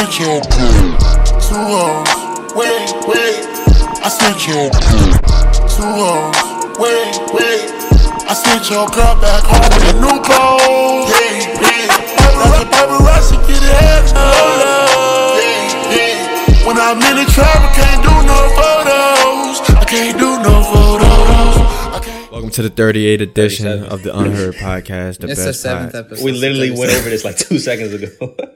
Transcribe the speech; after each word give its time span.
sent 0.00 0.18
your 0.18 0.40
girl 0.40 0.96
two 1.44 1.60
hoes. 1.60 2.08
Wait, 2.56 2.88
wait. 3.04 3.44
I 4.00 4.08
sent 4.08 4.48
your 4.48 4.70
girl 4.72 5.12
two 5.68 5.84
hoes. 5.84 6.36
Wait, 6.80 7.20
wait. 7.36 7.68
I 8.24 8.32
sent 8.32 8.70
your 8.70 8.86
girl 8.88 9.20
back 9.20 9.44
home 9.44 9.60
with 9.60 9.92
a 9.92 10.00
new 10.00 10.16
clothes. 10.24 11.10
Yeah, 11.12 11.60
yeah. 11.60 11.92
Paparazzi, 12.16 12.64
paparazzi, 12.72 13.36
get 13.46 13.60
it 13.60 13.76
head 13.76 14.04
Yeah, 15.36 15.92
yeah. 15.92 16.66
When 16.66 16.78
I'm 16.78 16.96
in 16.96 17.16
the 17.24 17.30
trap, 17.30 17.60
I 17.60 17.70
can't 17.76 18.02
do 18.02 18.14
no 18.24 18.38
photos. 18.56 19.56
I 19.76 19.84
can't 19.84 20.18
do 20.18 20.38
no 20.40 20.62
photos. 20.64 22.30
Welcome 22.32 22.50
to 22.50 22.62
the 22.62 22.70
38th 22.70 23.20
edition 23.20 23.66
37. 23.66 23.92
of 23.92 24.02
the 24.02 24.16
Unheard 24.18 24.54
Podcast. 24.54 25.18
The 25.18 25.28
It's 25.28 25.40
the 25.40 25.46
best 25.50 25.60
seventh 25.60 25.92
pod- 25.92 26.06
episode. 26.06 26.24
We 26.24 26.32
literally 26.32 26.74
so 26.74 26.80
went 26.80 26.92
over 26.92 27.10
this 27.10 27.22
like 27.24 27.36
two 27.36 27.58
seconds 27.58 27.92
ago. 27.92 28.34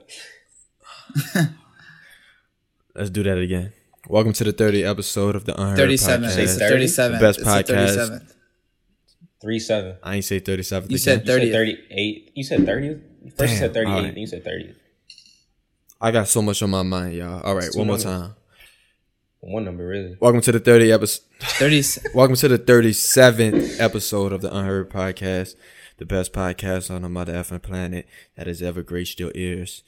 Let's 2.95 3.11
do 3.11 3.23
that 3.23 3.39
again. 3.39 3.73
Welcome 4.09 4.33
to 4.35 4.45
the 4.45 4.53
30th 4.53 4.89
episode 4.89 5.35
of 5.37 5.45
the 5.45 5.59
Unheard 5.61 5.77
37. 5.79 6.29
Podcast. 6.29 6.39
It's 6.39 6.55
the 6.55 6.69
30? 6.69 6.85
37th. 6.87 7.21
Best 7.21 7.39
It's 7.41 7.49
podcast. 7.49 7.97
37th. 7.97 8.31
Three 9.41 9.59
seven. 9.59 9.97
I 10.03 10.15
ain't 10.17 10.25
say 10.25 10.41
37th. 10.41 10.73
You 10.91 10.97
again. 10.97 10.99
said 10.99 11.21
You 11.21 11.27
said 11.27 11.53
thirty 11.53 11.79
eight. 11.91 12.33
You 12.35 12.43
said 12.45 12.65
thirtieth. 12.65 12.99
First 13.37 13.53
you 13.53 13.59
said 13.59 13.75
thirty 13.75 13.91
eight, 13.91 13.95
alright. 13.95 14.15
then 14.15 14.19
you 14.23 14.27
said 14.27 14.43
thirtieth. 14.43 14.77
I 16.01 16.11
got 16.13 16.29
so 16.29 16.41
much 16.41 16.63
on 16.63 16.71
my 16.71 16.83
mind, 16.83 17.13
y'all. 17.15 17.43
All 17.43 17.55
right, 17.55 17.65
It's 17.67 17.77
one 17.77 17.87
more 17.89 17.99
time. 17.99 18.37
One 19.41 19.67
number 19.67 19.87
really. 19.87 20.17
Welcome 20.19 20.41
to 20.41 20.53
the 20.53 20.61
30th 20.61 20.95
episode. 20.95 21.25
30. 21.41 21.83
Welcome 22.15 22.37
to 22.37 22.49
the 22.49 22.59
37th 22.59 23.79
episode 23.79 24.33
of 24.33 24.41
the 24.41 24.55
Unheard 24.55 24.89
Podcast, 24.89 25.57
the 25.99 26.07
best 26.07 26.33
podcast 26.33 26.91
on 26.91 27.03
the 27.03 27.11
mother 27.11 27.35
effing 27.35 27.61
planet 27.61 28.07
that 28.39 28.47
has 28.47 28.63
ever 28.63 28.83
graced 28.83 29.21
your 29.21 29.33
ears. 29.35 29.83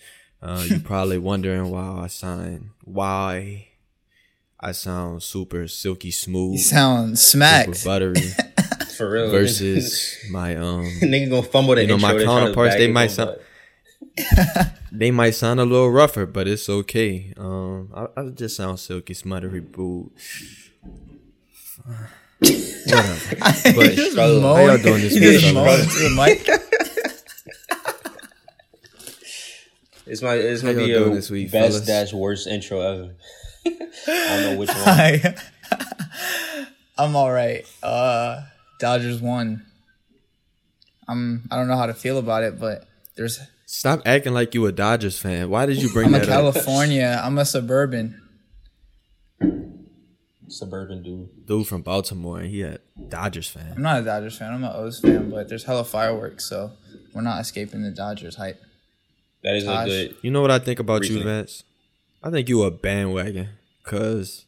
Uh, 0.46 0.62
you're 0.68 0.78
probably 0.80 1.18
wondering 1.18 1.70
why 1.70 2.02
I 2.04 2.06
sound 2.06 2.70
why 2.84 3.68
I 4.60 4.72
sound 4.72 5.22
super 5.22 5.66
silky 5.66 6.10
smooth. 6.12 6.52
You 6.54 6.58
sound 6.60 7.18
super 7.18 7.38
smacked. 7.74 7.84
buttery 7.84 8.14
For 8.96 9.10
real. 9.10 9.30
versus 9.30 10.16
my 10.30 10.54
um. 10.56 10.84
nigga 11.02 11.28
gonna 11.30 11.42
fumble 11.42 11.74
the 11.74 11.82
You 11.82 11.88
know, 11.88 11.94
intro. 11.94 12.08
my 12.08 12.14
to 12.14 12.24
try 12.24 12.34
to 12.34 12.40
counterparts, 12.40 12.76
they 12.76 12.90
might 12.90 13.10
sound- 13.10 13.36
They 14.92 15.10
might 15.10 15.34
sound 15.34 15.60
a 15.60 15.64
little 15.64 15.90
rougher, 15.90 16.24
but 16.24 16.46
it's 16.48 16.68
okay. 16.70 17.34
Um, 17.36 17.90
I, 17.94 18.06
I 18.16 18.28
just 18.30 18.56
sound 18.56 18.78
silky, 18.80 19.12
smuttery, 19.14 19.60
boo. 19.60 20.10
Whatever. 22.38 23.36
But 23.76 23.92
Just 23.92 24.12
struggle. 24.12 24.40
moan. 24.40 24.56
How 24.56 24.74
y'all 24.74 24.78
doing 24.82 25.02
this 25.02 25.14
You 25.14 25.20
week, 25.20 25.40
just 25.40 25.52
fellas? 25.52 25.54
moan 25.54 25.80
into 25.80 25.98
the 25.98 26.10
mic. 26.16 26.48
It's 30.06 30.22
my 30.22 30.34
it's 30.34 30.62
How 30.62 30.72
gonna 30.72 30.84
be 30.84 30.92
y'all 30.92 31.10
a 31.12 31.14
this 31.14 31.30
week, 31.30 31.50
best 31.50 31.68
fellas? 31.72 31.86
dash 31.86 32.12
worst 32.12 32.46
intro 32.46 32.80
ever. 32.80 33.14
I 33.66 33.70
don't 34.06 34.42
know 34.52 34.56
which 34.58 34.68
one. 34.74 34.78
Hi. 34.78 35.36
I'm 36.98 37.16
all 37.16 37.30
right. 37.32 37.64
Uh, 37.82 38.42
Dodgers 38.78 39.20
won. 39.20 39.66
I'm. 41.08 41.46
I 41.50 41.56
don't 41.56 41.68
know 41.68 41.76
how 41.76 41.86
to 41.86 41.94
feel 41.94 42.18
about 42.18 42.42
it, 42.44 42.58
but 42.60 42.86
there's. 43.16 43.40
Stop 43.68 44.02
acting 44.06 44.32
like 44.32 44.54
you 44.54 44.64
a 44.66 44.72
Dodgers 44.72 45.18
fan. 45.18 45.50
Why 45.50 45.66
did 45.66 45.82
you 45.82 45.90
bring 45.90 46.06
I'm 46.08 46.14
a 46.14 46.18
that 46.20 46.28
up? 46.28 46.54
California. 46.54 47.20
I'm 47.22 47.36
a 47.38 47.44
suburban. 47.44 48.22
Suburban 50.48 51.02
dude. 51.02 51.46
Dude 51.46 51.66
from 51.66 51.82
Baltimore, 51.82 52.38
and 52.38 52.48
he 52.48 52.62
a 52.62 52.78
Dodgers 53.08 53.48
fan. 53.48 53.72
I'm 53.76 53.82
not 53.82 54.02
a 54.02 54.04
Dodgers 54.04 54.38
fan. 54.38 54.52
I'm 54.54 54.62
an 54.62 54.70
O's 54.72 55.00
fan, 55.00 55.30
but 55.30 55.48
there's 55.48 55.64
hella 55.64 55.82
fireworks, 55.84 56.48
so 56.48 56.70
we're 57.12 57.22
not 57.22 57.40
escaping 57.40 57.82
the 57.82 57.90
Dodgers 57.90 58.36
hype. 58.36 58.60
That 59.46 59.54
is 59.54 59.64
a 59.66 59.84
good. 59.86 60.16
You 60.22 60.30
know 60.32 60.42
what 60.42 60.50
I 60.50 60.58
think 60.58 60.80
about 60.80 61.08
you, 61.08 61.22
Vance? 61.22 61.62
I 62.22 62.30
think 62.30 62.48
you 62.48 62.64
a 62.64 62.70
bandwagon, 62.72 63.48
cause 63.84 64.44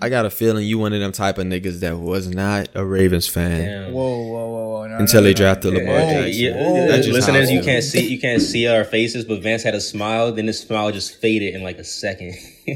I 0.00 0.08
got 0.08 0.24
a 0.24 0.30
feeling 0.30 0.66
you 0.66 0.78
one 0.78 0.94
of 0.94 1.00
them 1.00 1.12
type 1.12 1.36
of 1.36 1.46
niggas 1.46 1.80
that 1.80 1.98
was 1.98 2.26
not 2.28 2.68
a 2.74 2.84
Ravens 2.84 3.28
fan 3.28 3.60
Damn. 3.64 3.92
Whoa, 3.92 4.22
whoa, 4.22 4.48
whoa, 4.48 4.68
whoa! 4.80 4.86
No, 4.88 4.96
until 4.96 5.20
no, 5.20 5.24
they 5.26 5.34
drafted 5.34 5.74
no. 5.74 5.78
Lamar 5.80 5.94
Yeah, 5.98 6.10
Jackson. 6.22 6.42
yeah, 6.42 6.50
Whoa. 6.56 6.88
That's 6.88 7.06
listeners, 7.06 7.50
you 7.50 7.62
can't 7.62 7.84
see 7.84 8.08
you 8.08 8.18
can't 8.18 8.40
see 8.40 8.66
our 8.66 8.84
faces, 8.84 9.26
but 9.26 9.42
Vance 9.42 9.62
had 9.62 9.74
a 9.74 9.80
smile. 9.80 10.32
Then 10.32 10.46
his 10.46 10.58
smile 10.58 10.90
just 10.90 11.20
faded 11.20 11.54
in 11.54 11.62
like 11.62 11.76
a 11.78 11.84
second. 11.84 12.34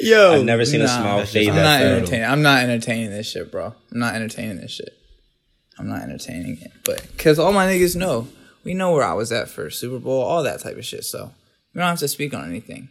Yo, 0.00 0.34
I've 0.40 0.44
never 0.44 0.64
seen 0.64 0.82
a 0.82 0.88
smile 0.88 1.24
fade 1.24 1.46
just 1.46 1.50
I'm 1.50 1.56
not 1.56 1.62
that 1.62 1.78
fast. 1.80 1.96
entertaining. 1.96 2.26
I'm 2.26 2.42
not 2.42 2.62
entertaining 2.64 3.10
this 3.10 3.30
shit, 3.30 3.50
bro. 3.50 3.74
I'm 3.92 3.98
not 3.98 4.14
entertaining 4.14 4.56
this 4.58 4.72
shit. 4.72 4.92
I'm 5.78 5.88
not 5.88 6.02
entertaining 6.02 6.58
it, 6.60 6.72
but 6.84 7.00
because 7.16 7.38
all 7.38 7.52
my 7.52 7.66
niggas 7.66 7.96
know, 7.96 8.28
we 8.64 8.74
know 8.74 8.92
where 8.92 9.04
I 9.04 9.12
was 9.14 9.30
at 9.32 9.48
for 9.48 9.70
Super 9.70 9.98
Bowl, 9.98 10.22
all 10.22 10.42
that 10.42 10.60
type 10.60 10.76
of 10.76 10.84
shit. 10.84 11.04
So 11.04 11.32
we 11.74 11.78
don't 11.78 11.88
have 11.88 11.98
to 12.00 12.08
speak 12.08 12.34
on 12.34 12.48
anything. 12.48 12.88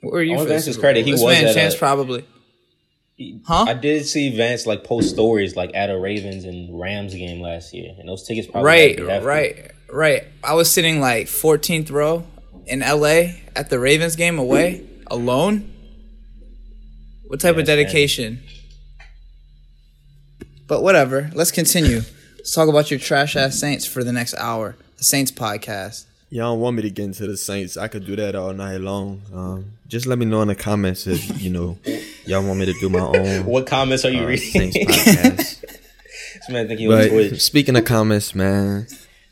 Where 0.00 0.20
are 0.20 0.22
you? 0.22 0.36
On 0.38 0.46
Vance's 0.48 0.76
credit, 0.76 1.04
he 1.04 1.12
this 1.12 1.22
was 1.22 1.32
man 1.34 1.46
at 1.46 1.54
Chance 1.54 1.74
a- 1.74 1.78
probably. 1.78 2.24
Huh? 3.46 3.66
I 3.68 3.74
did 3.74 4.04
see 4.06 4.36
Vance 4.36 4.66
like 4.66 4.82
post 4.82 5.10
stories 5.10 5.54
like 5.54 5.70
at 5.74 5.90
a 5.90 5.98
Ravens 5.98 6.44
and 6.44 6.80
Rams 6.80 7.14
game 7.14 7.40
last 7.40 7.72
year, 7.72 7.92
and 7.98 8.08
those 8.08 8.26
tickets 8.26 8.48
probably 8.48 8.66
Right, 8.66 8.88
had 8.90 8.96
to 8.98 9.02
be 9.04 9.10
hefty. 9.12 9.26
right, 9.26 9.70
right. 9.90 10.24
I 10.42 10.54
was 10.54 10.68
sitting 10.70 10.98
like 11.00 11.28
14th 11.28 11.90
row 11.92 12.24
in 12.66 12.80
LA 12.80 13.34
at 13.54 13.70
the 13.70 13.78
Ravens 13.78 14.16
game 14.16 14.38
away 14.40 14.84
alone. 15.06 15.72
What 17.28 17.38
type 17.40 17.52
of 17.52 17.58
Yes, 17.60 17.68
man. 17.68 17.76
dedication? 17.78 18.40
But 20.66 20.82
whatever. 20.82 21.30
Let's 21.34 21.50
continue. 21.52 22.00
Let's 22.42 22.54
talk 22.54 22.68
about 22.68 22.90
your 22.90 22.98
trash 22.98 23.36
ass 23.36 23.56
Saints 23.60 23.86
for 23.86 24.02
the 24.02 24.10
next 24.12 24.34
hour. 24.34 24.74
The 24.98 25.04
Saints 25.04 25.30
podcast. 25.30 26.06
Y'all 26.28 26.54
don't 26.54 26.60
want 26.60 26.74
me 26.74 26.82
to 26.82 26.90
get 26.90 27.04
into 27.04 27.24
the 27.28 27.36
Saints. 27.36 27.76
I 27.76 27.86
could 27.86 28.04
do 28.04 28.16
that 28.16 28.34
all 28.34 28.52
night 28.52 28.78
long. 28.78 29.22
Um, 29.32 29.72
just 29.86 30.06
let 30.06 30.18
me 30.18 30.24
know 30.26 30.42
in 30.42 30.48
the 30.48 30.56
comments 30.56 31.06
if 31.06 31.40
you 31.40 31.50
know 31.50 31.78
y'all 32.26 32.44
want 32.44 32.58
me 32.58 32.66
to 32.66 32.72
do 32.80 32.88
my 32.88 32.98
own 32.98 33.44
What 33.46 33.68
comments 33.68 34.04
are 34.04 34.10
you 34.10 34.24
uh, 34.24 34.26
reading? 34.26 34.50
Saints 34.72 34.76
podcast. 34.78 35.60
this 35.60 36.48
man 36.50 36.66
think 36.66 36.80
he 36.80 36.88
But 36.88 37.10
Twitch. 37.10 37.40
speaking 37.40 37.76
of 37.76 37.84
comments, 37.84 38.34
man, 38.34 38.88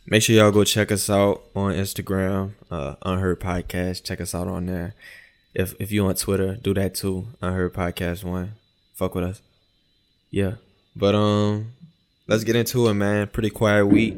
make 0.06 0.22
sure 0.22 0.36
y'all 0.36 0.52
go 0.52 0.62
check 0.62 0.92
us 0.92 1.10
out 1.10 1.42
on 1.56 1.72
Instagram, 1.72 2.52
uh, 2.70 2.94
Unheard 3.02 3.40
Podcast. 3.40 4.04
Check 4.04 4.20
us 4.20 4.36
out 4.36 4.46
on 4.46 4.66
there. 4.66 4.94
If 5.52 5.74
if 5.80 5.90
you 5.90 6.06
on 6.06 6.14
Twitter, 6.14 6.54
do 6.54 6.74
that 6.74 6.94
too. 6.94 7.26
Unheard 7.42 7.74
Podcast 7.74 8.22
One. 8.22 8.52
Fuck 8.94 9.16
with 9.16 9.24
us. 9.24 9.42
Yeah. 10.30 10.54
But 10.94 11.16
um, 11.16 11.72
let's 12.30 12.44
get 12.44 12.56
into 12.56 12.88
it, 12.88 12.94
man. 12.94 13.26
Pretty 13.28 13.50
quiet 13.50 13.86
week. 13.86 14.16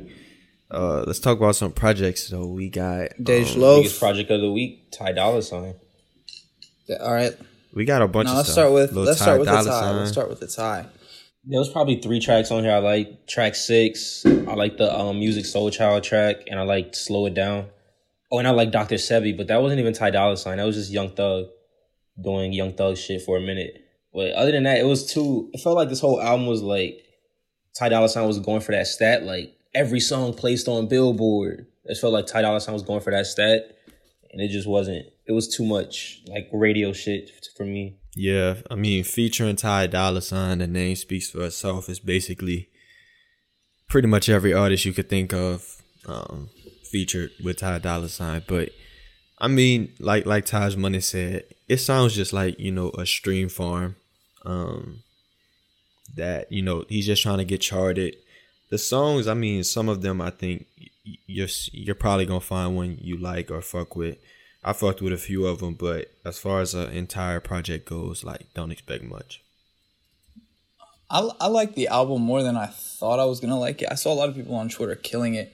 Uh, 0.71 1.05
let's 1.06 1.19
talk 1.19 1.37
about 1.39 1.56
some 1.56 1.73
projects. 1.73 2.23
So 2.28 2.47
we 2.47 2.69
got 2.71 3.11
Dej 3.21 3.55
um, 3.56 3.61
Loaf. 3.61 3.78
Biggest 3.83 4.00
project 4.00 4.31
of 4.31 4.41
the 4.41 4.50
week, 4.53 4.91
Ty 4.93 5.12
Dolla 5.12 5.43
Sign. 5.43 5.75
Yeah, 6.89 6.97
All 6.97 7.12
right. 7.12 7.33
we 7.75 7.84
got 7.84 8.03
a 8.03 8.09
bunch 8.09 8.27
Now 8.27 8.33
of 8.33 8.37
let's 8.39 8.49
stuff. 8.53 8.65
start 8.65 8.73
with 8.73 8.93
Lil 8.93 9.05
let's 9.05 9.19
Ty 9.19 9.25
start 9.25 9.39
with 9.41 9.49
the 9.49 9.55
tie. 9.55 9.62
Sign. 9.62 9.97
Let's 9.97 10.12
start 10.12 10.28
with 10.31 10.41
the 10.41 10.47
tie. 10.47 10.87
There 11.45 11.59
was 11.59 11.69
probably 11.71 12.00
three 12.00 12.21
tracks 12.21 12.50
on 12.53 12.62
here 12.62 12.73
I 12.73 12.78
like. 12.78 13.27
Track 13.27 13.55
six, 13.56 14.25
I 14.25 14.55
like 14.55 14.77
the 14.77 14.97
um, 14.97 15.17
Musiq 15.21 15.41
Soulchild 15.44 16.03
track, 16.05 16.37
and 16.47 16.59
I 16.61 16.62
like 16.62 16.94
Slow 16.94 17.27
It 17.27 17.34
Down. 17.34 17.67
Oh, 18.31 18.39
and 18.39 18.47
I 18.47 18.53
like 18.53 18.71
Dr. 18.71 18.94
Sebi, 18.94 19.37
but 19.37 19.49
that 19.49 19.61
wasn't 19.61 19.81
even 19.81 19.93
Ty 19.93 20.11
Dolla 20.11 20.37
Sign. 20.37 20.59
That 20.59 20.65
was 20.65 20.77
just 20.77 20.91
Young 20.93 21.11
Thug 21.11 21.47
doing 22.23 22.53
Young 22.53 22.73
Thug 22.75 22.97
shit 22.97 23.23
for 23.23 23.37
a 23.37 23.41
minute. 23.41 23.75
But 24.15 24.33
other 24.33 24.53
than 24.53 24.62
that, 24.65 24.79
it 24.79 24.87
was 24.87 25.05
too. 25.05 25.50
It 25.53 25.61
felt 25.61 25.77
like 25.77 25.89
this 25.89 26.00
whole 26.00 26.21
album 26.23 26.47
was 26.47 26.62
like 26.62 27.03
Ty 27.75 27.91
Dolla 27.91 28.09
Sign 28.09 28.27
was 28.27 28.38
going 28.38 28.60
for 28.60 28.72
that 28.72 28.87
stat. 28.87 29.25
Like 29.25 29.56
every 29.75 30.00
song 30.00 30.34
placed 30.34 30.69
on 30.69 30.88
Billboard. 30.88 31.66
It 31.84 31.99
felt 31.99 32.12
like 32.12 32.27
Ty 32.27 32.43
Dolla 32.43 32.60
Sign 32.60 32.75
was 32.75 32.83
going 32.83 33.00
for 33.00 33.10
that 33.10 33.27
stat, 33.27 33.77
and 34.31 34.41
it 34.41 34.49
just 34.49 34.69
wasn't. 34.69 35.06
It 35.27 35.33
was 35.33 35.55
too 35.55 35.65
much 35.65 36.22
like 36.27 36.49
radio 36.53 36.93
shit 36.93 37.31
for 37.56 37.65
me. 37.65 37.97
Yeah, 38.15 38.56
I 38.71 38.75
mean, 38.75 39.05
featuring 39.05 39.56
Ty 39.56 39.87
Dolla 39.88 40.21
Sign, 40.21 40.59
the 40.59 40.66
name 40.66 40.97
speaks 40.97 41.31
for 41.31 41.44
itself. 41.44 41.88
It's 41.88 41.99
basically 41.99 42.69
pretty 43.88 44.08
much 44.08 44.29
every 44.29 44.52
artist 44.52 44.85
you 44.85 44.93
could 44.93 45.08
think 45.08 45.32
of 45.32 45.82
um, 46.06 46.50
featured 46.91 47.31
with 47.43 47.58
Ty 47.58 47.79
Dolla 47.79 48.08
Sign. 48.08 48.43
But 48.47 48.70
I 49.38 49.49
mean, 49.49 49.93
like 49.99 50.26
like 50.26 50.44
Taj 50.44 50.76
Money 50.76 51.00
said, 51.00 51.44
it 51.69 51.79
sounds 51.79 52.14
just 52.14 52.32
like 52.32 52.58
you 52.61 52.70
know 52.70 52.91
a 52.99 53.06
stream 53.06 53.49
farm. 53.49 53.97
Um, 54.44 55.02
that 56.14 56.50
you 56.53 56.62
know 56.62 56.85
he's 56.88 57.06
just 57.06 57.23
trying 57.23 57.38
to 57.38 57.44
get 57.44 57.61
charted. 57.61 58.17
The 58.70 58.79
songs, 58.79 59.29
I 59.29 59.35
mean, 59.35 59.64
some 59.64 59.88
of 59.88 60.03
them 60.03 60.20
I 60.20 60.31
think 60.31 60.67
you're 61.26 61.49
you're 61.73 61.94
probably 61.94 62.26
gonna 62.26 62.41
find 62.41 62.76
one 62.76 62.99
you 63.00 63.17
like 63.17 63.50
or 63.50 63.61
fuck 63.61 63.97
with. 63.97 64.19
I 64.64 64.73
fucked 64.73 65.03
with 65.03 65.12
a 65.12 65.19
few 65.19 65.47
of 65.47 65.59
them, 65.59 65.75
but 65.75 66.12
as 66.25 66.38
far 66.38 66.61
as 66.61 66.73
an 66.73 66.91
entire 66.93 67.41
project 67.41 67.88
goes, 67.88 68.23
like 68.23 68.53
don't 68.55 68.70
expect 68.70 69.05
much. 69.05 69.43
I, 71.11 71.29
I 71.41 71.49
like 71.49 71.75
the 71.75 71.88
album 71.88 72.23
more 72.23 72.43
than 72.43 72.56
I 72.56 72.67
thought 72.67 73.20
I 73.20 73.25
was 73.25 73.41
gonna 73.41 73.59
like 73.59 73.82
it. 73.82 73.88
I 73.91 73.97
saw 73.97 74.12
a 74.12 74.14
lot 74.14 74.29
of 74.29 74.35
people 74.35 74.55
on 74.55 74.69
Twitter 74.69 74.94
killing 74.94 75.35
it, 75.35 75.53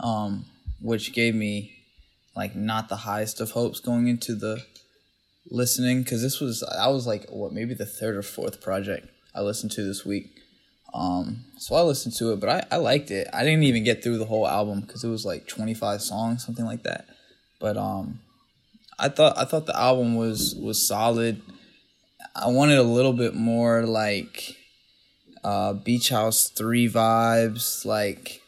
um, 0.00 0.44
which 0.80 1.12
gave 1.12 1.34
me 1.34 1.72
like 2.36 2.54
not 2.54 2.88
the 2.88 2.96
highest 2.96 3.40
of 3.40 3.50
hopes 3.50 3.80
going 3.80 4.08
into 4.08 4.34
the 4.34 4.64
listening 5.50 6.02
because 6.02 6.22
this 6.22 6.40
was 6.40 6.62
I 6.62 6.88
was 6.88 7.06
like 7.06 7.28
what 7.30 7.52
maybe 7.52 7.74
the 7.74 7.86
third 7.86 8.16
or 8.16 8.22
fourth 8.22 8.60
project 8.60 9.08
I 9.34 9.40
listened 9.40 9.72
to 9.72 9.82
this 9.82 10.04
week. 10.04 10.38
Um, 10.94 11.44
so 11.56 11.74
I 11.74 11.80
listened 11.82 12.14
to 12.16 12.32
it, 12.32 12.40
but 12.40 12.48
I, 12.48 12.76
I 12.76 12.76
liked 12.76 13.10
it. 13.10 13.28
I 13.32 13.44
didn't 13.44 13.62
even 13.62 13.84
get 13.84 14.02
through 14.02 14.18
the 14.18 14.26
whole 14.26 14.46
album 14.46 14.80
because 14.80 15.04
it 15.04 15.08
was 15.08 15.24
like 15.24 15.46
twenty 15.46 15.74
five 15.74 16.02
songs, 16.02 16.44
something 16.44 16.66
like 16.66 16.82
that. 16.82 17.06
But 17.58 17.76
um, 17.76 18.20
I 18.98 19.08
thought 19.08 19.38
I 19.38 19.44
thought 19.44 19.66
the 19.66 19.78
album 19.78 20.16
was 20.16 20.54
was 20.54 20.86
solid. 20.86 21.40
I 22.36 22.48
wanted 22.48 22.78
a 22.78 22.82
little 22.82 23.12
bit 23.12 23.34
more 23.34 23.84
like 23.84 24.56
uh, 25.42 25.72
Beach 25.72 26.10
House 26.10 26.48
Three 26.48 26.88
vibes, 26.88 27.84
like 27.86 28.42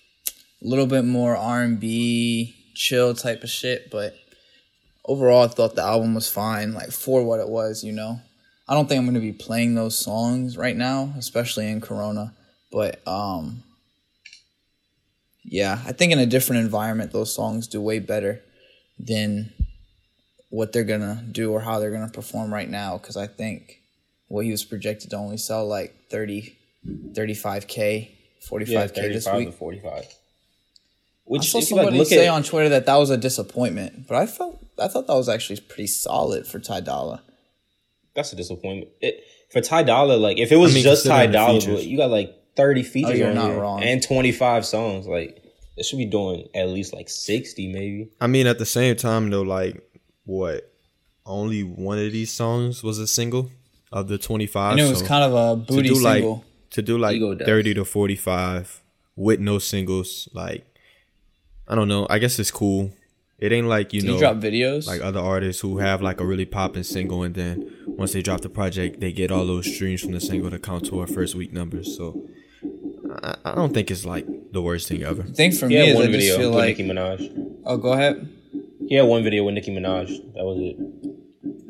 a 0.63 0.67
little 0.67 0.87
bit 0.87 1.05
more 1.05 1.37
R 1.37 1.63
and 1.63 1.81
B, 1.81 2.55
chill 2.75 3.15
type 3.15 3.43
of 3.43 3.51
shit. 3.51 3.91
But 3.91 4.15
overall, 5.05 5.45
I 5.45 5.49
thought 5.49 5.77
the 5.77 5.83
album 5.83 6.15
was 6.15 6.31
fine, 6.31 6.75
like 6.75 6.91
for 6.91 7.25
what 7.25 7.41
it 7.41 7.49
was. 7.49 7.83
You 7.83 7.93
know, 7.93 8.21
I 8.67 8.75
don't 8.75 8.89
think 8.89 8.99
I'm 8.99 9.07
gonna 9.07 9.21
be 9.21 9.33
playing 9.33 9.75
those 9.75 9.99
songs 9.99 10.57
right 10.57 10.77
now, 10.77 11.13
especially 11.19 11.69
in 11.69 11.81
Corona. 11.81 12.35
But 12.73 13.07
um, 13.07 13.63
yeah, 15.45 15.81
I 15.87 15.93
think 15.93 16.13
in 16.13 16.19
a 16.19 16.27
different 16.27 16.63
environment, 16.63 17.13
those 17.13 17.35
songs 17.35 17.67
do 17.67 17.81
way 17.81 17.99
better 17.99 18.43
than 18.99 19.53
what 20.49 20.73
they're 20.73 20.85
gonna 20.85 21.23
do 21.31 21.53
or 21.53 21.61
how 21.61 21.79
they're 21.79 21.91
gonna 21.91 22.09
perform 22.11 22.53
right 22.53 22.69
now. 22.69 22.97
Because 22.97 23.17
I 23.17 23.27
think 23.27 23.81
what 24.29 24.45
he 24.45 24.51
was 24.51 24.65
projected 24.65 25.11
to 25.11 25.17
only 25.17 25.37
sell 25.37 25.67
like 25.67 25.95
30, 26.11 26.57
35k, 27.13 28.09
45k 28.49 28.69
Yeah, 28.69 28.87
this 29.09 29.31
week. 29.31 29.51
to 29.51 29.53
45. 29.53 29.93
I 29.93 30.07
Which, 31.27 31.51
saw 31.51 31.59
you 31.59 31.61
like 31.63 31.69
somebody 31.69 31.99
look 31.99 32.09
say 32.09 32.27
at, 32.27 32.33
on 32.33 32.43
Twitter 32.43 32.69
that 32.71 32.87
that 32.87 32.97
was 32.97 33.11
a 33.11 33.17
disappointment, 33.17 34.07
but 34.09 34.17
I 34.17 34.27
felt 34.27 34.59
I 34.79 34.89
thought 34.89 35.07
that 35.07 35.15
was 35.15 35.29
actually 35.29 35.61
pretty 35.61 35.87
solid 35.87 36.47
for 36.47 36.59
Ty 36.59 36.81
Dolla. 36.81 37.23
That's 38.15 38.33
a 38.33 38.37
disappointment. 38.37 38.91
It, 39.01 39.25
for 39.51 39.61
Ty 39.61 39.85
Dolla, 39.85 40.15
like 40.15 40.39
if 40.39 40.51
it 40.53 40.57
was 40.57 40.73
I 40.73 40.75
mean, 40.75 40.85
just 40.85 41.07
Ty 41.07 41.27
Dolla, 41.29 41.61
you 41.81 41.97
got 41.97 42.11
like 42.11 42.35
30 42.57 42.83
features 42.83 43.11
Oh, 43.13 43.15
you're 43.15 43.29
on 43.29 43.35
not 43.35 43.51
here 43.51 43.61
wrong. 43.61 43.83
and 43.83 44.03
25 44.03 44.65
songs. 44.67 45.07
Like 45.07 45.43
they 45.77 45.83
should 45.83 45.99
be 45.99 46.07
doing 46.07 46.49
at 46.55 46.69
least 46.69 46.93
like 46.95 47.09
60 47.09 47.73
maybe. 47.73 48.09
I 48.21 48.27
mean, 48.27 48.47
at 48.47 48.59
the 48.59 48.67
same 48.67 48.97
time 48.97 49.31
though, 49.31 49.43
like 49.43 49.83
what? 50.25 50.71
Only 51.27 51.63
one 51.63 51.99
of 51.99 52.13
these 52.13 52.31
songs 52.31 52.83
was 52.83 52.99
a 52.99 53.07
single 53.07 53.51
of 53.91 54.09
the 54.09 54.19
twenty 54.19 54.47
five. 54.47 54.73
And 54.73 54.81
it 54.81 54.91
was 54.91 55.03
kind 55.03 55.25
of 55.25 55.33
a 55.35 55.57
booty 55.57 55.89
to 55.89 55.95
do 55.95 56.01
like 56.03 56.17
single. 56.17 56.45
to 56.71 56.83
do 56.83 56.99
like 56.99 57.21
thirty 57.47 57.73
to 57.75 57.85
forty 57.85 58.17
five 58.17 58.83
with 59.17 59.41
no 59.41 59.59
singles. 59.59 60.29
Like 60.35 60.67
I 61.67 61.75
don't 61.75 61.89
know. 61.89 62.07
I 62.11 62.19
guess 62.19 62.39
it's 62.39 62.51
cool. 62.51 62.93
It 63.45 63.53
ain't 63.53 63.67
like 63.77 63.93
you 63.93 64.01
Did 64.01 64.07
know 64.09 64.15
he 64.15 64.21
drop 64.21 64.37
videos? 64.37 64.87
like 64.87 65.03
other 65.03 65.21
artists 65.21 65.61
who 65.63 65.79
have 65.79 66.01
like 66.09 66.19
a 66.21 66.27
really 66.33 66.47
popping 66.47 66.83
single 66.83 67.23
and 67.27 67.35
then 67.35 67.55
once 67.87 68.13
they 68.15 68.23
drop 68.23 68.41
the 68.41 68.49
project 68.61 69.01
they 69.01 69.13
get 69.13 69.31
all 69.31 69.47
those 69.47 69.67
streams 69.75 70.01
from 70.03 70.13
the 70.13 70.21
single 70.21 70.51
to 70.51 70.59
count 70.59 70.87
to 70.87 71.01
our 71.01 71.07
first 71.07 71.35
week 71.35 71.53
numbers 71.53 71.87
so 71.97 72.07
I, 73.23 73.37
I 73.45 73.55
don't 73.55 73.75
think 73.75 73.91
it's 73.91 74.07
like 74.15 74.27
the 74.53 74.63
worst 74.63 74.89
thing 74.89 75.03
ever 75.03 75.23
the 75.23 75.33
thing 75.33 75.53
for 75.53 75.69
He 75.69 75.75
me 75.75 75.81
had 75.81 75.89
is 75.91 75.95
I 75.95 75.99
one 75.99 76.07
just 76.13 76.19
video 76.19 76.37
feel 76.39 76.51
with 76.51 76.59
like 76.59 76.79
Nicki 76.79 76.89
Minaj. 76.91 77.61
oh 77.67 77.77
go 77.77 77.93
ahead. 77.93 78.15
He 78.89 78.95
had 78.97 79.07
one 79.07 79.23
video 79.25 79.45
with 79.45 79.55
Nicki 79.55 79.73
Minaj. 79.73 80.09
That 80.35 80.45
was 80.45 80.59
it. 80.61 80.77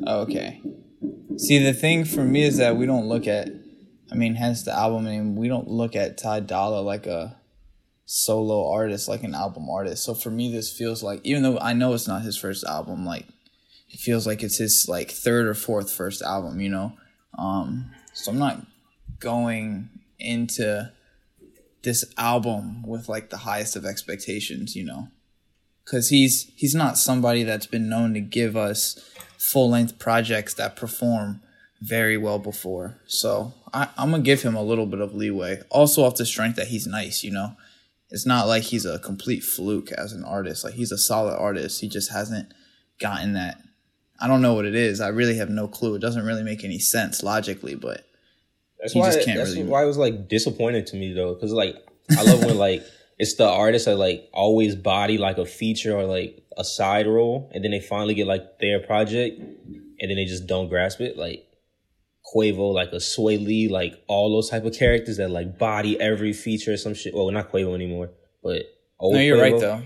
Oh, 0.07 0.21
okay. 0.21 0.61
See, 1.37 1.57
the 1.59 1.73
thing 1.73 2.03
for 2.05 2.23
me 2.23 2.43
is 2.43 2.57
that 2.57 2.75
we 2.75 2.85
don't 2.85 3.07
look 3.07 3.25
at, 3.25 3.47
I 4.11 4.15
mean, 4.15 4.35
hence 4.35 4.63
the 4.63 4.73
album 4.73 5.05
name, 5.05 5.35
we 5.35 5.47
don't 5.47 5.67
look 5.67 5.95
at 5.95 6.17
Ty 6.17 6.41
Dolla 6.41 6.81
like 6.81 7.05
a 7.07 7.37
solo 8.05 8.71
artist, 8.71 9.07
like 9.07 9.23
an 9.23 9.35
album 9.35 9.69
artist. 9.69 10.03
So 10.03 10.13
for 10.13 10.29
me, 10.29 10.51
this 10.51 10.71
feels 10.71 11.01
like, 11.01 11.21
even 11.23 11.43
though 11.43 11.57
I 11.59 11.73
know 11.73 11.93
it's 11.93 12.07
not 12.07 12.21
his 12.21 12.37
first 12.37 12.63
album, 12.63 13.05
like, 13.05 13.25
it 13.89 13.99
feels 13.99 14.27
like 14.27 14.43
it's 14.43 14.57
his, 14.57 14.87
like, 14.87 15.11
third 15.11 15.47
or 15.47 15.53
fourth 15.53 15.91
first 15.91 16.21
album, 16.21 16.59
you 16.59 16.69
know? 16.69 16.93
Um, 17.37 17.91
so 18.13 18.31
I'm 18.31 18.39
not 18.39 18.65
going 19.19 19.89
into 20.19 20.91
this 21.83 22.05
album 22.17 22.83
with, 22.83 23.09
like, 23.09 23.29
the 23.29 23.37
highest 23.37 23.75
of 23.75 23.85
expectations, 23.85 24.75
you 24.75 24.83
know? 24.83 25.09
Because 25.83 26.09
he's, 26.09 26.51
he's 26.55 26.75
not 26.75 26.97
somebody 26.97 27.43
that's 27.43 27.67
been 27.67 27.89
known 27.89 28.13
to 28.13 28.19
give 28.19 28.55
us 28.55 28.99
full 29.37 29.69
length 29.69 29.99
projects 29.99 30.53
that 30.55 30.75
perform 30.75 31.41
very 31.81 32.17
well 32.17 32.39
before. 32.39 32.99
So 33.05 33.53
I, 33.73 33.89
I'm 33.97 34.11
gonna 34.11 34.23
give 34.23 34.41
him 34.41 34.55
a 34.55 34.63
little 34.63 34.87
bit 34.87 35.01
of 35.01 35.13
leeway. 35.13 35.61
Also 35.69 36.03
off 36.03 36.15
the 36.15 36.25
strength 36.25 36.55
that 36.55 36.69
he's 36.69 36.87
nice, 36.87 37.23
you 37.23 37.31
know. 37.31 37.55
It's 38.11 38.25
not 38.25 38.47
like 38.47 38.63
he's 38.63 38.85
a 38.85 38.99
complete 38.99 39.43
fluke 39.43 39.91
as 39.91 40.13
an 40.13 40.23
artist. 40.23 40.63
Like 40.63 40.75
he's 40.75 40.91
a 40.91 40.97
solid 40.97 41.35
artist. 41.37 41.81
He 41.81 41.89
just 41.89 42.11
hasn't 42.11 42.53
gotten 42.99 43.33
that. 43.33 43.57
I 44.19 44.27
don't 44.27 44.41
know 44.41 44.53
what 44.53 44.65
it 44.65 44.75
is. 44.75 45.01
I 45.01 45.09
really 45.09 45.35
have 45.37 45.49
no 45.49 45.67
clue. 45.67 45.95
It 45.95 45.99
doesn't 45.99 46.25
really 46.25 46.43
make 46.43 46.63
any 46.63 46.79
sense 46.79 47.23
logically, 47.23 47.75
but 47.75 48.05
That's 48.79 48.93
He 48.93 48.99
why. 48.99 49.07
just 49.11 49.25
can't 49.25 49.37
that's 49.37 49.51
really- 49.55 49.63
why 49.63 49.83
it 49.83 49.87
was 49.87 49.97
like 49.97 50.27
disappointed 50.29 50.87
to 50.87 50.95
me 50.95 51.13
though, 51.13 51.33
because 51.33 51.51
like 51.51 51.75
I 52.17 52.23
love 52.23 52.43
when 52.45 52.57
like 52.67 52.83
it's 53.17 53.35
the 53.35 53.47
artists 53.47 53.85
that 53.87 53.95
like 53.97 54.29
always 54.33 54.75
body 54.75 55.17
like 55.17 55.37
a 55.37 55.45
feature 55.45 55.95
or 55.97 56.05
like 56.05 56.43
a 56.57 56.63
side 56.63 57.07
role, 57.07 57.49
and 57.53 57.63
then 57.63 57.71
they 57.71 57.79
finally 57.81 58.13
get 58.13 58.27
like 58.27 58.59
their 58.59 58.79
project, 58.79 59.39
and 59.39 60.09
then 60.09 60.15
they 60.15 60.25
just 60.25 60.45
don't 60.47 60.69
grasp 60.69 61.01
it. 61.01 61.17
Like 61.17 61.45
Quavo, 62.33 62.73
like 62.73 62.91
a 62.91 62.95
Swae 62.97 63.43
Lee, 63.43 63.67
like 63.67 63.93
all 64.07 64.31
those 64.31 64.49
type 64.49 64.65
of 64.65 64.73
characters 64.73 65.17
that 65.17 65.29
like 65.29 65.57
body 65.59 65.99
every 65.99 66.33
feature 66.33 66.73
or 66.73 66.77
some 66.77 66.93
shit. 66.93 67.13
Well, 67.13 67.29
not 67.31 67.51
Quavo 67.51 67.73
anymore, 67.75 68.09
but 68.43 68.63
old 68.99 69.13
no, 69.15 69.19
you're 69.21 69.37
Quavo. 69.37 69.41
right 69.51 69.59
though. 69.61 69.81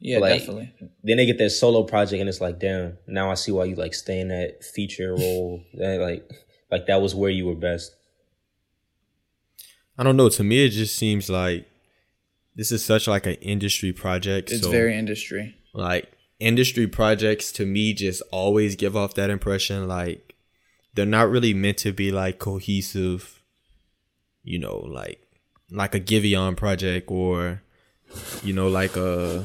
Yeah, 0.00 0.18
Like- 0.18 0.40
definitely. 0.40 0.72
Then 1.04 1.16
they 1.18 1.26
get 1.26 1.38
their 1.38 1.48
solo 1.48 1.84
project, 1.84 2.18
and 2.20 2.28
it's 2.28 2.40
like, 2.40 2.58
damn. 2.58 2.98
Now 3.06 3.30
I 3.30 3.34
see 3.34 3.52
why 3.52 3.64
you 3.66 3.76
like 3.76 3.94
stay 3.94 4.18
in 4.20 4.28
that 4.28 4.64
feature 4.64 5.14
role. 5.14 5.62
That, 5.74 6.00
like, 6.00 6.28
like 6.70 6.86
that 6.86 7.00
was 7.00 7.14
where 7.14 7.30
you 7.30 7.46
were 7.46 7.54
best. 7.54 7.94
I 9.98 10.02
don't 10.02 10.16
know 10.16 10.28
to 10.30 10.42
me 10.42 10.64
it 10.64 10.70
just 10.70 10.96
seems 10.96 11.28
like 11.28 11.68
this 12.56 12.72
is 12.72 12.84
such 12.84 13.06
like 13.06 13.26
an 13.26 13.34
industry 13.34 13.92
project 13.92 14.50
It's 14.50 14.62
so 14.62 14.70
very 14.70 14.96
industry. 14.96 15.54
like 15.74 16.10
industry 16.40 16.86
projects 16.86 17.52
to 17.52 17.66
me 17.66 17.92
just 17.94 18.22
always 18.32 18.74
give 18.74 18.96
off 18.96 19.14
that 19.14 19.30
impression 19.30 19.86
like 19.86 20.31
they're 20.94 21.06
not 21.06 21.30
really 21.30 21.54
meant 21.54 21.78
to 21.78 21.92
be 21.92 22.10
like 22.10 22.38
cohesive 22.38 23.42
you 24.42 24.58
know 24.58 24.78
like 24.78 25.20
like 25.70 25.94
a 25.94 26.00
Giveon 26.00 26.56
project 26.56 27.10
or 27.10 27.62
you 28.42 28.52
know 28.52 28.68
like 28.68 28.96
a 28.96 29.44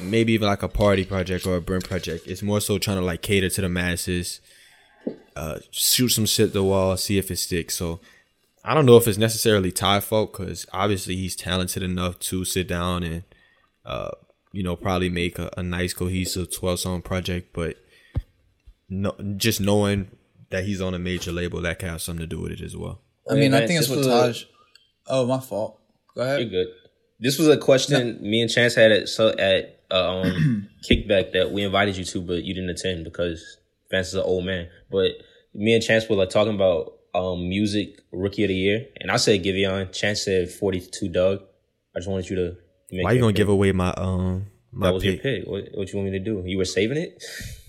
maybe 0.00 0.32
even 0.32 0.48
like 0.48 0.62
a 0.62 0.68
party 0.68 1.04
project 1.04 1.46
or 1.46 1.56
a 1.56 1.60
burn 1.60 1.82
project. 1.82 2.26
It's 2.26 2.42
more 2.42 2.60
so 2.60 2.78
trying 2.78 2.98
to 2.98 3.04
like 3.04 3.22
cater 3.22 3.48
to 3.50 3.60
the 3.60 3.68
masses 3.68 4.40
uh 5.34 5.58
shoot 5.70 6.10
some 6.10 6.26
shit 6.26 6.48
at 6.48 6.52
the 6.52 6.62
wall 6.62 6.96
see 6.96 7.18
if 7.18 7.30
it 7.30 7.36
sticks. 7.36 7.74
So 7.74 8.00
I 8.64 8.74
don't 8.74 8.86
know 8.86 8.96
if 8.96 9.08
it's 9.08 9.18
necessarily 9.18 9.72
Ty 9.72 10.00
fault 10.00 10.32
because 10.32 10.66
obviously 10.72 11.16
he's 11.16 11.34
talented 11.34 11.82
enough 11.82 12.18
to 12.20 12.44
sit 12.44 12.68
down 12.68 13.02
and 13.02 13.24
uh, 13.84 14.10
you 14.52 14.62
know, 14.62 14.76
probably 14.76 15.08
make 15.08 15.38
a, 15.38 15.50
a 15.56 15.62
nice 15.62 15.94
cohesive 15.94 16.54
12 16.54 16.80
song 16.80 17.02
project, 17.02 17.52
but 17.52 17.76
no, 18.88 19.14
just 19.36 19.60
knowing 19.60 20.10
that 20.52 20.64
he's 20.64 20.80
on 20.80 20.94
a 20.94 20.98
major 20.98 21.32
label, 21.32 21.60
that 21.62 21.78
can 21.78 21.88
have 21.88 22.00
something 22.02 22.22
to 22.22 22.26
do 22.26 22.40
with 22.40 22.52
it 22.52 22.60
as 22.60 22.76
well. 22.76 23.00
I 23.28 23.34
mean, 23.34 23.52
I 23.54 23.66
think 23.66 23.80
it's 23.80 23.88
this 23.88 23.90
what 23.90 23.98
was 23.98 24.06
a- 24.06 24.10
Taj. 24.10 24.44
Oh, 25.08 25.26
my 25.26 25.40
fault. 25.40 25.80
Go 26.14 26.22
ahead. 26.22 26.40
You're 26.40 26.50
good. 26.50 26.66
This 27.20 27.38
was 27.38 27.48
a 27.48 27.56
question 27.56 28.18
me 28.20 28.40
and 28.42 28.50
Chance 28.50 28.74
had 28.74 28.90
at 28.92 29.08
so 29.08 29.28
at 29.30 29.80
uh, 29.90 30.20
um 30.22 30.68
kickback 30.90 31.32
that 31.32 31.50
we 31.52 31.62
invited 31.62 31.96
you 31.96 32.04
to, 32.04 32.20
but 32.20 32.42
you 32.44 32.52
didn't 32.54 32.70
attend 32.70 33.04
because 33.04 33.58
Vance 33.90 34.08
is 34.08 34.14
an 34.14 34.22
old 34.22 34.44
man. 34.44 34.68
But 34.90 35.12
me 35.54 35.74
and 35.74 35.82
Chance 35.82 36.08
were 36.08 36.16
like 36.16 36.30
talking 36.30 36.54
about 36.54 36.94
um 37.14 37.48
music 37.48 38.00
rookie 38.10 38.42
of 38.44 38.48
the 38.48 38.54
year, 38.56 38.86
and 39.00 39.10
I 39.10 39.16
said 39.18 39.42
Giveon. 39.44 39.92
Chance 39.92 40.24
said 40.24 40.50
forty 40.50 40.80
two 40.80 41.08
Dugg. 41.08 41.42
I 41.94 42.00
just 42.00 42.08
wanted 42.08 42.28
you 42.28 42.36
to 42.36 42.56
make. 42.90 43.04
Why 43.04 43.12
are 43.12 43.14
you 43.14 43.20
gonna 43.20 43.30
pick. 43.32 43.36
give 43.36 43.48
away 43.48 43.70
my 43.72 43.92
um 43.96 44.46
my 44.72 44.88
That 44.88 44.94
was 44.94 45.04
your 45.04 45.12
pick? 45.14 45.22
pick. 45.22 45.46
What, 45.46 45.64
what 45.74 45.92
you 45.92 45.98
want 46.00 46.10
me 46.10 46.18
to 46.18 46.24
do? 46.24 46.42
You 46.44 46.58
were 46.58 46.64
saving 46.64 46.98
it. 46.98 47.22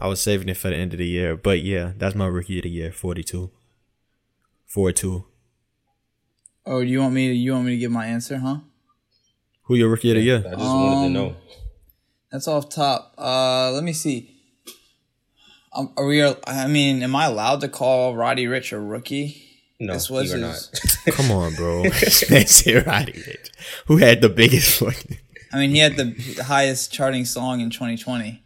I 0.00 0.06
was 0.08 0.20
saving 0.20 0.48
it 0.48 0.56
for 0.56 0.70
the 0.70 0.76
end 0.76 0.92
of 0.94 0.98
the 0.98 1.06
year, 1.06 1.36
but 1.36 1.60
yeah, 1.62 1.92
that's 1.96 2.14
my 2.14 2.26
rookie 2.26 2.58
of 2.58 2.62
the 2.64 2.70
year, 2.70 2.90
42. 2.90 3.50
4-2. 4.74 5.24
Oh, 6.66 6.80
you 6.80 7.00
want 7.00 7.14
me 7.14 7.28
to? 7.28 7.34
You 7.34 7.52
want 7.52 7.66
me 7.66 7.72
to 7.72 7.78
give 7.78 7.90
my 7.90 8.06
answer, 8.06 8.38
huh? 8.38 8.58
Who 9.62 9.74
your 9.76 9.88
rookie 9.88 10.10
of 10.10 10.16
the 10.16 10.22
year? 10.22 10.38
I 10.38 10.48
year? 10.48 10.50
just 10.52 10.64
wanted 10.64 11.00
to 11.00 11.06
Um, 11.06 11.12
know. 11.12 11.36
That's 12.30 12.46
off 12.48 12.68
top. 12.68 13.14
Uh, 13.18 13.72
let 13.72 13.82
me 13.82 13.92
see. 13.92 14.36
Um, 15.72 15.92
are 15.96 16.06
we? 16.06 16.22
I 16.46 16.66
mean, 16.68 17.02
am 17.02 17.14
I 17.16 17.26
allowed 17.26 17.60
to 17.62 17.68
call 17.68 18.14
Roddy 18.14 18.46
Ricch 18.46 18.72
a 18.72 18.78
rookie? 18.80 19.42
No, 19.80 19.94
this 19.94 20.10
was 20.10 20.30
you 20.32 20.44
are 20.44 20.48
his- 20.50 20.70
not. 21.06 21.14
Come 21.14 21.30
on, 21.32 21.54
bro. 21.54 21.82
That's 21.84 22.66
it, 22.66 22.86
Roddy 22.86 23.12
Ricch. 23.12 23.50
Who 23.86 23.96
had 23.96 24.20
the 24.20 24.28
biggest 24.28 24.78
fucking 24.80 25.18
I 25.52 25.58
mean, 25.58 25.70
he 25.70 25.78
had 25.78 25.96
the 25.96 26.42
highest 26.46 26.92
charting 26.92 27.24
song 27.24 27.60
in 27.60 27.70
2020. 27.70 28.42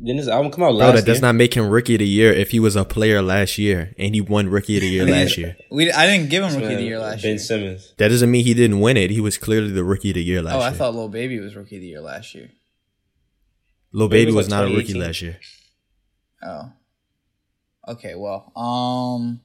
Didn't 0.00 0.18
this 0.18 0.28
album 0.28 0.52
come 0.52 0.62
out 0.62 0.68
Bro, 0.70 0.76
last 0.76 0.94
that 0.96 1.06
does 1.06 1.16
year? 1.18 1.22
not 1.22 1.34
make 1.34 1.54
him 1.54 1.68
rookie 1.68 1.94
of 1.94 1.98
the 2.00 2.06
year 2.06 2.32
if 2.32 2.50
he 2.50 2.60
was 2.60 2.76
a 2.76 2.84
player 2.84 3.20
last 3.20 3.58
year 3.58 3.94
and 3.98 4.14
he 4.14 4.20
won 4.20 4.48
rookie 4.48 4.76
of 4.76 4.82
the 4.82 4.88
year 4.88 5.04
last 5.10 5.36
year. 5.36 5.56
We 5.70 5.90
I 5.90 6.06
didn't 6.06 6.30
give 6.30 6.44
him 6.44 6.54
rookie 6.54 6.74
of 6.74 6.78
the 6.78 6.84
year 6.84 6.98
last 7.00 7.22
ben 7.22 7.30
year. 7.30 7.38
Ben 7.38 7.38
Simmons. 7.44 7.94
That 7.98 8.08
doesn't 8.08 8.30
mean 8.30 8.44
he 8.44 8.54
didn't 8.54 8.80
win 8.80 8.96
it. 8.96 9.10
He 9.10 9.20
was 9.20 9.38
clearly 9.38 9.70
the 9.70 9.84
rookie 9.84 10.10
of 10.10 10.14
the 10.14 10.22
year 10.22 10.40
last 10.42 10.52
year. 10.54 10.60
Oh, 10.60 10.64
year. 10.64 10.70
I 10.70 10.72
thought 10.74 10.94
Lil 10.94 11.08
Baby 11.08 11.40
was 11.40 11.56
rookie 11.56 11.76
of 11.76 11.82
the 11.82 11.88
year 11.88 12.00
last 12.00 12.34
year. 12.34 12.50
Lil 13.92 14.08
Maybe 14.08 14.22
it 14.22 14.24
Baby 14.26 14.32
was 14.36 14.46
was 14.46 14.50
like 14.50 14.60
not 14.60 14.72
a 14.72 14.76
rookie 14.76 14.94
last 14.94 15.22
year. 15.22 15.38
Oh. 16.42 16.72
Okay, 17.88 18.14
well, 18.14 18.52
um 18.54 19.40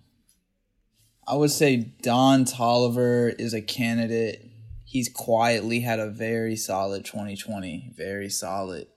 I 1.28 1.36
would 1.36 1.52
say 1.52 1.78
Don 2.02 2.44
Toliver 2.46 3.34
is 3.40 3.54
a 3.54 3.62
candidate. 3.62 4.46
He's 4.86 5.10
quietly 5.10 5.80
had 5.80 6.00
a 6.00 6.10
very 6.10 6.56
solid 6.58 7.06
2020, 7.06 7.94
very 7.96 8.30
solid. 8.30 8.88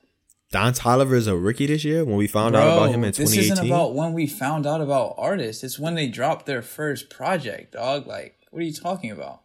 Don 0.52 0.72
Toliver 0.72 1.14
is 1.14 1.26
a 1.26 1.36
rookie 1.36 1.66
this 1.66 1.84
year. 1.84 2.04
When 2.04 2.16
we 2.16 2.26
found 2.26 2.54
out 2.54 2.68
about 2.76 2.90
him 2.94 3.02
in 3.04 3.12
2018, 3.12 3.16
this 3.24 3.30
2018, 3.34 3.52
isn't 3.52 3.66
about 3.66 3.94
when 3.94 4.12
we 4.12 4.26
found 4.26 4.66
out 4.66 4.80
about 4.80 5.14
artists. 5.18 5.64
It's 5.64 5.78
when 5.78 5.94
they 5.96 6.06
dropped 6.06 6.46
their 6.46 6.62
first 6.62 7.10
project, 7.10 7.72
dog. 7.72 8.06
Like, 8.06 8.36
what 8.50 8.60
are 8.60 8.64
you 8.64 8.72
talking 8.72 9.10
about? 9.10 9.42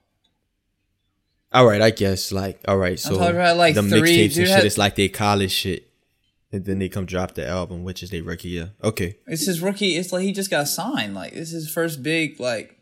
all 1.54 1.66
right, 1.66 1.82
I 1.82 1.90
guess 1.90 2.32
like 2.32 2.62
all 2.68 2.78
right. 2.78 2.98
So 3.00 3.18
had, 3.18 3.58
like, 3.58 3.76
the 3.76 3.82
mixtapes 3.82 3.92
and 3.92 4.34
dude 4.34 4.34
shit 4.34 4.48
had- 4.48 4.66
is 4.66 4.78
like 4.78 4.96
they 4.96 5.10
college 5.10 5.52
shit, 5.52 5.92
and 6.52 6.64
then 6.66 6.80
they 6.80 6.88
come 6.88 7.06
drop 7.06 7.34
the 7.34 7.46
album, 7.48 7.84
which 7.84 8.04
is 8.04 8.10
their 8.10 8.24
rookie 8.24 8.50
year. 8.50 8.72
Okay, 8.84 9.18
It's 9.28 9.46
his 9.48 9.60
rookie. 9.60 9.98
It's 9.98 10.14
like 10.14 10.24
he 10.24 10.32
just 10.32 10.50
got 10.50 10.68
signed. 10.68 11.14
Like 11.16 11.34
this 11.34 11.52
is 11.52 11.66
his 11.66 11.74
first 11.74 12.04
big 12.04 12.40
like, 12.40 12.78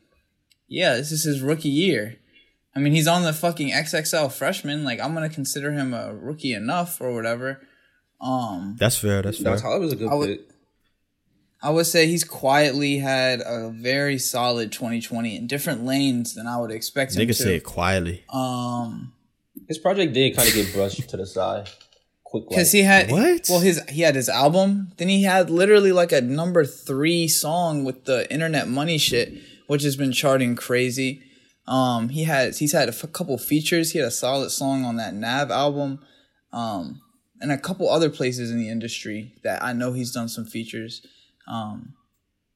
yeah, 0.67 0.95
this 0.95 1.11
is 1.11 1.23
his 1.23 1.41
rookie 1.41 1.69
year. 1.69 2.17
I 2.75 2.79
mean, 2.79 2.93
he's 2.93 3.07
on 3.07 3.23
the 3.23 3.33
fucking 3.33 3.71
XXL 3.71 4.31
freshman. 4.31 4.83
Like 4.83 4.99
I'm 4.99 5.13
gonna 5.15 5.29
consider 5.29 5.71
him 5.71 5.93
a 5.93 6.13
rookie 6.13 6.53
enough 6.53 7.01
or 7.01 7.13
whatever. 7.15 7.61
Um, 8.21 8.75
that's 8.79 8.97
fair. 8.97 9.21
That's 9.21 9.38
fair. 9.41 9.55
Don 9.55 9.63
Toliver 9.63 9.79
was 9.81 9.93
a 9.93 9.95
good 9.95 10.09
I 10.09 10.13
would- 10.15 10.27
pick. 10.29 10.45
I 11.61 11.71
would 11.71 11.85
say 11.88 12.07
he's 12.07 12.23
quietly 12.23 12.99
had 12.99 13.41
a 13.45 13.69
very 13.69 14.17
solid 14.17 14.71
2020 14.71 15.35
in 15.35 15.45
different 15.45 15.83
lanes 15.85 16.33
than 16.33 16.47
I 16.47 16.57
would 16.57 16.71
expect 16.71 17.11
him 17.13 17.17
to. 17.19 17.25
Nigga 17.25 17.35
to. 17.38 17.43
say 17.43 17.55
it 17.57 17.65
quietly. 17.65 18.23
Um, 18.29 19.11
His 19.67 19.77
project 19.77 20.13
did 20.13 20.38
kind 20.38 20.47
of 20.47 20.53
get 20.53 20.73
brushed 20.73 21.09
to 21.09 21.17
the 21.17 21.25
side. 21.25 21.67
Quick, 22.23 22.47
because 22.47 22.71
he 22.71 22.83
had 22.83 23.11
What? 23.11 23.45
Well, 23.49 23.59
his 23.59 23.81
he 23.89 24.03
had 24.03 24.15
his 24.15 24.29
album. 24.29 24.93
Then 24.97 25.09
he 25.09 25.23
had 25.23 25.49
literally 25.49 25.91
like 25.91 26.13
a 26.13 26.21
number 26.21 26.63
three 26.63 27.27
song 27.27 27.83
with 27.83 28.05
the 28.05 28.31
internet 28.31 28.69
money 28.69 28.97
shit, 28.97 29.33
which 29.67 29.83
has 29.83 29.97
been 29.97 30.13
charting 30.13 30.55
crazy. 30.55 31.23
Um, 31.67 32.07
he 32.09 32.23
has 32.23 32.59
he's 32.59 32.71
had 32.71 32.88
a 32.88 32.93
f- 32.93 33.11
couple 33.11 33.38
features. 33.38 33.91
He 33.91 33.99
had 33.99 34.07
a 34.07 34.11
solid 34.11 34.51
song 34.51 34.85
on 34.85 34.95
that 34.95 35.13
Nav 35.13 35.51
album, 35.51 35.99
um, 36.53 37.01
and 37.41 37.51
a 37.51 37.58
couple 37.58 37.89
other 37.89 38.10
places 38.10 38.51
in 38.51 38.58
the 38.58 38.69
industry 38.69 39.34
that 39.43 39.63
I 39.63 39.74
know 39.74 39.93
he's 39.93 40.12
done 40.12 40.29
some 40.29 40.46
features. 40.46 41.05
Um, 41.48 41.93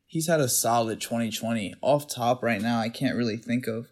he's 0.06 0.28
had 0.28 0.40
a 0.40 0.50
solid 0.50 1.02
2020. 1.02 1.76
Off 1.82 2.08
top 2.08 2.44
right 2.44 2.62
now, 2.62 2.80
I 2.80 2.90
can't 2.90 3.16
really 3.16 3.38
think 3.38 3.68
of 3.68 3.88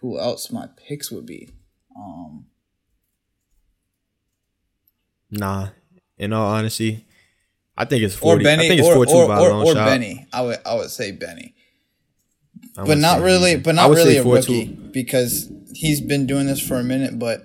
who 0.00 0.18
else 0.18 0.50
my 0.50 0.68
picks 0.76 1.10
would 1.10 1.26
be. 1.26 1.50
Um, 1.96 2.46
Nah, 5.32 5.70
in 6.18 6.32
all 6.34 6.46
honesty, 6.46 7.06
I 7.76 7.86
think 7.86 8.02
it's 8.02 8.14
or 8.16 8.18
forty. 8.18 8.44
Benny, 8.44 8.66
I 8.66 8.68
think 8.68 8.80
it's 8.80 8.88
or, 8.88 9.06
four 9.06 9.24
or, 9.24 9.28
by 9.28 9.38
a 9.38 9.42
or, 9.42 9.48
long 9.48 9.62
or 9.66 9.72
shot. 9.72 9.86
Benny. 9.86 10.26
I 10.30 10.42
would 10.42 10.58
I 10.66 10.74
would 10.74 10.90
say 10.90 11.10
Benny, 11.10 11.54
but 12.76 12.98
not 12.98 13.22
really, 13.22 13.56
but 13.56 13.74
not 13.74 13.90
really 13.90 14.18
a 14.18 14.24
rookie 14.24 14.66
because 14.66 15.50
he's 15.72 16.02
been 16.02 16.26
doing 16.26 16.46
this 16.46 16.60
for 16.60 16.74
a 16.74 16.84
minute. 16.84 17.18
But 17.18 17.44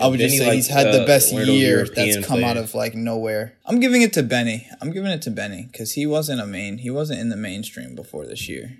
I 0.00 0.06
would 0.06 0.20
just 0.20 0.38
say 0.38 0.46
like, 0.46 0.54
he's 0.54 0.68
had 0.68 0.86
the 0.86 1.02
uh, 1.02 1.06
best 1.06 1.32
one 1.32 1.42
of 1.42 1.48
those 1.48 1.56
year 1.56 1.86
that's 1.86 2.26
come 2.26 2.44
out 2.44 2.56
of 2.56 2.74
like 2.74 2.94
nowhere. 2.94 3.58
I'm 3.66 3.78
giving 3.78 4.02
it 4.02 4.12
to 4.14 4.22
Benny. 4.22 4.66
I'm 4.80 4.90
giving 4.90 5.10
it 5.10 5.22
to 5.22 5.30
Benny 5.30 5.68
because 5.70 5.92
he 5.92 6.06
wasn't 6.06 6.40
a 6.40 6.46
main. 6.46 6.78
He 6.78 6.90
wasn't 6.90 7.20
in 7.20 7.28
the 7.28 7.36
mainstream 7.36 7.94
before 7.94 8.26
this 8.26 8.48
year. 8.48 8.78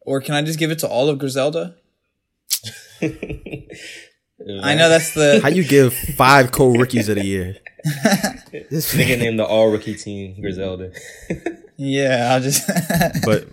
Or 0.00 0.20
can 0.20 0.34
I 0.34 0.42
just 0.42 0.58
give 0.58 0.70
it 0.70 0.78
to 0.78 0.88
all 0.88 1.08
of 1.08 1.18
Griselda? 1.18 1.76
I 3.02 4.74
know 4.74 4.88
that's 4.88 5.12
the 5.14 5.40
How 5.42 5.48
you 5.48 5.64
give 5.64 5.92
five 5.94 6.52
co 6.52 6.70
rookies 6.70 7.08
of 7.08 7.16
the 7.16 7.24
year? 7.24 7.56
this 8.70 8.94
nigga 8.94 9.18
named 9.18 9.38
the 9.38 9.44
All 9.44 9.70
Rookie 9.70 9.94
Team 9.94 10.40
Griselda. 10.40 10.92
yeah. 11.76 12.30
I'll 12.32 12.40
just 12.40 12.66
but 13.24 13.48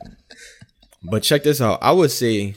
but 1.03 1.23
check 1.23 1.43
this 1.43 1.59
out. 1.59 1.79
I 1.81 1.91
would 1.91 2.11
say, 2.11 2.55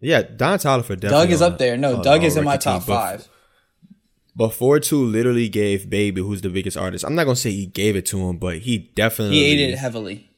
yeah, 0.00 0.22
Don 0.22 0.58
Toliver 0.58 0.98
definitely. 0.98 1.08
Dugg 1.10 1.30
is 1.30 1.42
on 1.42 1.52
up 1.52 1.58
there. 1.58 1.76
No, 1.76 2.02
Dugg 2.02 2.22
is 2.22 2.36
in 2.36 2.44
my 2.44 2.52
rookie 2.52 2.64
team, 2.64 2.72
top 2.74 2.82
five. 2.84 3.28
But 4.34 4.50
four 4.54 4.80
two 4.80 5.04
literally 5.04 5.48
gave 5.48 5.90
Baby, 5.90 6.22
who's 6.22 6.40
the 6.40 6.48
biggest 6.48 6.76
artist. 6.76 7.04
I'm 7.04 7.14
not 7.14 7.24
gonna 7.24 7.36
say 7.36 7.50
he 7.52 7.66
gave 7.66 7.96
it 7.96 8.06
to 8.06 8.18
him, 8.18 8.38
but 8.38 8.58
he 8.58 8.78
definitely 8.94 9.36
He 9.36 9.44
ate 9.44 9.70
it 9.72 9.76
heavily. 9.78 10.30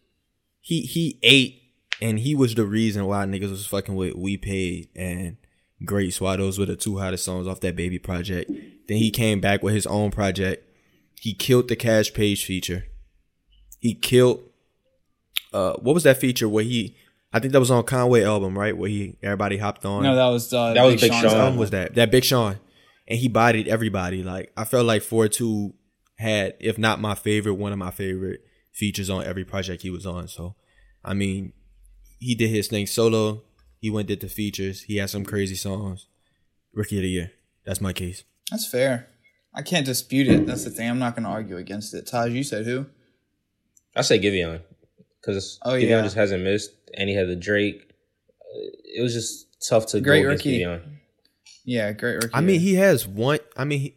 he 0.61 0.81
he 0.83 1.19
ate 1.23 1.63
and 2.03 2.19
he 2.19 2.35
was 2.35 2.55
the 2.55 2.65
reason 2.65 3.07
why 3.07 3.25
niggas 3.25 3.51
was 3.51 3.67
fucking 3.67 3.95
with 3.95 4.17
We 4.17 4.37
Paid 4.37 4.89
and 4.97 5.37
Great 5.85 6.13
Swat. 6.13 6.39
Those 6.39 6.59
were 6.59 6.67
the 6.67 6.75
two 6.77 6.99
hottest 6.99 7.25
songs 7.25 7.47
off 7.47 7.61
that 7.61 7.77
baby 7.77 7.99
project. 8.01 8.51
Then 8.89 8.97
he 8.97 9.11
came 9.11 9.41
back 9.41 9.63
with 9.63 9.75
his 9.75 9.87
own 9.87 10.11
project. 10.11 10.69
He 11.21 11.33
killed 11.33 11.69
the 11.69 11.77
Cash 11.77 12.13
Page 12.15 12.45
feature. 12.45 12.87
He 13.79 13.95
killed 13.95 14.43
uh 15.53 15.75
what 15.75 15.95
was 15.95 16.03
that 16.03 16.17
feature 16.19 16.49
where 16.49 16.65
he 16.65 16.97
I 17.33 17.39
think 17.41 17.53
that 17.53 17.61
was 17.61 17.71
on 17.71 17.83
Conway 17.85 18.23
album, 18.25 18.59
right? 18.59 18.77
Where 18.77 18.89
he 18.91 19.17
everybody 19.23 19.57
hopped 19.59 19.85
on. 19.85 20.03
No, 20.03 20.15
that 20.17 20.29
was 20.29 20.53
uh, 20.53 20.73
That 20.75 20.83
was 20.85 21.01
Big 21.01 21.13
Sean's 21.13 21.23
Sean. 21.23 21.31
What 21.31 21.31
album. 21.33 21.45
album 21.45 21.59
was 21.61 21.71
that? 21.71 21.95
That 21.95 22.11
Big 22.11 22.25
Sean. 22.25 22.59
And 23.07 23.19
he 23.19 23.29
bodied 23.29 23.69
everybody. 23.69 24.23
Like 24.23 24.53
I 24.57 24.65
felt 24.65 24.87
like 24.87 25.03
4-2 25.03 25.75
had, 26.19 26.55
if 26.61 26.79
not 26.79 27.01
my 27.01 27.15
favorite, 27.15 27.55
one 27.55 27.73
of 27.73 27.79
my 27.79 27.91
favorite 27.91 28.41
features 28.73 29.11
on 29.11 29.25
every 29.25 29.45
project 29.45 29.83
he 29.83 29.91
was 29.91 30.07
on. 30.07 30.29
So 30.29 30.55
I 31.05 31.15
mean, 31.15 31.53
he 32.19 32.35
did 32.35 32.49
his 32.51 32.69
thing 32.69 32.87
solo. 32.87 33.43
He 33.79 33.91
went 33.91 34.09
did 34.09 34.21
the 34.21 34.29
features. 34.29 34.83
He 34.83 34.97
had 34.97 35.11
some 35.11 35.25
crazy 35.25 35.55
songs. 35.57 36.07
Rookie 36.73 36.97
of 36.97 37.03
the 37.03 37.09
year. 37.11 37.33
That's 37.67 37.81
my 37.81 37.93
case. 37.93 38.25
That's 38.51 38.67
fair. 38.67 39.09
I 39.55 39.63
can't 39.63 39.87
dispute 39.87 40.27
it. 40.29 40.47
That's 40.47 40.65
the 40.65 40.71
thing. 40.71 40.89
I'm 40.91 40.99
not 40.99 41.15
going 41.15 41.23
to 41.25 41.29
argue 41.31 41.57
against 41.59 41.95
it. 41.95 42.07
Taj, 42.07 42.33
you 42.33 42.43
said 42.43 42.65
who? 42.67 42.87
I 43.95 44.03
say 44.03 44.19
Giveon 44.19 44.61
because 45.21 45.59
Oh, 45.63 45.71
Giveon 45.73 45.89
yeah. 45.89 46.03
just 46.03 46.17
hasn't 46.17 46.43
missed, 46.43 46.71
and 46.95 47.09
he 47.09 47.15
had 47.15 47.29
the 47.29 47.37
Drake. 47.37 47.83
Uh, 48.41 48.71
It 48.97 49.03
was 49.03 49.13
just 49.15 49.47
tough 49.69 49.87
to 49.89 50.01
Great 50.01 50.23
go 50.23 50.31
against 50.31 50.45
rookie. 50.45 50.61
Giveon. 50.61 50.99
Yeah, 51.65 51.93
great 51.93 52.17
rookie. 52.17 52.31
I 52.35 52.41
mean, 52.41 52.61
he 52.61 52.75
has 52.75 53.07
one. 53.07 53.39
I 53.57 53.65
mean, 53.65 53.81
he, 53.81 53.97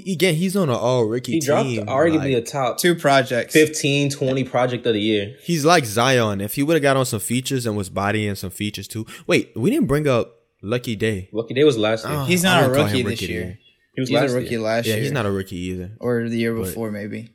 he 0.00 0.12
again, 0.14 0.34
he's 0.34 0.56
on 0.56 0.68
an 0.68 0.74
all 0.74 1.04
rookie 1.04 1.32
He 1.32 1.40
dropped 1.40 1.68
team. 1.68 1.86
arguably 1.86 2.34
like, 2.34 2.42
a 2.42 2.46
top 2.46 2.78
two 2.78 2.94
projects. 2.94 3.52
15, 3.52 4.10
20 4.10 4.44
project 4.44 4.86
of 4.86 4.94
the 4.94 5.00
year. 5.00 5.36
he's 5.42 5.64
like 5.64 5.84
Zion. 5.84 6.40
If 6.40 6.54
he 6.54 6.62
would 6.62 6.74
have 6.74 6.82
got 6.82 6.96
on 6.96 7.06
some 7.06 7.20
features 7.20 7.66
and 7.66 7.76
was 7.76 7.88
bodying 7.88 8.34
some 8.34 8.50
features 8.50 8.88
too. 8.88 9.06
Wait, 9.26 9.52
we 9.54 9.70
didn't 9.70 9.86
bring 9.86 10.08
up 10.08 10.36
Lucky 10.62 10.96
Daye. 10.96 11.28
Lucky 11.32 11.54
Daye 11.54 11.64
was 11.64 11.76
last 11.78 12.04
year. 12.04 12.14
Oh, 12.16 12.24
He's 12.24 12.42
not 12.42 12.64
a 12.64 12.68
wouldn't 12.68 12.76
call 12.76 12.86
him 12.86 12.92
rookie 12.92 13.04
rookie 13.04 13.14
this 13.14 13.22
of 13.22 13.26
the 13.28 13.32
year. 13.34 13.58
he 13.94 14.00
was 14.00 14.08
He's 14.08 14.14
last 14.20 14.30
a 14.30 14.34
rookie 14.34 14.50
year. 14.50 14.60
last 14.60 14.86
year. 14.86 14.96
Yeah, 14.96 15.02
he's 15.02 15.12
not 15.12 15.26
a 15.26 15.30
rookie 15.30 15.56
either. 15.58 15.92
or 16.00 16.28
the 16.28 16.36
year 16.38 16.54
but- 16.54 16.64
before, 16.64 16.90
maybe. 16.90 17.30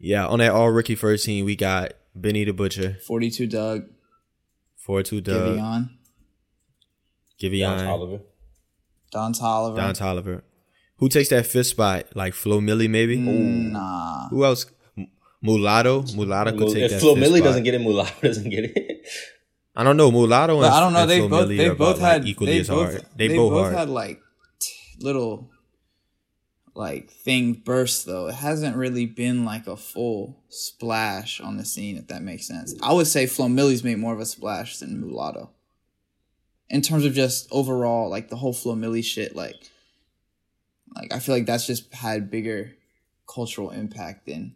Yeah, 0.00 0.26
on 0.26 0.38
that 0.38 0.52
all 0.52 0.70
rookie 0.70 0.94
first 0.94 1.24
team, 1.24 1.44
we 1.44 1.56
got 1.56 1.92
Benny 2.14 2.44
the 2.44 2.52
Butcher, 2.52 2.98
42 3.06 3.46
Dugg, 3.48 3.82
four 4.76 5.02
two 5.02 5.20
Dugg, 5.20 5.58
Giveon, 5.58 5.90
Don 7.40 7.50
Giveon, 7.50 7.78
Toliver. 7.86 8.20
Don 9.10 9.32
Toliver. 9.32 9.76
Don 9.76 9.94
Toliver. 9.94 10.42
Who 10.96 11.08
takes 11.08 11.28
that 11.28 11.46
fifth 11.46 11.68
spot? 11.68 12.06
Like 12.14 12.34
Flo 12.34 12.60
Milli, 12.60 12.88
maybe. 12.90 13.16
Mm, 13.18 13.70
nah. 13.70 14.28
Who 14.30 14.44
else? 14.44 14.66
Mulatto. 15.40 16.02
Mulatto 16.16 16.56
could 16.58 16.72
take 16.74 16.84
If 16.84 16.90
that 16.92 17.00
Flo 17.00 17.14
fifth 17.14 17.24
Milli 17.24 17.38
spot. 17.38 17.44
doesn't 17.44 17.62
get 17.62 17.74
it, 17.74 17.80
Mulatto 17.80 18.20
doesn't 18.22 18.50
get 18.50 18.64
it. 18.64 19.06
I 19.76 19.84
don't 19.84 19.96
know. 19.96 20.10
Mulatto 20.10 20.54
and, 20.54 20.62
But 20.62 20.72
I 20.72 20.80
don't 20.80 20.92
know. 20.92 21.00
and 21.02 21.10
They 21.10 21.18
Flo 21.20 21.28
both 21.28 21.48
Milli 21.48 21.56
they 21.56 21.66
are 21.68 21.74
both 21.74 21.96
about, 21.98 22.02
like, 22.02 22.12
had 22.12 22.26
equally 22.28 22.52
they 22.54 22.58
as 22.60 22.68
both, 22.68 22.90
hard. 22.92 23.06
They, 23.16 23.28
both, 23.36 23.52
hard. 23.52 23.74
had 23.74 23.88
like 23.88 24.20
t- 24.58 24.74
little 25.00 25.50
like 26.74 27.10
thing 27.10 27.52
bursts 27.54 28.02
though. 28.04 28.26
It 28.26 28.34
hasn't 28.34 28.76
really 28.76 29.06
been 29.06 29.44
like 29.44 29.68
a 29.68 29.76
full 29.76 30.42
splash 30.48 31.40
on 31.40 31.56
the 31.56 31.64
scene, 31.64 31.96
if 31.96 32.08
that 32.08 32.22
makes 32.22 32.48
sense. 32.48 32.74
I 32.82 32.92
would 32.92 33.06
say 33.06 33.26
Flo 33.26 33.46
Milli's 33.46 33.84
made 33.84 33.98
more 33.98 34.12
of 34.14 34.20
a 34.20 34.26
splash 34.26 34.78
than 34.78 35.00
Mulatto. 35.00 35.50
In 36.70 36.82
terms 36.82 37.04
of 37.04 37.14
just 37.14 37.48
overall, 37.50 38.10
like 38.10 38.28
the 38.28 38.36
whole 38.36 38.52
Flo 38.52 38.74
Milli 38.74 39.02
shit, 39.04 39.34
like 39.34 39.56
like 40.94 41.12
I 41.12 41.18
feel 41.18 41.34
like 41.34 41.46
that's 41.46 41.66
just 41.66 41.92
had 41.94 42.30
bigger 42.30 42.72
cultural 43.26 43.70
impact 43.70 44.26
than 44.26 44.54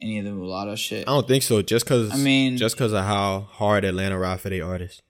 any 0.00 0.18
of 0.18 0.24
the 0.24 0.32
Mulatto 0.32 0.74
shit. 0.76 1.08
I 1.08 1.12
don't 1.12 1.26
think 1.28 1.42
so. 1.42 1.62
Just 1.62 1.86
cause 1.86 2.10
I 2.12 2.16
mean- 2.16 2.56
just 2.56 2.76
cause 2.76 2.92
of 2.92 3.04
how 3.04 3.40
hard 3.50 3.84
Atlanta 3.84 4.18
ride 4.18 4.40
for 4.40 4.48
their 4.50 4.64
artists. 4.64 5.02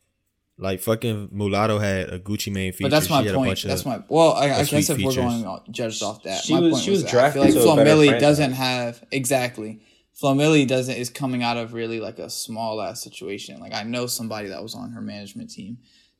Like 0.58 0.80
fucking 0.80 1.28
Mulatto 1.32 1.78
had 1.78 2.08
a 2.08 2.18
Gucci 2.18 2.50
Mane 2.50 2.72
feature. 2.72 2.84
But 2.88 2.90
that's 2.92 3.10
my 3.10 3.22
had 3.22 3.34
point. 3.34 3.50
bunch 3.50 3.64
of- 3.64 3.68
That's 3.68 3.84
my 3.84 4.02
well. 4.08 4.32
I, 4.32 4.44
I 4.44 4.48
guess 4.48 4.70
sweet 4.70 4.78
if 4.88 4.88
we're 4.90 4.96
features. 5.10 5.16
going 5.16 5.44
off- 5.46 5.68
judged 5.70 6.02
off 6.02 6.22
that, 6.22 6.42
She 6.44 6.54
my 6.54 6.60
was- 6.60 6.72
point 6.72 6.84
she 6.84 6.90
was 6.92 7.02
that 7.02 7.08
I 7.08 7.12
drafted 7.12 7.32
feel 7.34 7.42
like 7.44 7.52
to 7.54 7.60
a 7.60 7.62
Flo 7.62 7.76
better 7.76 7.90
Milli 7.90 8.06
franchise. 8.08 8.20
doesn't 8.22 8.52
have 8.52 9.04
exactly. 9.10 9.80
Flo 10.14 10.34
Milli 10.34 10.66
doesn't 10.66 10.96
is 10.96 11.10
coming 11.10 11.42
out 11.42 11.58
of 11.58 11.74
really 11.74 12.00
like 12.00 12.18
a 12.18 12.30
small 12.30 12.80
ass 12.80 13.02
situation. 13.02 13.60
Like 13.60 13.74
I 13.74 13.82
know 13.82 14.06
somebody 14.06 14.48
that 14.48 14.62
was 14.62 14.74
on 14.74 14.92
her 14.92 15.02
management 15.02 15.50
team, 15.50 15.76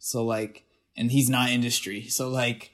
so 0.06 0.25
like, 0.25 0.62
and 0.96 1.10
he's 1.10 1.28
not 1.28 1.50
industry. 1.50 2.06
So 2.08 2.28
like, 2.28 2.70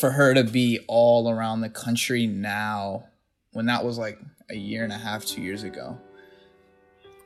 for 0.00 0.10
her 0.10 0.34
to 0.34 0.42
be 0.42 0.80
all 0.88 1.30
around 1.30 1.60
the 1.60 1.70
country 1.70 2.26
now, 2.26 3.04
when 3.52 3.66
that 3.66 3.84
was 3.84 3.96
like 3.96 4.18
a 4.50 4.56
year 4.56 4.82
and 4.82 4.92
a 4.92 4.98
half, 4.98 5.24
two 5.24 5.40
years 5.40 5.62
ago. 5.62 5.98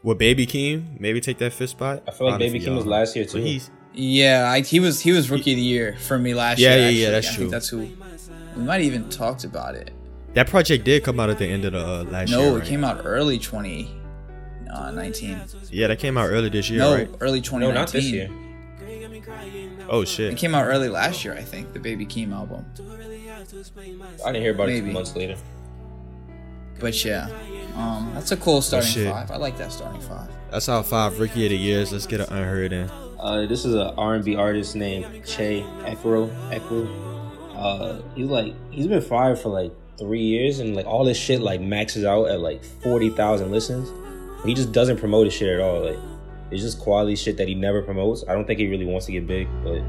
Would 0.03 0.19
Baby 0.19 0.47
Keem 0.47 1.01
maybe 1.01 1.19
take 1.21 1.39
that 1.39 1.55
fifth 1.55 1.71
spot? 1.71 2.03
I 2.07 2.11
feel 2.11 2.27
like 2.27 2.35
Honestly, 2.35 2.59
Baby 2.59 2.71
Keem 2.71 2.77
was 2.77 2.85
y'all. 2.85 2.93
last 2.93 3.17
year, 3.17 3.25
But 3.25 3.33
too. 3.33 3.39
he's 3.41 3.71
Yeah, 3.95 4.51
I, 4.51 4.61
he 4.61 4.81
was 4.81 5.01
he 5.01 5.13
was 5.13 5.31
rookie 5.31 5.53
of 5.53 5.57
the 5.57 5.63
year 5.63 5.97
for 5.99 6.19
me 6.19 6.35
last 6.35 6.59
Yeah, 6.59 6.77
year. 6.77 6.91
yeah, 6.91 6.91
yeah, 6.91 7.07
actually. 7.09 7.13
that's 7.13 7.29
I 7.29 7.35
true. 7.35 7.45
think 7.45 7.51
that's 7.53 7.69
who. 7.69 7.79
We 8.57 8.63
might 8.65 8.83
even 8.83 9.09
talked 9.09 9.45
about 9.45 9.75
it. 9.77 9.93
that 10.35 10.47
project 10.47 10.85
did 10.85 11.03
come 11.05 11.19
out 11.21 11.31
at 11.31 11.39
the 11.39 11.47
end 11.47 11.65
of 11.65 11.73
the 11.73 11.87
uh, 11.87 12.05
last 12.05 12.29
No, 12.31 12.41
year. 12.41 12.51
it 12.51 12.59
right? 12.59 12.69
came 12.69 12.85
out 12.85 13.01
early 13.05 13.39
2019. 13.39 15.41
Yeah, 15.71 15.87
that 15.89 15.99
came 15.99 16.17
out 16.19 16.29
early 16.29 16.49
this 16.51 16.69
year, 16.71 16.79
no, 16.81 16.95
right? 16.95 17.09
early 17.21 17.41
2019. 17.41 17.61
No, 17.61 17.73
not 17.81 17.91
this 17.93 18.05
year. 18.11 18.29
Oh 19.89 20.05
shit! 20.05 20.33
It 20.33 20.39
came 20.39 20.55
out 20.55 20.67
early 20.67 20.89
last 20.89 21.25
year, 21.25 21.35
I 21.35 21.43
think, 21.43 21.73
the 21.73 21.81
Baby 21.81 22.07
Keem 22.07 22.33
album. 22.33 22.65
I 24.25 24.33
didn't 24.33 24.43
hear 24.43 24.53
about 24.53 24.69
it 24.69 24.81
two 24.81 24.93
months 24.93 25.15
later. 25.17 25.37
But 26.79 27.05
yeah, 27.05 27.29
um, 27.77 28.11
that's 28.15 28.33
a 28.33 28.37
cool 28.37 28.63
starting 28.63 28.91
shit. 28.91 29.13
five. 29.13 29.31
I 29.31 29.37
like 29.37 29.59
that 29.59 29.71
starting 29.71 30.01
five. 30.01 30.31
That's 30.51 30.69
our 30.69 30.83
five 30.83 31.19
rookie 31.21 31.45
of 31.45 31.51
the 31.51 31.57
years. 31.57 31.93
Let's 31.93 32.07
get 32.07 32.21
an 32.21 32.33
unheard 32.33 32.73
in. 32.73 32.91
Uh, 33.19 33.47
this 33.47 33.67
is 33.67 33.75
an 33.75 33.93
R&B 33.99 34.35
artist 34.37 34.75
named 34.75 35.27
Che 35.27 35.63
Ecru. 35.81 36.31
Ecru. 36.51 36.89
Uh, 37.55 38.01
he's 38.15 38.27
like 38.27 38.55
he's 38.71 38.87
been 38.87 39.03
fired 39.03 39.39
for 39.39 39.51
like 39.51 39.73
three 39.99 40.23
years, 40.23 40.59
and 40.59 40.75
like 40.75 40.87
all 40.87 41.05
this 41.05 41.19
shit 41.19 41.43
like 41.43 41.61
maxes 41.61 42.05
out 42.05 42.29
at 42.29 42.41
like 42.41 42.65
forty 42.65 43.11
thousand 43.11 43.51
listens. 43.51 43.91
He 44.45 44.55
just 44.55 44.73
doesn't 44.73 44.97
promote 44.97 45.27
his 45.27 45.35
shit 45.35 45.49
at 45.51 45.61
all. 45.61 45.85
Like 45.85 45.99
it's 46.51 46.63
just 46.63 46.81
quality 46.81 47.17
shit 47.17 47.37
that 47.37 47.49
he 47.49 47.55
never 47.55 47.83
promotes. 47.83 48.25
I 48.29 48.35
don't 48.35 48.47
think 48.47 48.59
he 48.59 48.69
really 48.69 48.85
wants 48.85 49.07
to 49.07 49.13
get 49.13 49.27
big, 49.27 49.49
but 49.63 49.83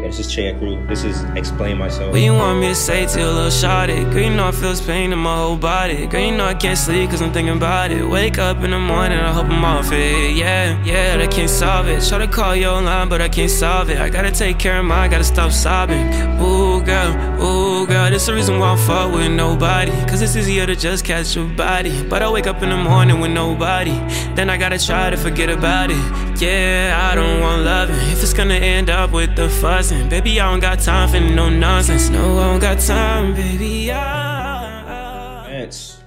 yeah, 0.00 0.06
this 0.06 0.18
is 0.18 0.26
Che 0.32 0.52
Ecru. 0.52 0.86
This 0.88 1.04
is 1.04 1.22
Explain 1.36 1.78
Myself. 1.78 2.12
What 2.12 2.20
you 2.20 2.34
want 2.34 2.60
me 2.60 2.68
to 2.68 2.74
say 2.74 3.06
to 3.06 3.20
a 3.20 3.26
little 3.26 3.50
shawty? 3.50 3.98
You 4.14 4.30
know 4.30 4.48
I 4.48 4.52
feels 4.52 4.80
pain 4.80 5.12
in 5.12 5.18
my 5.18 5.36
whole 5.36 5.56
body. 5.56 6.08
You 6.12 6.30
know 6.36 6.46
I 6.46 6.54
can't 6.54 6.78
sleep 6.78 7.10
cause 7.10 7.20
I'm 7.20 7.32
thinking 7.32 7.56
about 7.56 7.90
it. 7.90 8.04
Wake 8.04 8.38
up 8.38 8.58
in 8.64 8.70
the 8.70 8.78
morning, 8.78 9.18
I 9.18 9.32
hope 9.32 9.46
I'm 9.46 9.64
off 9.64 9.92
it. 9.92 10.36
Yeah, 10.36 10.82
yeah, 10.84 11.18
I 11.20 11.26
can't 11.26 11.50
solve 11.50 11.88
it. 11.88 12.02
Try 12.08 12.18
to 12.18 12.28
call 12.28 12.54
your 12.56 12.80
line, 12.80 13.08
but 13.08 13.20
I 13.20 13.28
can't 13.28 13.50
solve 13.50 13.90
it. 13.90 13.98
I 13.98 14.08
gotta 14.08 14.30
take 14.30 14.58
care 14.58 14.78
of 14.78 14.84
mine, 14.84 15.10
gotta 15.10 15.24
stop 15.24 15.52
sobbing. 15.52 16.06
Ooh, 16.40 16.82
girl, 16.82 17.10
ooh, 17.42 17.86
girl, 17.86 18.10
this 18.10 18.26
the 18.26 18.34
reason 18.34 18.58
why 18.58 18.70
I'm 18.70 18.78
fuck 18.78 19.12
with 19.12 19.30
nobody. 19.30 19.92
Cause 20.08 20.22
it's 20.22 20.36
easier 20.36 20.66
to 20.66 20.76
just 20.76 21.04
catch 21.04 21.36
your 21.36 21.46
body. 21.46 22.02
But 22.04 22.22
I 22.22 22.30
wake 22.30 22.46
up 22.46 22.62
in 22.62 22.70
the 22.70 22.76
morning 22.76 23.20
with 23.20 23.32
nobody. 23.32 23.96
Then 24.34 24.48
I 24.50 24.56
gotta 24.56 24.78
try 24.78 25.10
to 25.10 25.16
forget 25.16 25.50
about 25.50 25.90
it. 25.90 26.40
Yeah, 26.40 27.10
I 27.10 27.14
don't 27.14 27.40
want 27.40 27.62
loving. 27.64 27.96
If 28.12 28.22
it's 28.22 28.32
gonna 28.32 28.54
end 28.54 28.88
up 28.88 29.12
with 29.12 29.36
the 29.36 29.48
fussing, 29.80 30.10
baby, 30.10 30.38
I 30.38 30.50
don't 30.50 30.60
got 30.60 30.78
time 30.78 31.08
for 31.08 31.20
no 31.20 31.48
nonsense. 31.48 32.10
No, 32.10 32.38
I 32.38 32.50
don't 32.50 32.60
got 32.60 32.78
time, 32.80 33.32
baby. 33.32 33.90
I... 33.90 35.46
Chance, 35.48 36.02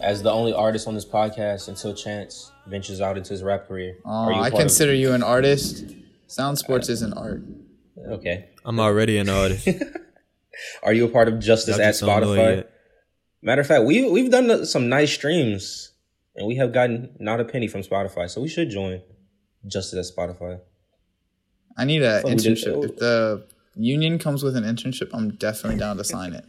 as 0.00 0.22
the 0.22 0.32
only 0.32 0.54
artist 0.54 0.88
on 0.88 0.94
this 0.94 1.04
podcast 1.04 1.68
until 1.68 1.92
Chance 1.92 2.50
ventures 2.66 3.02
out 3.02 3.18
into 3.18 3.28
his 3.28 3.42
rap 3.42 3.68
career. 3.68 3.98
Uh, 4.06 4.28
I 4.28 4.34
part 4.34 4.54
of- 4.54 4.58
consider 4.60 4.94
you 4.94 5.12
an 5.12 5.22
artist. 5.22 5.94
Sound 6.26 6.56
sports 6.56 6.88
isn't 6.88 7.12
art. 7.12 7.42
okay. 8.12 8.48
I'm 8.64 8.80
already 8.80 9.18
an 9.18 9.28
artist. 9.28 9.68
Are 10.82 10.94
you 10.94 11.04
a 11.04 11.08
part 11.08 11.28
of 11.28 11.38
Justice 11.38 11.78
at 11.78 11.90
just 11.90 12.00
don't 12.00 12.22
know 12.22 12.32
it 12.32 12.38
Spotify? 12.38 12.64
Matter 13.42 13.60
of 13.60 13.66
fact, 13.66 13.84
we 13.84 14.10
we've 14.10 14.30
done 14.30 14.64
some 14.64 14.88
nice 14.88 15.12
streams, 15.12 15.92
and 16.34 16.46
we 16.46 16.56
have 16.56 16.72
gotten 16.72 17.14
not 17.20 17.40
a 17.40 17.44
penny 17.44 17.68
from 17.68 17.82
Spotify, 17.82 18.30
so 18.30 18.40
we 18.40 18.48
should 18.48 18.70
join 18.70 19.02
Justice 19.66 20.10
at 20.10 20.16
Spotify. 20.16 20.60
I 21.78 21.84
need 21.84 22.02
an 22.02 22.22
Well, 22.24 22.34
we 22.34 22.34
did- 22.42 22.56
internship. 22.58 22.84
If 22.84 22.96
the 22.96 23.46
union 23.76 24.18
comes 24.18 24.42
with 24.42 24.56
an 24.56 24.64
internship, 24.64 25.10
I'm 25.14 25.30
definitely 25.36 25.78
down 25.78 25.96
to 25.96 26.04
sign 26.04 26.32
it. 26.34 26.44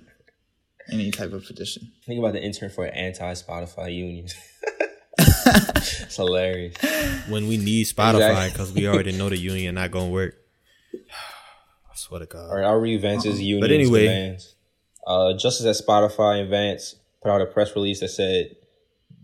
Any 0.92 1.12
type 1.12 1.32
of 1.34 1.46
petition. 1.46 1.92
Think 2.06 2.18
about 2.20 2.34
the 2.34 2.42
intern 2.42 2.72
for 2.72 2.84
an 2.86 2.94
anti-Spotify 2.96 3.94
union. 3.96 4.28
it's 5.20 6.16
hilarious. 6.16 6.76
When 7.28 7.48
we 7.48 7.58
need 7.58 7.86
Spotify 7.86 8.16
Exactly. 8.16 8.50
because 8.52 8.72
we 8.74 8.88
already 8.88 9.12
know 9.12 9.30
the 9.30 9.38
union 9.38 9.76
not 9.76 9.92
gonna 9.92 10.10
work. 10.10 10.36
I 10.94 11.96
swear 11.96 12.22
to 12.22 12.26
God. 12.26 12.50
All 12.50 12.56
right, 12.56 12.66
I'll 12.66 12.80
read 12.80 13.02
Vance's 13.02 13.42
union's 13.42 13.62
But 13.68 13.72
anyway. 13.72 14.04
demands. 14.04 14.56
Uh, 15.06 15.34
Justice 15.38 15.66
at 15.66 15.86
Spotify 15.88 16.42
and 16.42 16.50
Vance 16.50 16.96
put 17.22 17.30
out 17.32 17.42
a 17.42 17.46
press 17.46 17.76
release 17.76 18.00
that 18.00 18.10
said, 18.10 18.56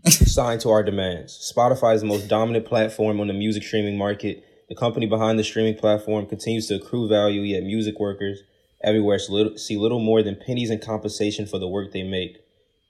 signed 0.06 0.60
to 0.60 0.70
our 0.70 0.82
demands. 0.82 1.52
Spotify 1.56 1.94
is 1.94 2.00
the 2.02 2.06
most 2.06 2.28
dominant 2.28 2.64
platform 2.66 3.20
on 3.20 3.26
the 3.26 3.32
music 3.34 3.62
streaming 3.64 3.96
market. 3.98 4.44
The 4.68 4.74
company 4.74 5.06
behind 5.06 5.38
the 5.38 5.44
streaming 5.44 5.76
platform 5.76 6.26
continues 6.26 6.66
to 6.68 6.76
accrue 6.76 7.08
value, 7.08 7.42
yet 7.42 7.62
music 7.62 8.00
workers 8.00 8.42
everywhere 8.82 9.18
see 9.18 9.76
little, 9.76 10.00
more 10.00 10.22
than 10.22 10.36
pennies 10.36 10.70
in 10.70 10.78
compensation 10.80 11.46
for 11.46 11.58
the 11.58 11.68
work 11.68 11.92
they 11.92 12.02
make. 12.02 12.38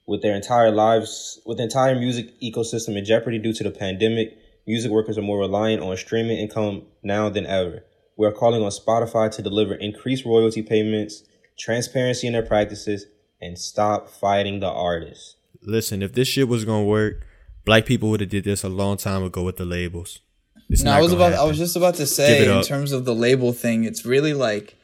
With 0.07 0.23
their 0.23 0.35
entire 0.35 0.71
lives, 0.71 1.41
with 1.45 1.59
the 1.59 1.65
entire 1.65 1.95
music 1.95 2.41
ecosystem 2.41 2.97
in 2.97 3.05
jeopardy 3.05 3.39
due 3.39 3.53
to 3.53 3.65
the 3.65 3.71
pandemic, 3.71 4.39
music 4.67 4.91
workers 4.91 5.19
are 5.19 5.23
more 5.23 5.41
reliant 5.41 5.83
on 5.83 5.97
streaming 5.97 6.39
income 6.39 6.83
now 7.03 7.29
than 7.29 7.47
ever. 7.47 7.85
We 8.17 8.27
are 8.27 8.33
calling 8.33 8.63
on 8.63 8.71
Spotify 8.71 9.31
to 9.33 9.43
deliver 9.43 9.75
increased 9.75 10.25
royalty 10.25 10.63
payments, 10.63 11.25
transparency 11.59 12.27
in 12.27 12.33
their 12.33 12.43
practices, 12.43 13.07
and 13.41 13.59
stop 13.59 14.09
fighting 14.09 14.61
the 14.61 14.71
artists. 14.71 15.37
Listen, 15.61 16.03
if 16.03 16.15
this 16.15 16.29
shit 16.29 16.49
was 16.49 16.65
gonna 16.65 16.85
work, 16.85 17.27
black 17.65 17.85
people 17.85 18.09
would 18.11 18.21
have 18.21 18.31
did 18.31 18.45
this 18.45 18.65
a 18.65 18.69
long 18.69 18.97
time 18.97 19.23
ago 19.23 19.43
with 19.43 19.57
the 19.57 19.65
labels. 19.65 20.21
It's 20.69 20.83
No, 20.83 20.91
not 20.93 20.99
I 20.99 21.03
was 21.03 21.13
gonna 21.13 21.27
about. 21.29 21.39
I 21.39 21.45
was 21.45 21.59
just 21.59 21.77
about 21.77 21.95
to 21.97 22.07
say 22.07 22.45
in 22.57 22.63
terms 22.63 22.93
of 22.93 23.05
the 23.05 23.15
label 23.15 23.53
thing. 23.53 23.85
It's 23.85 24.05
really 24.05 24.35
like 24.35 24.75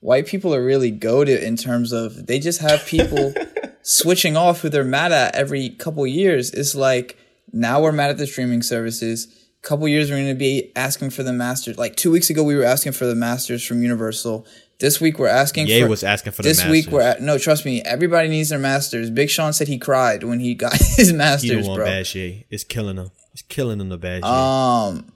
white 0.00 0.26
people 0.26 0.54
are 0.54 0.64
really 0.64 0.90
goaded 0.90 1.42
in 1.42 1.56
terms 1.56 1.92
of 1.92 2.26
they 2.26 2.38
just 2.38 2.60
have 2.60 2.84
people 2.86 3.32
switching 3.82 4.36
off 4.36 4.60
who 4.60 4.68
they're 4.68 4.84
mad 4.84 5.12
at 5.12 5.34
every 5.34 5.70
couple 5.70 6.06
years. 6.06 6.50
It's 6.50 6.74
like 6.74 7.18
now 7.52 7.80
we're 7.82 7.92
mad 7.92 8.10
at 8.10 8.18
the 8.18 8.26
streaming 8.26 8.62
services. 8.62 9.28
Couple 9.62 9.86
years 9.88 10.10
we're 10.10 10.16
going 10.16 10.28
to 10.28 10.34
be 10.34 10.72
asking 10.74 11.10
for 11.10 11.22
the 11.22 11.34
masters. 11.34 11.76
Like 11.76 11.94
two 11.96 12.10
weeks 12.10 12.30
ago 12.30 12.42
we 12.42 12.54
were 12.56 12.64
asking 12.64 12.92
for 12.92 13.04
the 13.04 13.14
masters 13.14 13.62
from 13.62 13.82
Universal. 13.82 14.46
This 14.78 15.02
week 15.02 15.18
we're 15.18 15.26
asking. 15.28 15.66
Ye 15.66 15.82
for, 15.82 15.88
was 15.88 16.02
asking 16.02 16.32
for 16.32 16.42
the 16.42 16.48
this 16.48 16.64
week 16.66 16.86
we're 16.86 17.02
at, 17.02 17.20
no. 17.20 17.36
Trust 17.36 17.66
me, 17.66 17.82
everybody 17.82 18.28
needs 18.28 18.48
their 18.48 18.58
masters. 18.58 19.10
Big 19.10 19.28
Sean 19.28 19.52
said 19.52 19.68
he 19.68 19.76
cried 19.78 20.24
when 20.24 20.40
he 20.40 20.54
got 20.54 20.72
his 20.96 21.10
He 21.10 21.16
masters, 21.16 21.50
don't 21.50 21.66
want 21.66 21.76
bro. 21.76 21.84
bad 21.86 22.06
shit. 22.06 22.46
It's 22.48 22.64
killing 22.64 22.96
him. 22.96 23.10
It's 23.34 23.42
killing 23.42 23.78
him 23.78 23.90
the 23.90 23.98
bad 23.98 24.22
shit. 24.22 24.24
Um, 24.24 25.12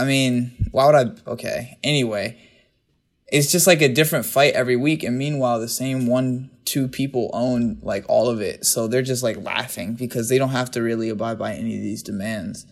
I 0.00 0.04
mean, 0.06 0.52
why 0.70 0.86
would 0.86 0.94
I? 0.94 1.30
Okay. 1.30 1.76
Anyway, 1.84 2.38
it's 3.28 3.52
just 3.52 3.66
like 3.66 3.82
a 3.82 3.88
different 3.92 4.24
fight 4.24 4.54
every 4.54 4.76
week, 4.76 5.02
and 5.02 5.18
meanwhile, 5.18 5.60
the 5.60 5.68
same 5.68 6.06
one, 6.06 6.50
two 6.64 6.88
people 6.88 7.28
own 7.34 7.78
like 7.82 8.06
all 8.08 8.30
of 8.30 8.40
it, 8.40 8.64
so 8.64 8.88
they're 8.88 9.02
just 9.02 9.22
like 9.22 9.36
laughing 9.44 9.92
because 9.92 10.30
they 10.30 10.38
don't 10.38 10.50
have 10.50 10.70
to 10.70 10.80
really 10.82 11.10
abide 11.10 11.38
by 11.38 11.52
any 11.52 11.76
of 11.76 11.82
these 11.82 12.02
demands. 12.02 12.64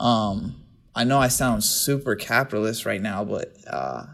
Um, 0.00 0.56
I 0.94 1.04
know 1.04 1.18
I 1.18 1.28
sound 1.28 1.64
super 1.64 2.16
capitalist 2.16 2.86
right 2.86 3.02
now, 3.02 3.24
but 3.24 3.54
uh, 3.70 4.06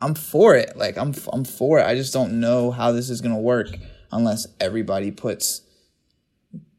I'm 0.00 0.14
for 0.14 0.54
it. 0.54 0.78
Like 0.78 0.96
I'm, 0.96 1.12
I'm 1.34 1.44
for 1.44 1.80
it. 1.80 1.86
I 1.86 1.96
just 1.96 2.14
don't 2.14 2.40
know 2.40 2.70
how 2.70 2.92
this 2.92 3.10
is 3.10 3.20
gonna 3.20 3.38
work 3.38 3.68
unless 4.10 4.46
everybody 4.58 5.10
puts 5.10 5.60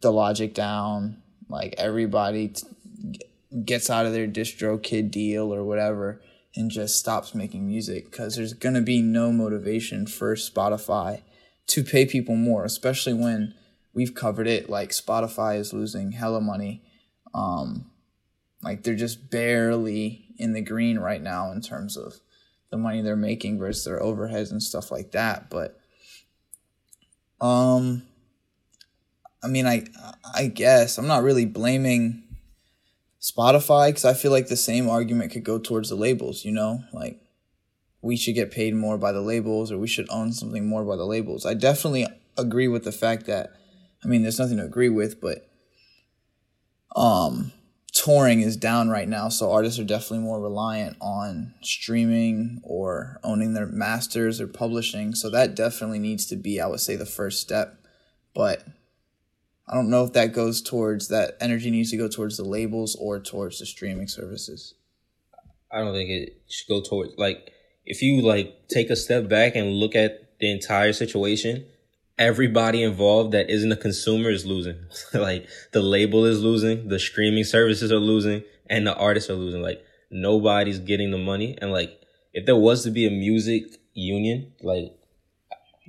the 0.02 0.12
logic 0.12 0.56
down. 0.56 1.22
Like 1.48 1.76
everybody 1.78 2.48
t- 2.48 2.68
gets 3.66 3.90
out 3.90 4.06
of 4.06 4.14
their 4.14 4.28
DistroKid 4.28 5.12
deal 5.12 5.54
or 5.54 5.64
whatever 5.64 6.22
and 6.56 6.70
just 6.70 6.98
stops 6.98 7.36
making 7.36 7.68
music 7.68 8.12
because 8.12 8.36
there's 8.36 8.54
going 8.54 8.76
to 8.76 8.82
be 8.82 9.02
no 9.02 9.32
motivation 9.32 10.06
for 10.06 10.36
Spotify 10.36 11.22
to 11.68 11.84
pay 11.84 12.06
people 12.06 12.36
more, 12.36 12.66
especially 12.66 13.14
when 13.14 13.54
we've 13.94 14.16
covered 14.16 14.48
it. 14.48 14.70
Like 14.70 14.90
Spotify 14.90 15.58
is 15.58 15.74
losing 15.74 16.12
hella 16.12 16.42
money. 16.42 16.84
Um, 17.34 17.92
like 18.62 18.84
they're 18.84 18.96
just 18.96 19.30
barely 19.30 20.26
in 20.38 20.54
the 20.54 20.62
green 20.62 21.00
right 21.00 21.22
now 21.22 21.52
in 21.52 21.62
terms 21.62 21.98
of 21.98 22.20
the 22.70 22.78
money 22.78 23.02
they're 23.02 23.16
making 23.16 23.60
versus 23.60 23.86
their 23.86 24.00
overheads 24.00 24.52
and 24.52 24.62
stuff 24.62 24.92
like 24.92 25.12
that. 25.12 25.50
But, 25.50 25.80
um, 27.40 28.04
I 29.44 29.48
mean, 29.48 29.66
I 29.66 29.86
I 30.36 30.48
guess 30.48 30.98
I'm 30.98 31.08
not 31.08 31.24
really 31.24 31.46
blaming 31.46 32.21
Spotify 33.22 33.90
because 33.90 34.06
I 34.06 34.14
feel 34.14 34.32
like 34.32 34.48
the 34.48 34.58
same 34.58 34.90
argument 34.90 35.32
could 35.32 35.44
go 35.44 35.60
towards 35.60 35.90
the 35.90 35.96
labels. 35.96 36.44
You 36.44 36.52
know, 36.52 36.84
like 36.92 37.22
we 38.02 38.18
should 38.18 38.36
get 38.36 38.52
paid 38.52 38.74
more 38.76 38.98
by 38.98 39.12
the 39.12 39.22
labels, 39.22 39.72
or 39.72 39.78
we 39.78 39.88
should 39.88 40.10
own 40.10 40.34
something 40.34 40.66
more 40.66 40.84
by 40.84 40.96
the 40.96 41.06
labels. 41.06 41.46
I 41.46 41.54
definitely 41.54 42.08
agree 42.38 42.68
with 42.68 42.84
the 42.84 42.92
fact 42.92 43.28
that, 43.28 43.52
I 44.04 44.08
mean, 44.08 44.24
there's 44.24 44.40
nothing 44.40 44.58
to 44.58 44.66
agree 44.66 44.90
with, 44.90 45.22
but 45.22 45.48
um, 46.96 47.52
touring 47.94 48.42
is 48.42 48.58
down 48.58 48.90
right 48.90 49.08
now, 49.08 49.30
so 49.30 49.52
artists 49.52 49.80
are 49.80 49.84
definitely 49.84 50.20
more 50.20 50.42
reliant 50.42 50.98
on 51.00 51.54
streaming 51.62 52.60
or 52.64 53.20
owning 53.24 53.54
their 53.54 53.68
masters 53.68 54.42
or 54.42 54.48
publishing. 54.48 55.14
So 55.14 55.30
that 55.30 55.56
definitely 55.56 56.00
needs 56.00 56.26
to 56.28 56.36
be, 56.36 56.60
I 56.60 56.66
would 56.68 56.80
say, 56.80 56.96
the 56.96 57.06
first 57.06 57.40
step, 57.40 57.78
but. 58.34 58.64
I 59.72 59.76
don't 59.76 59.90
know 59.90 60.04
if 60.04 60.12
that 60.14 60.34
goes 60.34 60.62
towards 60.62 61.08
that 61.08 61.38
energy 61.40 61.72
needs 61.72 61.92
to 61.92 61.98
go 61.98 62.10
towards 62.10 62.36
the 62.36 62.44
labels 62.44 62.96
or 63.00 63.20
towards 63.22 63.60
the 63.60 63.66
streaming 63.66 64.10
services. 64.10 64.74
I 65.72 65.80
don't 65.80 65.94
think 65.94 66.10
it 66.10 66.42
should 66.50 66.68
go 66.68 66.82
towards 66.82 67.14
like 67.18 67.52
if 67.86 68.02
you 68.02 68.22
like 68.22 68.68
take 68.68 68.90
a 68.90 68.98
step 68.98 69.30
back 69.30 69.56
and 69.56 69.72
look 69.72 69.96
at 69.96 70.38
the 70.40 70.52
entire 70.52 70.92
situation, 70.92 71.66
everybody 72.18 72.84
involved 72.84 73.32
that 73.32 73.50
isn't 73.50 73.72
a 73.72 73.78
consumer 73.78 74.30
is 74.30 74.46
losing. 74.46 74.78
like 75.14 75.48
the 75.72 75.82
label 75.82 76.26
is 76.26 76.42
losing, 76.42 76.90
the 76.90 77.00
streaming 77.00 77.46
services 77.46 77.94
are 77.94 78.00
losing, 78.00 78.44
and 78.70 78.86
the 78.86 78.96
artists 78.96 79.30
are 79.30 79.36
losing. 79.36 79.62
Like 79.62 79.82
nobody's 80.10 80.80
getting 80.80 81.12
the 81.12 81.18
money. 81.18 81.58
And 81.62 81.72
like 81.72 82.02
if 82.34 82.46
there 82.46 82.58
was 82.58 82.84
to 82.84 82.92
be 82.92 83.08
a 83.08 83.12
music 83.12 83.64
union, 83.94 84.52
like 84.62 84.94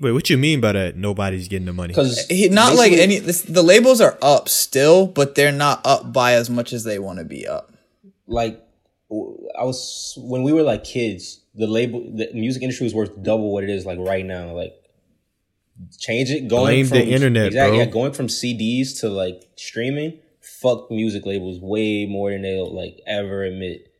Wait, 0.01 0.13
what 0.13 0.31
you 0.31 0.39
mean 0.39 0.61
by 0.61 0.73
that? 0.73 0.97
Nobody's 0.97 1.49
getting 1.49 1.67
the 1.67 1.73
money. 1.73 1.89
because 1.89 2.27
He, 2.27 2.49
not 2.49 2.75
like 2.75 2.93
any 2.93 3.19
this, 3.19 3.43
the 3.43 3.63
labels 3.63 4.01
are 4.01 4.19
up 4.23 4.49
still, 4.49 5.07
but 5.07 5.35
they're 5.35 5.53
not 5.53 5.81
up 5.85 6.13
by 6.13 6.33
as 6.33 6.49
much 6.49 6.73
as 6.73 6.85
they 6.85 6.99
want 6.99 7.19
to 7.19 7.25
be 7.25 7.47
up. 7.47 7.73
like 8.27 8.63
I 9.11 9.65
was 9.65 10.15
when 10.17 10.43
we 10.43 10.53
were 10.53 10.63
like 10.63 10.85
kids, 10.85 11.41
the 11.55 11.67
label, 11.67 12.01
the 12.01 12.31
music 12.33 12.63
industry 12.63 12.85
was 12.85 12.95
worth 12.95 13.23
double 13.23 13.53
what 13.53 13.65
it 13.65 13.71
is 13.71 13.85
like 13.85 13.99
right 13.99 14.25
now. 14.25 14.53
Like 14.53 14.75
change 15.99 16.31
it. 16.31 16.49
Going 16.49 16.65
Blame 16.65 16.87
from 16.87 16.99
the 16.99 17.13
internet, 17.13 17.47
exactly, 17.49 17.79
bro. 17.79 17.85
Yeah, 17.85 17.91
going 17.91 18.13
from 18.13 18.29
CDs 18.29 19.01
to 19.01 19.09
like 19.09 19.43
streaming. 19.57 20.19
Fuck 20.41 20.91
music 20.91 21.27
labels 21.27 21.61
way 21.61 22.07
more 22.07 22.31
than 22.31 22.43
they'll 22.43 22.75
like 22.75 23.01
ever 23.07 23.45
admit. 23.45 23.93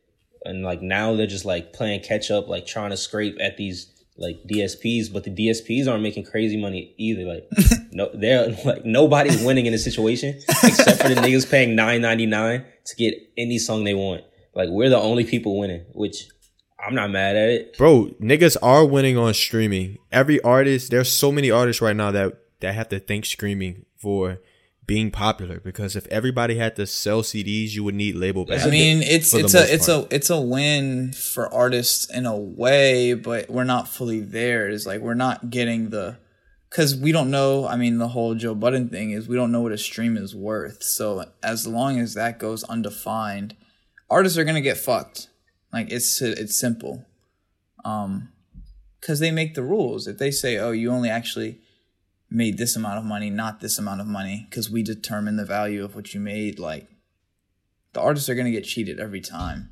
And 0.45 0.63
like 0.63 0.81
now 0.81 1.15
they're 1.15 1.27
just 1.27 1.45
like 1.45 1.71
playing 1.71 2.01
catch 2.01 2.31
up, 2.31 2.47
like 2.47 2.65
trying 2.65 2.89
to 2.89 2.97
scrape 2.97 3.37
at 3.39 3.57
these 3.57 3.92
like 4.17 4.43
DSPs, 4.43 5.11
but 5.11 5.23
the 5.23 5.31
DSPs 5.31 5.87
aren't 5.87 6.03
making 6.03 6.25
crazy 6.25 6.59
money 6.59 6.93
either. 6.97 7.23
Like 7.23 7.49
no, 7.91 8.09
they're 8.13 8.55
like 8.65 8.85
nobody's 8.85 9.43
winning 9.43 9.65
in 9.65 9.71
this 9.71 9.83
situation 9.83 10.39
except 10.63 11.01
for 11.01 11.09
the 11.09 11.15
niggas 11.21 11.49
paying 11.49 11.75
nine 11.75 12.01
ninety 12.01 12.25
nine 12.25 12.65
to 12.85 12.95
get 12.95 13.15
any 13.37 13.57
song 13.57 13.83
they 13.83 13.93
want. 13.93 14.23
Like 14.55 14.69
we're 14.69 14.89
the 14.89 14.99
only 14.99 15.23
people 15.23 15.57
winning, 15.59 15.85
which 15.93 16.27
I'm 16.85 16.95
not 16.95 17.09
mad 17.11 17.35
at 17.35 17.49
it. 17.49 17.77
Bro, 17.77 18.11
niggas 18.21 18.57
are 18.61 18.85
winning 18.85 19.17
on 19.17 19.33
streaming. 19.33 19.97
Every 20.11 20.41
artist, 20.41 20.91
there's 20.91 21.11
so 21.11 21.31
many 21.31 21.49
artists 21.49 21.81
right 21.81 21.95
now 21.95 22.11
that 22.11 22.33
that 22.59 22.75
have 22.75 22.89
to 22.89 22.99
thank 22.99 23.25
streaming 23.25 23.85
for 23.97 24.39
being 24.85 25.11
popular 25.11 25.59
because 25.59 25.95
if 25.95 26.07
everybody 26.07 26.55
had 26.55 26.75
to 26.75 26.85
sell 26.85 27.21
CDs, 27.21 27.71
you 27.71 27.83
would 27.83 27.95
need 27.95 28.15
label 28.15 28.45
I 28.49 28.69
mean, 28.69 29.01
it's 29.01 29.33
it's 29.33 29.53
a 29.53 29.73
it's 29.73 29.87
part. 29.87 30.11
a 30.11 30.15
it's 30.15 30.29
a 30.29 30.41
win 30.41 31.13
for 31.13 31.53
artists 31.53 32.09
in 32.09 32.25
a 32.25 32.37
way, 32.37 33.13
but 33.13 33.49
we're 33.49 33.63
not 33.63 33.87
fully 33.87 34.19
there. 34.19 34.67
It's 34.69 34.85
like 34.85 35.01
we're 35.01 35.13
not 35.13 35.49
getting 35.49 35.89
the 35.89 36.17
because 36.69 36.95
we 36.95 37.11
don't 37.11 37.31
know. 37.31 37.67
I 37.67 37.75
mean, 37.75 37.97
the 37.97 38.09
whole 38.09 38.35
Joe 38.35 38.55
Budden 38.55 38.89
thing 38.89 39.11
is 39.11 39.27
we 39.27 39.35
don't 39.35 39.51
know 39.51 39.61
what 39.61 39.71
a 39.71 39.77
stream 39.77 40.17
is 40.17 40.35
worth. 40.35 40.83
So 40.83 41.25
as 41.41 41.67
long 41.67 41.99
as 41.99 42.15
that 42.15 42.39
goes 42.39 42.63
undefined, 42.63 43.55
artists 44.09 44.37
are 44.37 44.43
gonna 44.43 44.61
get 44.61 44.77
fucked. 44.77 45.29
Like 45.71 45.91
it's 45.91 46.21
it's 46.21 46.57
simple, 46.57 47.05
um, 47.85 48.29
because 48.99 49.19
they 49.19 49.31
make 49.31 49.55
the 49.55 49.63
rules. 49.63 50.07
If 50.07 50.17
they 50.17 50.31
say, 50.31 50.57
"Oh, 50.57 50.71
you 50.71 50.91
only 50.91 51.09
actually 51.09 51.61
made 52.33 52.57
this 52.57 52.75
amount 52.75 52.97
of 52.97 53.05
money, 53.05 53.29
not 53.29 53.61
this 53.61 53.77
amount 53.77 54.01
of 54.01 54.07
money," 54.07 54.47
because 54.49 54.69
we 54.69 54.83
determine 54.83 55.37
the 55.37 55.45
value 55.45 55.83
of 55.85 55.95
what 55.95 56.13
you 56.13 56.19
made, 56.19 56.59
like 56.59 56.87
the 57.93 58.01
artists 58.01 58.27
are 58.29 58.35
gonna 58.35 58.51
get 58.51 58.65
cheated 58.65 58.99
every 58.99 59.21
time. 59.21 59.69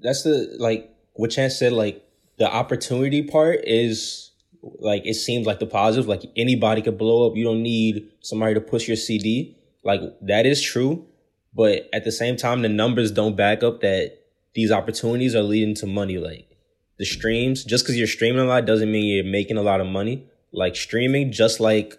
that's 0.00 0.22
the 0.22 0.56
like 0.58 0.90
what 1.14 1.30
Chance 1.30 1.58
said. 1.58 1.72
Like 1.72 2.04
the 2.38 2.48
opportunity 2.50 3.22
part 3.22 3.60
is 3.64 4.30
like 4.62 5.02
it 5.06 5.14
seems 5.14 5.46
like 5.46 5.58
the 5.58 5.66
positive. 5.66 6.08
Like 6.08 6.22
anybody 6.36 6.82
could 6.82 6.98
blow 6.98 7.28
up. 7.28 7.36
You 7.36 7.44
don't 7.44 7.62
need 7.62 8.10
somebody 8.20 8.54
to 8.54 8.60
push 8.60 8.86
your 8.88 8.96
CD. 8.96 9.56
Like 9.84 10.00
that 10.22 10.46
is 10.46 10.62
true, 10.62 11.06
but 11.54 11.88
at 11.92 12.04
the 12.04 12.12
same 12.12 12.36
time, 12.36 12.62
the 12.62 12.68
numbers 12.68 13.10
don't 13.10 13.36
back 13.36 13.62
up 13.62 13.80
that 13.80 14.18
these 14.54 14.70
opportunities 14.70 15.34
are 15.34 15.42
leading 15.42 15.74
to 15.76 15.86
money. 15.86 16.18
Like 16.18 16.56
the 16.98 17.04
streams, 17.04 17.64
just 17.64 17.84
because 17.84 17.96
you're 17.96 18.06
streaming 18.06 18.40
a 18.40 18.44
lot 18.44 18.66
doesn't 18.66 18.90
mean 18.90 19.06
you're 19.06 19.24
making 19.24 19.56
a 19.56 19.62
lot 19.62 19.80
of 19.80 19.86
money. 19.86 20.26
Like 20.52 20.76
streaming, 20.76 21.32
just 21.32 21.60
like 21.60 21.98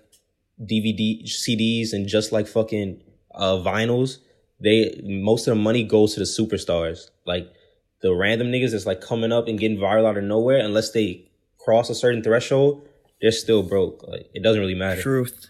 DVD, 0.61 1.23
CDs, 1.23 1.93
and 1.93 2.07
just 2.07 2.31
like 2.31 2.47
fucking 2.47 3.01
uh, 3.33 3.57
vinyls, 3.57 4.17
they 4.59 4.99
most 5.03 5.47
of 5.47 5.55
the 5.55 5.61
money 5.61 5.83
goes 5.83 6.13
to 6.15 6.19
the 6.19 6.25
superstars. 6.25 7.09
Like 7.25 7.51
the 8.01 8.13
random 8.13 8.47
niggas 8.47 8.71
that's 8.71 8.85
like 8.85 9.01
coming 9.01 9.31
up 9.31 9.47
and 9.47 9.59
getting 9.59 9.77
viral 9.77 10.07
out 10.07 10.17
of 10.17 10.23
nowhere, 10.23 10.57
unless 10.57 10.91
they 10.91 11.29
cross 11.57 11.89
a 11.89 11.95
certain 11.95 12.23
threshold, 12.23 12.87
they're 13.21 13.31
still 13.31 13.63
broke. 13.63 14.03
Like 14.07 14.29
it 14.33 14.43
doesn't 14.43 14.61
really 14.61 14.75
matter. 14.75 15.01
Truth. 15.01 15.49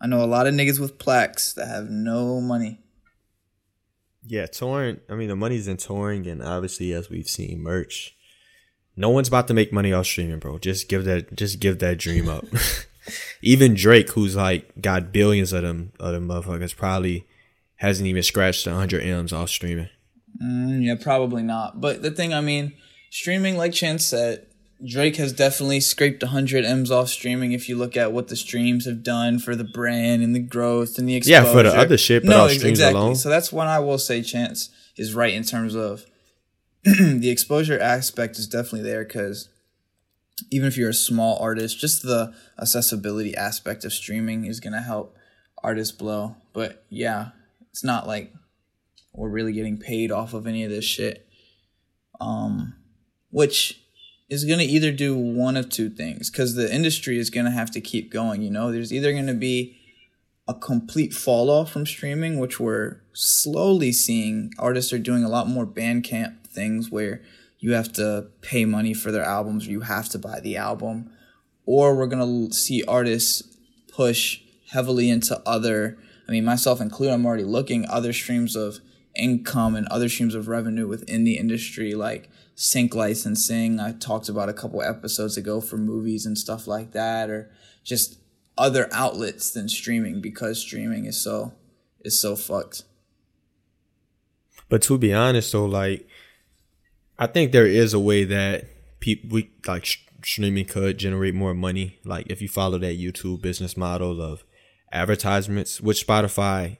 I 0.00 0.06
know 0.06 0.22
a 0.22 0.26
lot 0.26 0.46
of 0.46 0.54
niggas 0.54 0.78
with 0.78 0.98
plaques 0.98 1.52
that 1.54 1.66
have 1.66 1.90
no 1.90 2.40
money. 2.40 2.78
Yeah, 4.24 4.46
touring. 4.46 5.00
I 5.08 5.14
mean, 5.14 5.28
the 5.28 5.36
money's 5.36 5.66
in 5.68 5.78
touring, 5.78 6.26
and 6.26 6.42
obviously, 6.42 6.92
as 6.92 7.08
we've 7.08 7.28
seen, 7.28 7.62
merch. 7.62 8.14
No 8.98 9.10
one's 9.10 9.28
about 9.28 9.48
to 9.48 9.54
make 9.54 9.72
money 9.72 9.92
off 9.92 10.06
streaming, 10.06 10.38
bro. 10.38 10.58
Just 10.58 10.88
give 10.88 11.04
that, 11.04 11.34
just 11.36 11.60
give 11.60 11.78
that 11.78 11.98
dream 11.98 12.28
up. 12.28 12.44
even 13.42 13.74
Drake, 13.74 14.10
who's 14.10 14.36
like 14.36 14.70
got 14.80 15.12
billions 15.12 15.52
of 15.52 15.62
them, 15.62 15.92
of 16.00 16.12
them 16.12 16.28
motherfuckers, 16.28 16.76
probably 16.76 17.26
hasn't 17.76 18.08
even 18.08 18.22
scratched 18.22 18.64
the 18.64 18.74
hundred 18.74 19.02
m's 19.02 19.32
off 19.32 19.50
streaming. 19.50 19.88
Mm, 20.42 20.84
yeah, 20.84 20.96
probably 21.00 21.42
not. 21.42 21.80
But 21.80 22.02
the 22.02 22.10
thing, 22.10 22.34
I 22.34 22.40
mean, 22.40 22.74
streaming, 23.10 23.56
like 23.56 23.72
Chance 23.72 24.06
said, 24.06 24.46
Drake 24.84 25.16
has 25.16 25.32
definitely 25.32 25.80
scraped 25.80 26.22
100 26.22 26.64
M's 26.64 26.90
off 26.90 27.08
streaming 27.08 27.50
if 27.52 27.68
you 27.68 27.76
look 27.76 27.96
at 27.96 28.12
what 28.12 28.28
the 28.28 28.36
streams 28.36 28.84
have 28.86 29.02
done 29.02 29.40
for 29.40 29.56
the 29.56 29.64
brand 29.64 30.22
and 30.22 30.36
the 30.36 30.40
growth 30.40 30.98
and 30.98 31.08
the 31.08 31.16
exposure. 31.16 31.44
Yeah, 31.44 31.52
for 31.52 31.62
the 31.64 31.76
other 31.76 31.98
shit, 31.98 32.24
but 32.24 32.36
off 32.36 32.50
ex- 32.50 32.60
streams 32.60 32.80
alone. 32.80 33.16
So 33.16 33.28
that's 33.28 33.52
when 33.52 33.66
I 33.66 33.80
will 33.80 33.98
say 33.98 34.22
Chance 34.22 34.70
is 34.96 35.14
right 35.14 35.34
in 35.34 35.42
terms 35.42 35.74
of 35.74 36.06
the 36.84 37.30
exposure 37.30 37.78
aspect 37.78 38.38
is 38.38 38.46
definitely 38.46 38.82
there 38.82 39.04
because 39.04 39.48
even 40.50 40.68
if 40.68 40.76
you're 40.76 40.90
a 40.90 40.94
small 40.94 41.38
artist, 41.38 41.78
just 41.78 42.02
the 42.02 42.32
accessibility 42.60 43.34
aspect 43.34 43.84
of 43.84 43.92
streaming 43.92 44.44
is 44.44 44.60
going 44.60 44.72
to 44.72 44.80
help 44.80 45.16
artists 45.62 45.96
blow. 45.96 46.36
But 46.52 46.84
yeah, 46.88 47.30
it's 47.70 47.84
not 47.84 48.06
like 48.06 48.32
we're 49.12 49.28
really 49.28 49.52
getting 49.52 49.78
paid 49.78 50.12
off 50.12 50.34
of 50.34 50.46
any 50.46 50.64
of 50.64 50.70
this 50.70 50.84
shit. 50.84 51.26
Um, 52.20 52.74
which 53.30 53.80
is 54.28 54.44
going 54.44 54.58
to 54.58 54.64
either 54.64 54.92
do 54.92 55.16
one 55.16 55.56
of 55.56 55.70
two 55.70 55.88
things 55.88 56.30
because 56.30 56.54
the 56.54 56.72
industry 56.72 57.18
is 57.18 57.30
going 57.30 57.46
to 57.46 57.52
have 57.52 57.70
to 57.70 57.80
keep 57.80 58.12
going. 58.12 58.42
You 58.42 58.50
know, 58.50 58.72
there's 58.72 58.92
either 58.92 59.12
going 59.12 59.26
to 59.26 59.34
be 59.34 59.76
a 60.46 60.54
complete 60.54 61.12
fall 61.12 61.50
off 61.50 61.70
from 61.70 61.86
streaming, 61.86 62.38
which 62.38 62.58
we're 62.58 63.00
slowly 63.12 63.92
seeing. 63.92 64.52
Artists 64.58 64.92
are 64.92 64.98
doing 64.98 65.24
a 65.24 65.28
lot 65.28 65.46
more 65.46 65.66
Bandcamp 65.66 66.37
things 66.58 66.90
where 66.90 67.22
you 67.58 67.72
have 67.72 67.92
to 67.94 68.28
pay 68.40 68.64
money 68.64 68.94
for 68.94 69.10
their 69.12 69.24
albums, 69.24 69.66
or 69.66 69.70
you 69.70 69.82
have 69.82 70.08
to 70.10 70.18
buy 70.18 70.40
the 70.40 70.56
album, 70.56 71.10
or 71.64 71.96
we're 71.96 72.06
gonna 72.06 72.52
see 72.52 72.82
artists 72.84 73.42
push 73.92 74.40
heavily 74.70 75.08
into 75.08 75.40
other. 75.46 75.98
I 76.28 76.32
mean, 76.32 76.44
myself 76.44 76.80
included, 76.80 77.14
I'm 77.14 77.26
already 77.26 77.44
looking 77.44 77.86
other 77.88 78.12
streams 78.12 78.54
of 78.54 78.80
income 79.16 79.74
and 79.74 79.86
other 79.88 80.08
streams 80.08 80.34
of 80.34 80.48
revenue 80.48 80.86
within 80.86 81.24
the 81.24 81.38
industry, 81.38 81.94
like 81.94 82.28
sync 82.54 82.94
licensing. 82.94 83.80
I 83.80 83.92
talked 83.92 84.28
about 84.28 84.48
a 84.48 84.52
couple 84.60 84.82
episodes 84.82 85.36
ago 85.36 85.60
for 85.60 85.76
movies 85.76 86.26
and 86.26 86.36
stuff 86.36 86.66
like 86.66 86.92
that, 86.92 87.30
or 87.30 87.50
just 87.84 88.18
other 88.56 88.88
outlets 88.92 89.50
than 89.50 89.68
streaming 89.68 90.20
because 90.20 90.60
streaming 90.60 91.06
is 91.06 91.22
so 91.22 91.54
is 92.04 92.20
so 92.20 92.36
fucked. 92.36 92.84
But 94.68 94.82
to 94.82 94.98
be 94.98 95.14
honest, 95.14 95.52
though, 95.52 95.64
like 95.64 96.06
I 97.18 97.26
think 97.26 97.52
there 97.52 97.66
is 97.66 97.94
a 97.94 98.00
way 98.00 98.24
that 98.24 98.66
people 99.00 99.30
we 99.30 99.50
like 99.66 99.86
streaming 100.24 100.66
could 100.66 100.98
generate 100.98 101.34
more 101.34 101.54
money. 101.54 101.98
Like 102.04 102.26
if 102.28 102.40
you 102.40 102.48
follow 102.48 102.78
that 102.78 102.98
YouTube 102.98 103.42
business 103.42 103.76
model 103.76 104.22
of 104.22 104.44
advertisements, 104.92 105.80
which 105.80 106.06
Spotify 106.06 106.78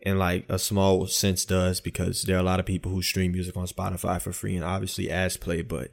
in 0.00 0.18
like 0.18 0.44
a 0.48 0.58
small 0.58 1.06
sense 1.06 1.44
does 1.44 1.80
because 1.80 2.22
there 2.22 2.36
are 2.36 2.40
a 2.40 2.44
lot 2.44 2.60
of 2.60 2.66
people 2.66 2.90
who 2.90 3.02
stream 3.02 3.32
music 3.32 3.56
on 3.56 3.66
Spotify 3.66 4.20
for 4.20 4.32
free 4.32 4.56
and 4.56 4.64
obviously 4.64 5.10
ads 5.10 5.36
play, 5.36 5.62
but 5.62 5.90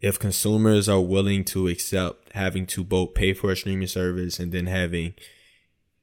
if 0.00 0.18
consumers 0.18 0.88
are 0.88 1.00
willing 1.00 1.42
to 1.42 1.68
accept 1.68 2.32
having 2.34 2.66
to 2.66 2.84
both 2.84 3.14
pay 3.14 3.32
for 3.32 3.50
a 3.50 3.56
streaming 3.56 3.86
service 3.86 4.38
and 4.38 4.52
then 4.52 4.66
having 4.66 5.14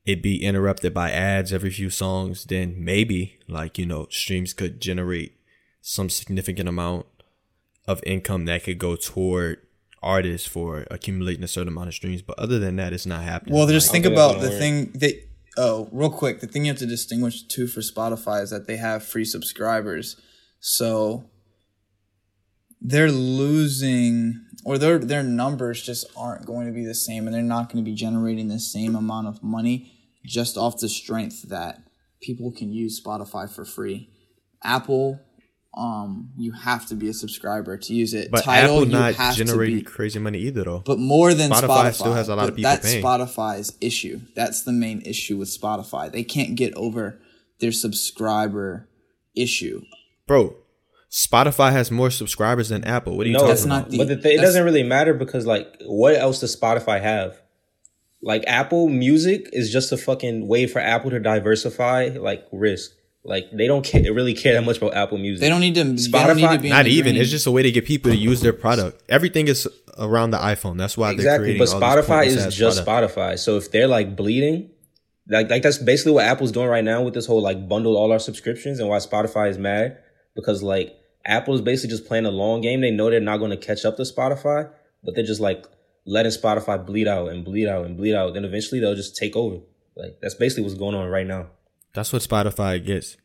it 0.06 0.22
be 0.22 0.44
interrupted 0.44 0.94
by 0.94 1.12
ads 1.12 1.54
every 1.54 1.70
few 1.70 1.90
songs, 1.90 2.46
then 2.46 2.76
maybe 2.78 3.40
like, 3.48 3.78
you 3.78 3.86
know, 3.86 4.08
streams 4.10 4.54
could 4.54 4.82
generate 4.82 5.38
some 5.80 6.10
significant 6.10 6.68
amount 6.68 7.06
of 7.88 8.02
income 8.06 8.46
that 8.46 8.64
could 8.64 8.78
go 8.78 8.96
toward 8.96 9.60
artists 10.02 10.48
for 10.48 10.86
accumulating 10.92 11.44
a 11.44 11.48
certain 11.48 11.70
amount 11.70 11.88
of 11.88 11.94
streams. 11.94 12.22
But 12.22 12.38
other 12.40 12.60
than 12.60 12.76
that, 12.78 12.94
it's 12.94 13.06
not 13.06 13.24
happening. 13.24 13.56
Well, 13.56 13.68
just 13.68 13.88
Like, 13.88 14.04
think 14.04 14.06
about 14.06 14.42
the 14.42 14.48
gonna 14.48 14.60
thing 14.60 14.92
that. 14.96 15.30
Oh, 15.56 15.88
real 15.92 16.10
quick, 16.10 16.40
the 16.40 16.48
thing 16.48 16.66
you 16.66 16.72
have 16.72 16.80
to 16.80 16.88
distinguish 16.88 17.44
too 17.44 17.68
for 17.68 17.82
Spotify 17.82 18.42
is 18.42 18.50
that 18.50 18.66
they 18.66 18.78
have 18.78 19.04
free 19.04 19.24
subscribers, 19.24 20.20
so 20.60 21.30
they're 22.82 23.12
losing 23.12 24.46
or 24.66 24.80
their 24.80 24.98
their 24.98 25.22
numbers 25.22 25.84
just 25.84 26.08
aren't 26.18 26.46
going 26.46 26.66
to 26.66 26.74
be 26.74 26.84
the 26.84 26.96
same, 26.96 27.28
and 27.28 27.36
they're 27.36 27.44
not 27.44 27.72
going 27.72 27.84
to 27.84 27.90
be 27.90 27.96
generating 27.96 28.48
the 28.48 28.60
same 28.60 28.96
amount 28.96 29.28
of 29.28 29.44
money 29.44 29.92
just 30.26 30.58
off 30.58 30.80
the 30.80 30.90
strength 30.90 31.44
that 31.50 31.84
people 32.22 32.52
can 32.52 32.72
use 32.72 33.00
Spotify 33.00 33.48
for 33.50 33.64
free. 33.64 34.10
Apple, 34.64 35.20
um, 35.76 36.30
you 36.38 36.52
have 36.52 36.86
to 36.88 36.96
be 36.96 37.10
a 37.10 37.14
subscriber 37.14 37.78
to 37.78 37.94
use 37.96 38.14
it. 38.14 38.30
but 38.32 38.44
Tidal, 38.44 38.76
Apple 38.78 38.86
not 38.86 39.16
have 39.16 39.36
to 39.36 39.44
generating 39.44 39.78
be 39.78 39.82
crazy 39.84 40.20
money 40.20 40.40
either, 40.40 40.64
though. 40.64 40.80
but 40.86 41.00
more 41.00 41.34
than 41.34 41.50
Spotify 41.52 41.68
Spotify, 41.90 41.94
still 41.94 42.14
has 42.14 42.30
a 42.30 42.36
lot 42.36 42.44
of 42.44 42.50
But 42.52 42.56
people 42.58 42.72
That's 42.72 42.86
paying. 42.92 43.04
Spotify's 43.04 43.78
issue. 43.82 44.22
That's 44.36 44.64
the 44.64 44.72
main 44.72 45.02
issue 45.02 45.38
with 45.38 45.50
Spotify. 45.50 46.12
They 46.12 46.24
can't 46.24 46.56
get 46.56 46.74
over 46.76 47.20
their 47.60 47.72
subscriber 47.72 48.88
issue. 49.36 49.82
Bro, 50.28 50.56
Spotify 51.12 51.72
has 51.72 51.90
more 51.92 52.10
subscribers 52.12 52.70
than 52.70 52.84
Apple. 52.84 53.18
What 53.18 53.26
are 53.26 53.30
you 53.30 53.34
No, 53.34 53.40
talking 53.40 53.50
That's 53.50 53.66
about? 53.66 53.76
not 53.84 53.90
the- 53.90 53.98
but 53.98 54.08
the 54.10 54.16
th- 54.18 54.40
it 54.40 54.42
doesn't 54.42 54.64
really 54.64 54.84
matter 54.84 55.14
because 55.14 55.46
like, 55.46 55.68
what 55.86 56.16
else 56.16 56.40
does 56.40 56.56
Spotify 56.56 57.02
have? 57.02 57.40
Like 58.22 58.44
Apple 58.48 58.88
Music 58.90 59.50
is 59.52 59.72
just 59.72 59.92
a 59.92 59.98
fucking 59.98 60.48
way 60.48 60.66
for 60.68 60.80
Apple 60.80 61.10
to 61.12 61.20
diversify 61.20 62.10
like 62.20 62.46
risk. 62.52 62.92
Like 63.26 63.46
they 63.54 63.68
don't 63.68 63.86
care, 63.86 64.02
really 64.14 64.34
care 64.34 64.54
that 64.54 64.66
much 64.66 64.78
about 64.78 64.96
Apple 64.96 65.18
Music. 65.18 65.40
They 65.42 65.50
don't 65.50 65.62
need 65.62 65.76
to. 65.76 65.84
they 65.84 65.90
don't 66.24 66.36
need 66.36 66.42
to 66.42 66.48
Spotify- 66.48 66.62
be 66.62 66.70
Not 66.70 66.88
even. 66.88 67.14
green. 67.14 67.22
It's 67.22 67.32
just 67.32 67.48
a 67.48 67.52
way 67.52 67.64
to 67.64 67.72
get 67.72 67.86
people 67.86 68.12
to 68.12 68.18
use 68.18 68.42
their 68.42 68.52
product. 68.54 69.02
Everything 69.08 69.48
is 69.48 69.68
around 69.98 70.32
the 70.32 70.38
iPhone. 70.38 70.78
That's 70.78 70.98
why 70.98 71.10
they're 71.10 71.16
exactly. 71.16 71.56
creating 71.58 71.60
But 71.66 71.70
Spotify 71.82 72.24
pointless 72.26 72.46
is 72.48 72.56
just 72.56 72.84
products. 72.84 73.16
Spotify. 73.16 73.40
So 73.40 73.56
if 73.58 73.72
they're 73.72 73.88
like 73.88 74.18
bleeding, 74.18 74.72
like 75.30 75.50
like 75.50 75.64
that's 75.64 75.78
basically 75.78 76.12
what 76.12 76.26
Apple's 76.26 76.52
doing 76.52 76.68
right 76.68 76.84
now 76.84 77.02
with 77.02 77.14
this 77.14 77.26
whole 77.26 77.42
like 77.42 77.70
bundle 77.70 77.96
all 77.96 78.12
our 78.12 78.20
subscriptions 78.20 78.80
and 78.80 78.90
why 78.90 78.98
Spotify 78.98 79.50
is 79.50 79.58
mad 79.58 80.00
because 80.36 80.62
like 80.62 80.94
Apple 81.26 81.54
is 81.56 81.62
basically 81.62 81.92
just 81.96 82.06
playing 82.06 82.26
a 82.26 82.32
long 82.32 82.60
game. 82.60 82.82
They 82.82 82.92
know 82.92 83.10
they're 83.10 83.22
not 83.22 83.38
going 83.38 83.52
to 83.52 83.58
catch 83.58 83.86
up 83.86 83.96
to 83.96 84.04
Spotify, 84.04 84.70
but 85.02 85.16
they're 85.16 85.24
just 85.24 85.40
like 85.40 85.66
letting 86.06 86.34
Spotify 86.34 86.86
bleed 86.86 87.08
out 87.08 87.30
and 87.30 87.46
bleed 87.46 87.68
out 87.70 87.86
and 87.86 87.96
bleed 87.96 88.16
out. 88.16 88.34
Then 88.34 88.44
eventually 88.44 88.82
they'll 88.82 88.96
just 88.96 89.16
take 89.16 89.38
over. 89.38 89.60
Like 89.96 90.18
that's 90.22 90.36
basically 90.36 90.64
what's 90.64 90.76
going 90.76 90.96
on 90.96 91.08
right 91.08 91.26
now. 91.26 91.48
That's 91.94 92.12
what 92.12 92.22
Spotify 92.24 92.84
gets. 92.84 93.18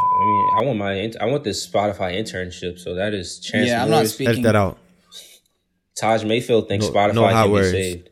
I 0.00 0.24
mean, 0.24 0.50
I 0.54 0.62
want 0.64 0.78
my 0.78 0.92
int- 0.94 1.16
I 1.20 1.26
want 1.26 1.42
this 1.44 1.66
Spotify 1.68 2.14
internship. 2.14 2.78
So 2.78 2.94
that 2.94 3.12
is 3.14 3.40
Chance 3.40 3.68
Yeah, 3.68 3.82
I'm 3.82 3.90
not 3.90 4.06
speaking. 4.06 4.32
Edit 4.32 4.42
that 4.44 4.56
out. 4.56 4.78
Taj 5.96 6.24
Mayfield 6.24 6.68
thinks 6.68 6.86
No- 6.86 6.92
Spotify 6.92 7.14
no 7.14 7.22
hot 7.28 7.42
can 7.44 7.50
words. 7.52 7.72
be 7.72 7.82
saved. 7.82 8.10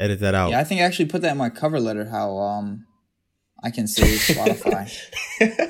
Edit 0.00 0.20
that 0.20 0.34
out. 0.34 0.50
Yeah, 0.50 0.60
I 0.60 0.64
think 0.64 0.80
I 0.80 0.84
actually 0.84 1.06
put 1.06 1.22
that 1.22 1.32
in 1.32 1.38
my 1.38 1.50
cover 1.50 1.78
letter. 1.80 2.04
How 2.06 2.36
um, 2.38 2.86
I 3.62 3.70
can 3.70 3.86
save 3.86 4.18
Spotify. 4.18 4.88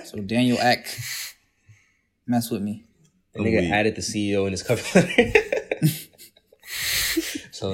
so 0.07 0.19
Daniel 0.21 0.59
Ek, 0.59 0.87
mess 2.27 2.51
with 2.51 2.63
me. 2.63 2.85
The 3.35 3.41
nigga 3.41 3.61
weak. 3.61 3.71
added 3.71 3.95
the 3.95 4.03
CEO 4.03 4.47
in 4.47 4.53
his 4.53 4.63
cover 4.63 4.83
letter. 5.01 5.33
so 7.51 7.73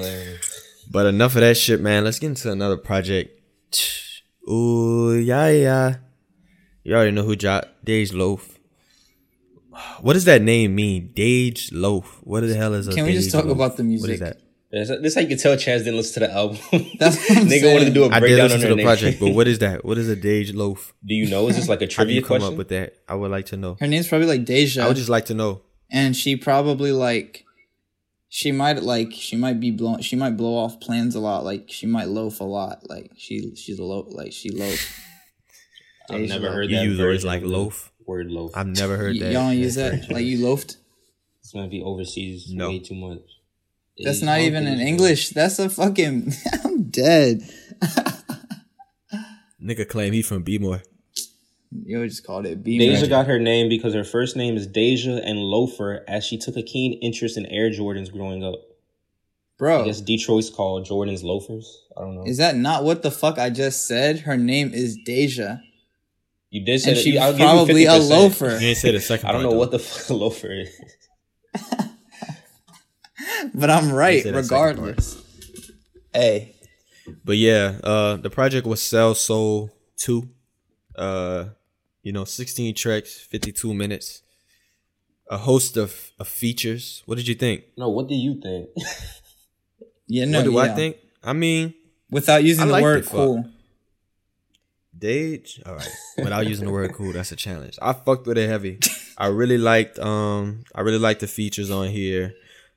But 0.91 1.05
enough 1.07 1.35
of 1.35 1.41
that 1.41 1.57
shit, 1.57 1.81
man. 1.81 2.03
Let's 2.03 2.19
get 2.19 2.27
into 2.27 2.51
another 2.51 2.77
project. 2.77 3.31
Ooh, 4.49 5.13
yeah, 5.15 5.49
yeah. 5.49 5.95
You 6.83 6.95
already 6.95 7.11
know 7.11 7.23
who 7.23 7.35
dropped 7.35 7.85
Dej 7.85 8.13
Loaf. 8.13 8.59
What 10.01 10.13
does 10.13 10.25
that 10.25 10.41
name 10.41 10.75
mean? 10.75 11.11
Dej 11.15 11.69
Loaf. 11.73 12.19
What 12.23 12.41
the 12.41 12.55
hell 12.55 12.73
is 12.73 12.87
a 12.87 12.93
Can 12.93 13.05
we 13.05 13.13
just 13.13 13.31
talk 13.31 13.45
Loaf? 13.45 13.55
about 13.55 13.77
the 13.77 13.83
music? 13.83 14.03
What 14.03 14.13
is 14.13 14.21
music? 14.21 14.37
that? 14.37 14.41
this 14.71 14.89
is 15.11 15.15
how 15.15 15.21
you 15.21 15.27
can 15.27 15.37
tell 15.37 15.55
Chaz 15.55 15.79
didn't 15.79 15.95
listen 15.95 16.21
to 16.21 16.27
the 16.27 16.33
album. 16.33 16.57
That's 16.99 17.17
what 17.17 17.31
I'm 17.37 17.47
nigga 17.47 17.73
wanted 17.73 17.85
to 17.85 17.91
do 17.91 18.03
a 18.03 18.07
I 18.09 18.19
did 18.19 18.19
breakdown 18.21 18.43
listen 18.49 18.55
on 18.57 18.61
to 18.61 18.67
the 18.69 18.75
name. 18.75 18.85
project, 18.85 19.19
but 19.19 19.29
what 19.33 19.47
is 19.47 19.59
that? 19.59 19.85
What 19.85 19.97
is 19.97 20.09
a 20.09 20.15
Dej 20.15 20.53
Loaf? 20.53 20.93
do 21.05 21.13
you 21.13 21.29
know? 21.29 21.47
Is 21.47 21.55
this 21.55 21.67
like 21.69 21.81
a 21.81 21.85
How 21.85 21.87
do 21.87 21.95
trivia 21.95 22.15
you 22.15 22.21
come 22.21 22.27
question? 22.39 22.53
up 22.53 22.57
with 22.57 22.67
that? 22.69 22.97
I 23.07 23.15
would 23.15 23.31
like 23.31 23.45
to 23.47 23.57
know. 23.57 23.77
Her 23.79 23.87
name's 23.87 24.07
probably 24.07 24.27
like 24.27 24.45
Deja. 24.45 24.83
I 24.83 24.87
would 24.87 24.97
just 24.97 25.09
like 25.09 25.25
to 25.25 25.33
know. 25.33 25.61
and 25.89 26.15
she 26.15 26.35
probably 26.35 26.91
like 26.91 27.44
she 28.29 28.51
might 28.51 28.81
like 28.83 29.11
she 29.13 29.35
might 29.35 29.59
be 29.59 29.71
blown 29.71 30.01
she 30.01 30.15
might 30.15 30.35
blow 30.37 30.55
off 30.57 30.79
plans 30.79 31.15
a 31.15 31.19
lot 31.19 31.43
like 31.45 31.65
she 31.69 31.85
might 31.85 32.07
loaf 32.07 32.39
a 32.39 32.43
lot 32.43 32.79
like 32.89 33.11
she 33.17 33.53
she's 33.55 33.79
a 33.79 33.83
loaf 33.83 34.07
like 34.09 34.31
she 34.33 34.49
loaf 34.61 34.99
I've 36.09 36.17
Deja 36.17 36.33
never 36.35 36.45
loaf. 36.47 36.55
heard 36.55 36.69
You 36.71 36.79
use 36.81 36.99
words 36.99 37.25
like 37.25 37.41
loaf. 37.43 37.91
Word 38.05 38.27
loaf. 38.29 38.51
I've 38.55 38.67
never 38.67 38.95
heard 38.97 39.13
Y- 39.15 39.19
that. 39.23 39.31
y'all 39.33 39.49
don't 39.49 39.57
use 39.57 39.75
that 39.75 40.11
like 40.11 40.25
you 40.25 40.43
loafed 40.45 40.77
This 41.41 41.55
might 41.55 41.71
be 41.71 41.81
overseas 41.81 42.51
No. 42.51 42.69
way 42.69 42.79
too 42.79 42.93
much. 42.95 43.21
that's 43.97 44.17
It's 44.17 44.21
not 44.25 44.39
even 44.41 44.67
in 44.67 44.79
English 44.79 45.29
that's 45.29 45.57
a 45.59 45.69
fucking 45.69 46.31
I'm 46.63 46.89
dead 46.89 47.41
Nigga 49.61 49.87
claim 49.87 50.13
he 50.13 50.21
from 50.21 50.43
B-More. 50.43 50.83
You 51.71 51.99
know, 51.99 52.07
just 52.07 52.25
called 52.25 52.45
it 52.45 52.63
B 52.63 52.77
Deja 52.77 53.07
got 53.07 53.27
her 53.27 53.39
name 53.39 53.67
because 53.69 53.93
her 53.93 54.03
first 54.03 54.35
name 54.35 54.55
is 54.55 54.65
Deja 54.67 55.19
and 55.23 55.39
Loafer, 55.39 56.03
as 56.07 56.23
she 56.25 56.37
took 56.37 56.55
a 56.57 56.63
keen 56.63 56.93
interest 57.01 57.37
in 57.37 57.45
Air 57.47 57.69
Jordans 57.69 58.11
growing 58.11 58.43
up. 58.43 58.55
I 58.55 59.57
bro 59.57 59.85
guess 59.85 60.01
Detroit's 60.01 60.49
called 60.49 60.85
Jordan's 60.85 61.23
loafers. 61.23 61.83
I 61.97 62.01
don't 62.01 62.15
know. 62.15 62.23
is 62.25 62.37
that 62.37 62.55
not 62.55 62.83
what 62.83 63.03
the 63.03 63.11
fuck 63.11 63.37
I 63.39 63.49
just 63.49 63.87
said 63.87 64.19
her 64.19 64.35
name 64.37 64.73
is 64.73 64.97
Deja 65.05 65.59
you 66.49 66.63
did 66.65 66.79
say 66.79 66.89
and 66.91 66.97
that. 66.97 67.01
she's 67.01 67.17
I'll 67.19 67.33
probably 67.35 67.85
a 67.85 67.95
loafer 67.95 68.51
You 68.53 68.59
didn't 68.59 68.77
say 68.77 68.91
the 68.91 68.99
second 69.01 69.27
I 69.29 69.31
don't 69.31 69.43
know 69.43 69.51
though. 69.51 69.57
what 69.57 69.71
the 69.71 69.79
fuck 69.91 70.09
a 70.09 70.13
loafer 70.13 70.51
is. 70.51 70.69
but 73.53 73.69
I'm 73.69 73.91
right 73.91 74.23
say 74.23 74.31
that 74.31 74.45
second 74.45 74.57
part. 74.77 74.77
regardless 74.81 75.23
hey 76.13 76.55
But 77.23 77.37
yeah, 77.37 77.79
uh 77.83 78.17
the 78.17 78.29
project 78.29 78.67
was 78.67 78.81
Sell 78.81 79.15
Sole 79.15 79.69
2. 79.97 80.27
Uh 80.97 81.45
you 82.03 82.11
know, 82.11 82.23
16 82.23 82.75
tracks, 82.75 83.17
52 83.17 83.73
minutes. 83.73 84.21
A 85.27 85.37
host 85.37 85.75
of, 85.75 86.11
of 86.19 86.27
features. 86.27 87.01
What 87.07 87.15
did 87.17 87.27
you 87.27 87.33
think? 87.33 87.63
No, 87.75 87.89
what 87.89 88.07
do 88.07 88.13
you 88.13 88.39
think? 88.39 88.69
yeah 90.07 90.25
no 90.25 90.39
what 90.39 90.45
do 90.45 90.51
yeah. 90.51 90.61
I 90.61 90.67
think? 90.69 90.97
I 91.23 91.33
mean, 91.33 91.73
without 92.11 92.43
using 92.43 92.71
I 92.71 92.77
the 92.77 92.83
word 92.83 92.99
it, 92.99 93.05
fuck. 93.05 93.13
cool 93.13 93.45
Dage. 94.97 95.61
All 95.65 95.75
right. 95.75 95.89
Without 96.17 96.47
using 96.47 96.65
the 96.65 96.71
word 96.71 96.93
cool, 96.93 97.11
that's 97.11 97.31
a 97.31 97.35
challenge. 97.35 97.77
I 97.81 97.93
fucked 97.93 98.27
with 98.27 98.37
it 98.37 98.47
heavy. 98.47 98.79
I 99.17 99.27
really 99.27 99.57
liked 99.57 99.99
um 99.99 100.63
I 100.73 100.81
really 100.81 100.99
liked 100.99 101.21
the 101.21 101.27
features 101.27 101.69
on 101.71 101.87
here. 101.89 102.33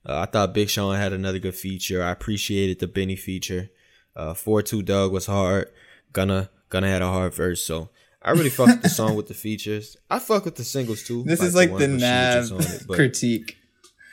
Uh, 0.07 0.20
I 0.20 0.26
thought 0.26 0.54
Big 0.54 0.68
Sean 0.70 0.96
had 0.96 1.12
another 1.12 1.38
good 1.38 1.54
feature. 1.54 2.02
I 2.02 2.11
appreciated 2.11 2.78
the 2.81 2.88
Benny 2.88 3.16
feature. 3.16 3.70
Uh 4.16 4.33
4-2 4.35 4.85
Dugg 4.85 5.12
was 5.12 5.26
hard. 5.26 5.70
Gunna 6.12 6.50
Gunna 6.70 6.88
had 6.88 7.02
a 7.02 7.07
hard 7.07 7.35
verse, 7.35 7.62
so 7.62 7.90
I 8.22 8.33
really 8.33 8.50
fuck 8.50 8.66
with 8.66 8.83
the 8.83 8.88
song 8.88 9.14
with 9.14 9.28
the 9.28 9.35
features. 9.35 9.96
I 10.11 10.18
fuck 10.18 10.44
with 10.44 10.57
the 10.57 10.64
singles 10.64 11.04
too. 11.04 11.22
This 11.24 11.42
is 11.42 11.54
like 11.54 11.70
the 11.70 11.88
with 11.88 12.00
Nav 12.00 12.50
it, 12.50 12.85
but, 12.87 12.96
critique, 12.96 13.57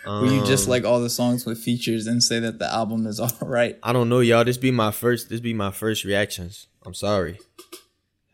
where 0.03 0.25
you 0.25 0.45
just 0.45 0.67
um, 0.67 0.71
like 0.71 0.85
all 0.85 1.01
the 1.01 1.09
songs 1.09 1.45
with 1.45 1.57
features 1.57 2.05
and 2.05 2.21
say 2.21 2.39
that 2.39 2.59
the 2.59 2.71
album 2.71 3.07
is 3.07 3.19
all 3.19 3.31
right. 3.41 3.77
I 3.81 3.93
don't 3.93 4.09
know, 4.09 4.19
y'all. 4.19 4.43
This 4.43 4.57
be 4.57 4.71
my 4.71 4.91
first. 4.91 5.29
This 5.29 5.39
be 5.39 5.53
my 5.53 5.71
first 5.71 6.03
reactions. 6.03 6.67
I'm 6.85 6.93
sorry. 6.93 7.39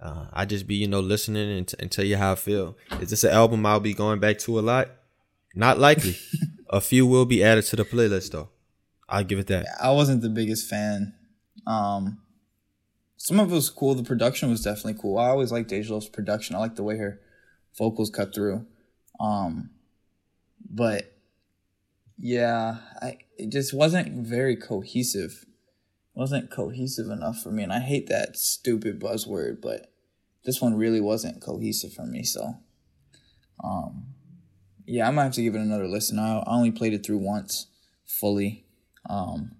Uh, 0.01 0.25
I 0.33 0.45
just 0.45 0.67
be 0.67 0.75
you 0.75 0.87
know 0.87 0.99
listening 0.99 1.57
and, 1.57 1.67
t- 1.67 1.77
and 1.79 1.91
tell 1.91 2.05
you 2.05 2.17
how 2.17 2.33
I 2.33 2.35
feel. 2.35 2.75
Is 2.99 3.09
this 3.11 3.23
an 3.23 3.31
album 3.31 3.65
I'll 3.65 3.79
be 3.79 3.93
going 3.93 4.19
back 4.19 4.39
to 4.39 4.59
a 4.59 4.61
lot? 4.61 4.89
Not 5.55 5.79
likely. 5.79 6.17
a 6.69 6.81
few 6.81 7.05
will 7.05 7.25
be 7.25 7.43
added 7.43 7.65
to 7.65 7.75
the 7.75 7.85
playlist 7.85 8.31
though. 8.31 8.49
I'll 9.07 9.23
give 9.23 9.39
it 9.39 9.47
that. 9.47 9.67
I 9.81 9.91
wasn't 9.91 10.21
the 10.21 10.29
biggest 10.29 10.69
fan. 10.69 11.13
Um, 11.67 12.19
some 13.23 13.39
of 13.39 13.51
it 13.51 13.55
was 13.55 13.69
cool. 13.69 13.93
The 13.93 14.01
production 14.01 14.49
was 14.49 14.63
definitely 14.63 14.99
cool. 14.99 15.19
I 15.19 15.27
always 15.27 15.51
liked 15.51 15.69
Dej 15.69 15.87
Loaf's 15.91 16.09
production. 16.09 16.55
I 16.55 16.59
like 16.59 16.75
the 16.75 16.81
way 16.81 16.97
her 16.97 17.21
vocals 17.77 18.09
cut 18.09 18.33
through. 18.33 18.65
Um, 19.19 19.69
but 20.67 21.19
yeah, 22.17 22.77
I 22.99 23.19
it 23.37 23.51
just 23.51 23.75
wasn't 23.75 24.25
very 24.25 24.55
cohesive. 24.55 25.45
It 26.15 26.19
wasn't 26.19 26.49
cohesive 26.49 27.11
enough 27.11 27.43
for 27.43 27.51
me, 27.51 27.61
and 27.61 27.71
I 27.71 27.81
hate 27.81 28.07
that 28.07 28.37
stupid 28.37 28.99
buzzword. 28.99 29.61
But 29.61 29.93
this 30.43 30.59
one 30.59 30.73
really 30.73 30.99
wasn't 30.99 31.43
cohesive 31.43 31.93
for 31.93 32.07
me. 32.07 32.23
So, 32.23 32.55
um, 33.63 34.15
yeah, 34.87 35.07
I 35.07 35.11
might 35.11 35.25
have 35.25 35.33
to 35.33 35.43
give 35.43 35.53
it 35.53 35.61
another 35.61 35.87
listen. 35.87 36.17
I, 36.17 36.39
I 36.39 36.55
only 36.55 36.71
played 36.71 36.93
it 36.93 37.05
through 37.05 37.19
once 37.19 37.67
fully. 38.03 38.65
Um, 39.07 39.57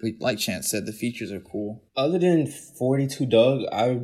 but 0.00 0.12
like 0.20 0.38
Chance 0.38 0.70
said, 0.70 0.86
the 0.86 0.92
features 0.92 1.32
are 1.32 1.40
cool. 1.40 1.82
Other 1.96 2.18
than 2.18 2.46
42 2.46 3.26
Dugg, 3.26 3.62
I 3.72 4.00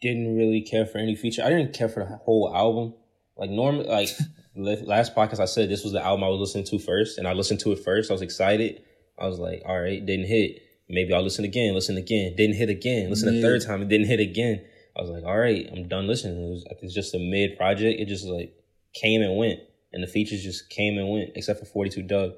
didn't 0.00 0.36
really 0.36 0.60
care 0.62 0.86
for 0.86 0.98
any 0.98 1.14
feature. 1.14 1.42
I 1.44 1.50
didn't 1.50 1.72
care 1.74 1.88
for 1.88 2.00
the 2.00 2.16
whole 2.16 2.54
album. 2.54 2.94
Like 3.36 3.50
normally, 3.50 3.88
like 3.88 4.08
last 4.86 5.14
podcast, 5.14 5.40
I 5.40 5.46
said 5.46 5.68
this 5.68 5.84
was 5.84 5.92
the 5.92 6.04
album 6.04 6.24
I 6.24 6.28
was 6.28 6.40
listening 6.40 6.64
to 6.66 6.78
first, 6.78 7.18
and 7.18 7.26
I 7.26 7.32
listened 7.32 7.60
to 7.60 7.72
it 7.72 7.78
first. 7.78 8.10
I 8.10 8.14
was 8.14 8.22
excited. 8.22 8.82
I 9.18 9.26
was 9.26 9.38
like, 9.38 9.62
all 9.66 9.80
right, 9.80 10.04
didn't 10.04 10.26
hit. 10.26 10.62
Maybe 10.88 11.14
I'll 11.14 11.22
listen 11.22 11.44
again. 11.44 11.74
Listen 11.74 11.96
again. 11.96 12.34
Didn't 12.36 12.56
hit 12.56 12.68
again. 12.68 13.08
Listen 13.08 13.38
a 13.38 13.40
third 13.40 13.62
time. 13.62 13.82
It 13.82 13.88
didn't 13.88 14.08
hit 14.08 14.20
again. 14.20 14.64
I 14.96 15.00
was 15.00 15.10
like, 15.10 15.24
all 15.24 15.38
right, 15.38 15.66
I'm 15.72 15.88
done 15.88 16.06
listening. 16.06 16.44
It 16.44 16.50
was, 16.50 16.64
it's 16.82 16.94
just 16.94 17.14
a 17.14 17.18
mid 17.18 17.56
project. 17.56 17.98
It 17.98 18.06
just 18.06 18.26
like 18.26 18.52
came 18.92 19.22
and 19.22 19.36
went, 19.36 19.60
and 19.92 20.02
the 20.02 20.06
features 20.06 20.42
just 20.42 20.68
came 20.68 20.98
and 20.98 21.08
went, 21.08 21.30
except 21.34 21.60
for 21.60 21.66
42 21.66 22.02
Dugg, 22.02 22.32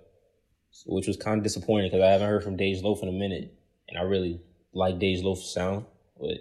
which 0.87 1.07
was 1.07 1.17
kind 1.17 1.39
of 1.39 1.45
disappointing 1.45 1.91
because 1.91 2.05
I 2.05 2.11
haven't 2.11 2.29
heard 2.29 2.45
from 2.45 2.57
Dej 2.57 2.83
Loaf 2.83 3.03
in 3.03 3.09
a 3.09 3.13
minute, 3.13 3.55
and 3.89 3.99
I 3.99 4.03
really 4.03 4.41
like 4.73 4.99
Dej 4.99 5.23
Loaf's 5.23 5.53
sound, 5.53 5.87
but 6.21 6.39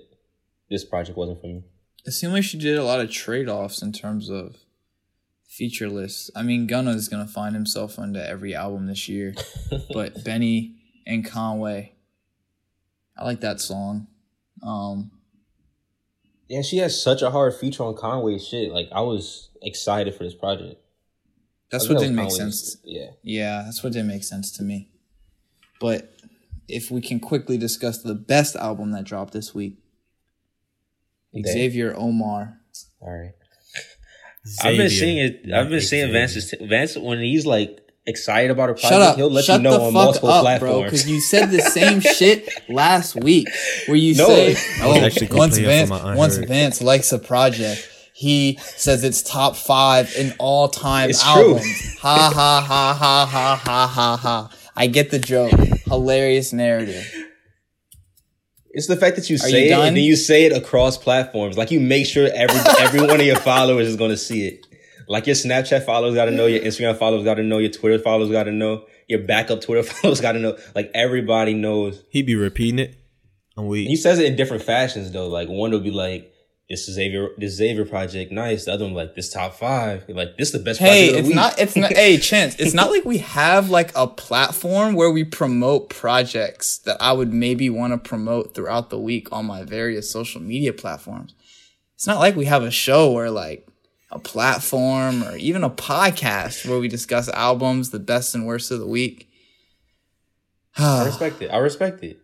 this 0.69 0.83
project 0.83 1.17
wasn't 1.17 1.41
for 1.41 1.47
me. 1.47 1.63
It 2.05 2.11
seemed 2.11 2.33
like 2.33 2.43
she 2.43 2.57
did 2.57 2.77
a 2.77 2.83
lot 2.83 2.99
of 2.99 3.09
trade 3.11 3.47
offs 3.47 3.81
in 3.81 3.93
terms 3.93 4.29
of 4.29 4.57
feature 5.47 5.87
lists. 5.87 6.31
I 6.35 6.41
mean, 6.43 6.67
Gunna 6.67 6.91
is 6.91 7.07
gonna 7.07 7.27
find 7.27 7.55
himself 7.55 7.99
onto 7.99 8.19
every 8.19 8.55
album 8.55 8.87
this 8.87 9.07
year, 9.07 9.35
but 9.93 10.23
Benny 10.23 10.75
and 11.05 11.23
Conway, 11.25 11.93
I 13.17 13.23
like 13.25 13.41
that 13.41 13.61
song. 13.61 14.07
Um, 14.63 15.11
Yeah, 16.47 16.61
she 16.61 16.77
has 16.77 16.99
such 16.99 17.21
a 17.21 17.29
hard 17.31 17.53
feature 17.53 17.83
on 17.83 17.95
Conway's 17.95 18.47
shit. 18.47 18.71
Like 18.71 18.89
I 18.91 19.01
was 19.01 19.49
excited 19.61 20.15
for 20.15 20.23
this 20.23 20.33
project. 20.35 20.81
That's 21.73 21.89
what 21.89 21.99
didn't 21.99 22.15
make 22.15 22.29
Conway's- 22.29 22.37
sense. 22.37 22.77
Yeah. 22.85 23.07
Yeah, 23.21 23.61
that's 23.65 23.83
what 23.83 23.91
didn't 23.93 24.07
make 24.07 24.23
sense 24.23 24.51
to 24.53 24.63
me. 24.63 24.89
But 25.81 26.15
if 26.69 26.89
we 26.89 27.01
can 27.01 27.19
quickly 27.19 27.57
discuss 27.57 28.01
the 28.01 28.15
best 28.15 28.55
album 28.55 28.91
that 28.91 29.03
dropped 29.03 29.33
this 29.33 29.53
week, 29.53 29.77
Damn. 31.33 31.43
Xavier 31.45 31.95
Omar. 31.97 32.59
All 33.01 33.11
right. 33.11 33.33
I've 34.61 34.77
been 34.77 34.89
seeing 34.89 35.17
it. 35.17 35.45
not 35.47 35.61
I've 35.61 35.69
been 35.69 35.81
seeing 35.81 36.07
Xavier. 36.07 36.13
Vance's 36.19 36.53
Vance 36.61 36.97
when 36.97 37.19
he's 37.19 37.45
like 37.45 37.79
excited 38.05 38.51
about 38.51 38.69
a 38.69 38.73
project. 38.73 38.89
Shut 38.91 39.01
up! 39.01 39.15
He'll 39.15 39.29
let 39.31 39.45
Shut 39.45 39.59
you 39.61 39.63
know 39.63 39.71
the 39.71 39.79
on 39.79 39.85
fuck 39.87 39.93
multiple 39.93 40.29
up, 40.29 40.59
bro. 40.59 40.69
platforms. 40.71 40.83
Because 40.91 41.09
you 41.09 41.21
said 41.21 41.49
the 41.51 41.61
same 41.61 41.99
shit 42.17 42.49
last 42.69 43.15
week, 43.15 43.47
where 43.87 43.95
you 43.95 44.15
No. 44.15 44.27
say, 44.27 44.55
"Oh, 44.81 45.09
once 45.31 45.57
Vance, 45.57 45.89
once. 45.89 46.35
Vance 46.37 46.81
likes 46.81 47.11
a 47.13 47.19
project, 47.19 47.89
He 48.23 48.57
says 48.77 49.03
it's 49.03 49.21
top 49.21 49.55
five 49.57 50.13
in 50.17 50.33
all 50.39 50.69
time 50.69 51.09
It's 51.09 51.21
true. 51.21 51.57
Ha 51.99 52.31
ha 52.33 52.63
ha 52.65 52.93
ha 52.97 53.25
ha 53.25 53.55
ha 53.63 53.87
ha 53.87 54.17
ha. 54.17 54.49
I 54.75 54.87
get 54.87 55.11
the 55.11 55.19
joke. 55.19 55.51
Hilarious 55.85 56.53
narrative. 56.53 57.05
It's 58.71 58.87
the 58.87 58.95
fact 58.97 59.17
that 59.17 59.29
you 59.29 59.35
Are 59.35 59.39
say 59.39 59.59
you 59.61 59.65
it 59.67 59.69
done? 59.69 59.87
and 59.87 59.97
then 59.97 60.03
you 60.03 60.15
say 60.15 60.45
it 60.45 60.51
across 60.57 60.97
platforms. 60.97 61.57
Like 61.57 61.69
you 61.69 61.79
make 61.79 62.05
sure 62.07 62.27
every 62.33 62.59
every 62.79 63.01
one 63.01 63.19
of 63.19 63.25
your 63.25 63.35
followers 63.35 63.87
is 63.87 63.95
gonna 63.95 64.17
see 64.17 64.47
it. 64.47 64.65
Like 65.07 65.27
your 65.27 65.35
Snapchat 65.35 65.85
followers 65.85 66.15
got 66.15 66.25
to 66.25 66.31
know, 66.31 66.45
your 66.45 66.61
Instagram 66.61 66.97
followers 66.97 67.25
got 67.25 67.33
to 67.35 67.43
know, 67.43 67.57
your 67.57 67.69
Twitter 67.71 67.99
followers 67.99 68.31
got 68.31 68.43
to 68.43 68.51
know, 68.53 68.85
your 69.09 69.19
backup 69.19 69.59
Twitter 69.61 69.83
followers 69.93 70.21
got 70.21 70.31
to 70.31 70.39
know. 70.39 70.57
Like 70.73 70.89
everybody 70.95 71.53
knows. 71.53 72.01
He 72.09 72.21
be 72.23 72.35
repeating 72.35 72.79
it. 72.79 72.95
I'm 73.57 73.67
weak. 73.67 73.87
He 73.87 73.95
says 73.97 74.17
it 74.17 74.25
in 74.25 74.35
different 74.37 74.63
fashions 74.63 75.11
though. 75.11 75.27
Like 75.27 75.49
one 75.49 75.71
will 75.71 75.81
be 75.81 75.91
like, 75.91 76.32
"This 76.69 76.87
is 76.87 76.95
Xavier, 76.95 77.29
this 77.37 77.53
Xavier 77.53 77.85
project, 77.85 78.31
nice." 78.31 78.65
The 78.65 78.73
other 78.73 78.85
one 78.85 78.93
like, 78.93 79.15
"This 79.15 79.29
top 79.29 79.55
five. 79.55 80.05
Like 80.07 80.37
this 80.37 80.49
is 80.49 80.53
the 80.53 80.59
best." 80.59 80.79
Hey, 80.79 81.09
it's 81.09 81.27
week. 81.27 81.35
not. 81.35 81.59
It's 81.59 81.75
not. 81.75 81.93
hey, 81.95 82.17
chance. 82.17 82.55
It's 82.59 82.73
not 82.73 82.89
like 82.89 83.05
we 83.05 83.19
have 83.19 83.69
like 83.69 83.91
a 83.95 84.07
platform 84.07 84.95
where 84.95 85.11
we 85.11 85.23
promote 85.23 85.89
projects 85.89 86.77
that 86.79 86.97
I 87.01 87.11
would 87.13 87.33
maybe 87.33 87.69
want 87.69 87.93
to 87.93 87.97
promote 87.97 88.55
throughout 88.55 88.89
the 88.89 88.99
week 88.99 89.31
on 89.31 89.45
my 89.45 89.63
various 89.63 90.09
social 90.09 90.41
media 90.41 90.73
platforms. 90.73 91.33
It's 91.95 92.07
not 92.07 92.19
like 92.19 92.35
we 92.35 92.45
have 92.45 92.63
a 92.63 92.71
show 92.71 93.11
where 93.11 93.31
like 93.31 93.67
a 94.11 94.19
platform 94.19 95.23
or 95.23 95.35
even 95.35 95.63
a 95.63 95.69
podcast 95.69 96.67
where 96.69 96.79
we 96.79 96.87
discuss 96.87 97.27
albums, 97.29 97.89
the 97.89 97.99
best 97.99 98.35
and 98.35 98.45
worst 98.45 98.71
of 98.71 98.79
the 98.79 98.87
week. 98.87 99.29
I 100.77 101.05
respect 101.05 101.41
it. 101.41 101.47
I 101.47 101.57
respect 101.57 102.03
it. 102.03 102.19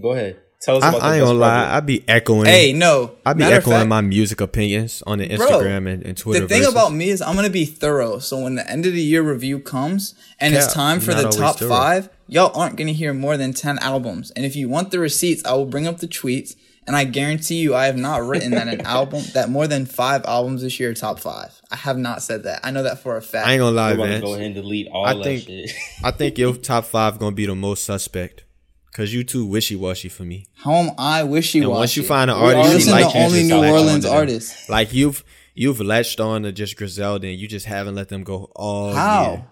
Go 0.00 0.12
ahead. 0.12 0.40
Tell 0.62 0.76
us 0.76 0.84
I, 0.84 0.88
about 0.90 1.02
I 1.02 1.08
the 1.10 1.14
ain't 1.16 1.24
gonna 1.24 1.38
lie. 1.38 1.48
project. 1.48 1.72
I 1.74 1.80
be 1.80 2.04
echoing. 2.08 2.44
hey, 2.46 2.72
no. 2.74 3.12
I 3.24 3.32
be 3.32 3.44
echoing 3.44 3.76
fact- 3.78 3.88
my 3.88 4.00
music 4.02 4.40
opinions 4.42 5.02
on 5.06 5.18
the 5.18 5.34
Bro, 5.34 5.46
Instagram 5.48 5.90
and, 5.90 6.04
and 6.04 6.18
Twitter. 6.18 6.40
The 6.40 6.48
thing 6.48 6.58
versus- 6.60 6.74
about 6.74 6.92
me 6.92 7.08
is 7.08 7.22
I'm 7.22 7.34
gonna 7.34 7.48
be 7.48 7.64
thorough. 7.64 8.18
So 8.18 8.40
when 8.40 8.56
the 8.56 8.70
end 8.70 8.84
of 8.84 8.92
the 8.92 9.00
year 9.02 9.22
review 9.22 9.58
comes 9.58 10.14
and 10.38 10.54
it's 10.54 10.72
time 10.72 11.00
for 11.00 11.14
the 11.14 11.30
top 11.30 11.56
thorough. 11.58 11.70
five, 11.70 12.08
y'all 12.28 12.54
aren't 12.58 12.76
gonna 12.76 12.92
hear 12.92 13.14
more 13.14 13.36
than 13.38 13.54
ten 13.54 13.78
albums. 13.78 14.30
And 14.32 14.44
if 14.44 14.54
you 14.54 14.68
want 14.68 14.90
the 14.90 14.98
receipts, 14.98 15.42
I 15.46 15.54
will 15.54 15.64
bring 15.66 15.86
up 15.86 15.98
the 15.98 16.08
tweets. 16.08 16.56
And 16.86 16.96
I 16.96 17.04
guarantee 17.04 17.56
you, 17.60 17.74
I 17.74 17.86
have 17.86 17.96
not 17.96 18.22
written 18.26 18.50
that 18.52 18.66
an 18.66 18.80
album 18.84 19.22
that 19.34 19.48
more 19.48 19.66
than 19.68 19.86
five 19.86 20.24
albums 20.24 20.62
this 20.62 20.80
year 20.80 20.92
top 20.92 21.20
five. 21.20 21.58
I 21.70 21.76
have 21.76 21.96
not 21.96 22.20
said 22.22 22.42
that. 22.44 22.60
I 22.64 22.70
know 22.70 22.82
that 22.82 22.98
for 23.00 23.16
a 23.16 23.22
fact. 23.22 23.46
I 23.46 23.52
ain't 23.52 23.60
gonna 23.60 23.76
lie, 23.76 23.90
I'm 23.90 23.94
about 23.96 24.04
to 24.06 24.10
man. 24.10 24.20
go 24.20 24.34
ahead 24.34 24.46
and 24.46 24.54
delete 24.56 24.88
all 24.88 25.06
I 25.06 25.14
that 25.14 25.22
think- 25.22 25.44
shit. 25.44 25.70
I 26.02 26.10
think 26.10 26.36
your 26.36 26.54
top 26.56 26.84
five 26.86 27.18
gonna 27.18 27.34
be 27.36 27.46
the 27.46 27.54
most 27.54 27.84
suspect. 27.84 28.44
Cause 28.92 29.12
you 29.12 29.22
too 29.22 29.46
wishy 29.46 29.76
washy 29.76 30.08
for 30.08 30.24
me. 30.24 30.46
How 30.54 30.72
am 30.72 30.90
I 30.98 31.22
wishy 31.22 31.60
And 31.60 31.68
washy? 31.68 31.78
once 31.78 31.96
you 31.96 32.02
find 32.02 32.30
an 32.30 32.36
We 32.36 32.42
artist 32.42 32.56
already 32.58 32.70
you 32.70 32.74
listen 32.78 32.92
like, 32.92 33.12
to 33.12 33.18
you 33.18 33.24
only 33.24 33.38
just 33.38 33.50
New 33.50 33.56
latch 33.58 33.70
Orleans 33.72 33.90
onto 34.04 34.08
them. 34.08 34.16
artists. 34.16 34.68
Like 34.68 34.92
you've 34.92 35.24
you've 35.54 35.80
latched 35.80 36.18
on 36.20 36.42
to 36.42 36.50
just 36.52 36.76
Griselda 36.76 37.28
and 37.28 37.38
you 37.38 37.46
just 37.46 37.66
haven't 37.66 37.94
let 37.94 38.08
them 38.08 38.24
go 38.24 38.50
all 38.56 38.92
How? 38.92 39.30
year. 39.32 39.44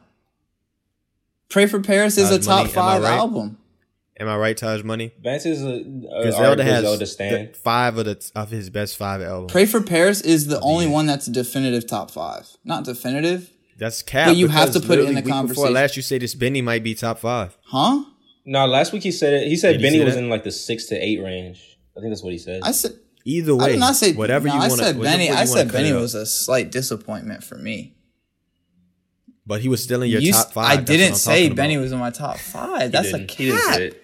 Pray 1.48 1.66
for 1.66 1.80
Paris 1.80 2.18
is 2.18 2.30
a 2.30 2.38
top 2.38 2.58
Money, 2.58 2.68
am 2.70 2.74
five 2.74 3.02
right? 3.02 3.12
album. 3.16 3.58
Am 4.20 4.28
I 4.28 4.36
right, 4.36 4.56
Taj 4.56 4.82
Money? 4.82 5.12
Vance 5.22 5.46
is 5.46 5.62
a, 5.62 5.68
a 5.68 6.22
Griselda 6.22 6.64
has 6.64 6.80
Griselda 6.80 6.98
the 6.98 7.06
stand. 7.06 7.56
five 7.56 7.96
of 7.96 8.04
the 8.06 8.30
of 8.34 8.50
his 8.50 8.68
best 8.70 8.96
five 8.96 9.22
albums. 9.22 9.52
Pray 9.52 9.64
for 9.64 9.80
Paris 9.80 10.20
is 10.20 10.48
the 10.48 10.60
only 10.60 10.88
one 10.88 11.06
that's 11.06 11.28
a 11.28 11.30
definitive 11.32 11.86
top 11.86 12.10
five. 12.10 12.48
Not 12.64 12.84
definitive, 12.84 13.50
That's 13.78 14.02
cap. 14.02 14.26
But 14.30 14.36
you 14.36 14.48
have 14.48 14.72
to 14.72 14.80
put 14.80 14.98
it 14.98 15.04
in 15.04 15.14
the 15.14 15.20
week 15.20 15.24
Before 15.26 15.34
conversation. 15.36 15.72
last, 15.74 15.96
you 15.96 16.02
say 16.02 16.18
this 16.18 16.34
Benny 16.34 16.60
might 16.60 16.82
be 16.82 16.96
top 16.96 17.20
five. 17.20 17.56
huh? 17.62 18.02
No, 18.50 18.64
last 18.66 18.94
week 18.94 19.02
he 19.02 19.12
said 19.12 19.34
it. 19.34 19.48
He 19.48 19.56
said 19.56 19.72
Did 19.72 19.82
Benny 19.82 19.98
say 19.98 20.04
was 20.06 20.14
that? 20.14 20.22
in 20.24 20.30
like 20.30 20.42
the 20.42 20.50
six 20.50 20.86
to 20.86 20.96
eight 20.96 21.22
range. 21.22 21.78
I 21.96 22.00
think 22.00 22.10
that's 22.10 22.22
what 22.22 22.32
he 22.32 22.38
said. 22.38 22.62
I 22.64 22.72
said 22.72 22.92
Either 23.24 23.54
way, 23.54 23.64
I 23.64 23.68
did 23.72 23.78
not 23.80 23.94
say 23.94 24.12
whatever 24.14 24.48
no, 24.48 24.54
you 24.54 24.60
I 24.60 24.68
said 24.68 25.00
Benny. 25.00 25.28
I 25.30 25.44
said 25.44 25.70
Benny 25.70 25.92
was 25.92 26.14
a 26.14 26.24
slight 26.24 26.70
disappointment 26.72 27.44
for 27.44 27.56
me. 27.58 27.94
but 29.46 29.60
he 29.60 29.68
was 29.68 29.82
still 29.82 30.02
in 30.02 30.10
your 30.10 30.22
You 30.22 30.32
top 30.32 30.52
five. 30.52 30.78
I 30.78 30.80
didn't 30.80 31.16
say 31.16 31.50
Benny 31.50 31.74
about. 31.74 31.82
was 31.82 31.92
in 31.92 31.98
my 31.98 32.10
top 32.10 32.38
five. 32.38 32.90
That's 32.90 33.08
a 33.08 33.18
didn't. 33.18 33.30
He 33.32 33.46
didn't 33.50 33.90
cap. 33.92 34.00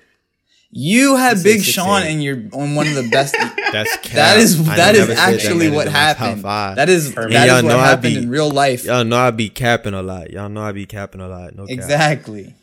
You 0.77 1.17
had 1.17 1.43
Big 1.43 1.63
Sean 1.63 2.03
eight. 2.03 2.13
in 2.13 2.21
your 2.21 2.37
on 2.53 2.75
one 2.75 2.87
of 2.89 2.97
the 2.97 3.09
best. 3.09 3.35
that's 3.73 3.97
cap. 3.99 4.13
that 4.15 4.39
is 4.39 4.63
that 4.67 4.95
is 4.95 5.09
actually 5.09 5.69
Benny 5.71 5.77
what 5.77 5.87
was 5.87 5.87
in 5.87 5.93
my 5.93 5.99
top 6.09 6.17
happened. 6.19 6.43
five. 6.43 6.77
That 6.77 6.89
is 6.91 7.17
And 7.17 7.33
that 7.33 7.47
y'all 7.47 7.57
is 7.59 7.63
what 7.63 7.73
I 7.77 7.87
happened 7.87 8.15
be- 8.17 8.23
in 8.25 8.29
real 8.29 8.51
life. 8.51 8.85
Y'all 8.85 9.05
know 9.05 9.17
I 9.19 9.31
be 9.31 9.49
capping 9.49 9.95
a 9.95 10.03
lot. 10.03 10.31
Y'all 10.33 10.49
know 10.51 10.63
I 10.63 10.73
be 10.73 10.85
capping 10.85 11.21
a 11.21 11.29
lot. 11.29 11.55
No 11.55 11.67
cap. 11.67 11.73
Exactly. 11.73 12.55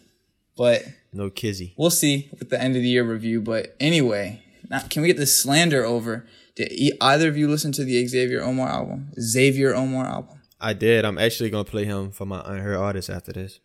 But 0.58 0.84
No 1.14 1.30
kizzy. 1.30 1.74
we'll 1.78 1.90
see 1.90 2.30
with 2.40 2.50
the 2.50 2.62
end 2.62 2.76
of 2.76 2.82
the 2.82 2.88
year 2.88 3.04
review. 3.04 3.42
But 3.42 3.76
anyway, 3.80 4.44
now, 4.70 4.80
can 4.90 5.02
we 5.02 5.10
get 5.10 5.18
this 5.18 5.38
slander 5.42 5.84
over? 5.86 6.26
Did 6.56 6.72
either 7.02 7.28
of 7.28 7.38
you 7.38 7.48
listen 7.48 7.72
to 7.74 7.84
the 7.84 8.06
Xavier 8.08 8.42
Omar 8.42 8.70
album? 8.70 9.12
Xavier 9.20 9.76
Omar 9.76 10.06
album. 10.06 10.42
I 10.60 10.74
did. 10.74 11.04
I'm 11.06 11.18
actually 11.18 11.50
gonna 11.50 11.64
play 11.66 11.86
him 11.86 12.12
for 12.12 12.26
my 12.26 12.42
unheard 12.46 12.78
artist 12.78 13.10
after 13.10 13.34
this. 13.34 13.60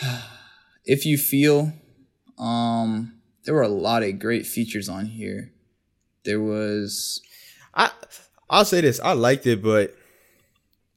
If 0.86 1.06
you 1.06 1.16
feel, 1.16 1.72
um, 2.38 3.14
there 3.44 3.54
were 3.54 3.62
a 3.62 3.68
lot 3.68 4.02
of 4.02 4.18
great 4.18 4.44
features 4.44 4.86
on 4.86 5.06
here. 5.06 5.50
There 6.26 6.42
was 6.42 7.22
I 7.74 7.90
I'll 8.50 8.66
say 8.66 8.82
this. 8.82 9.00
I 9.00 9.12
liked 9.12 9.46
it, 9.46 9.62
but 9.62 9.94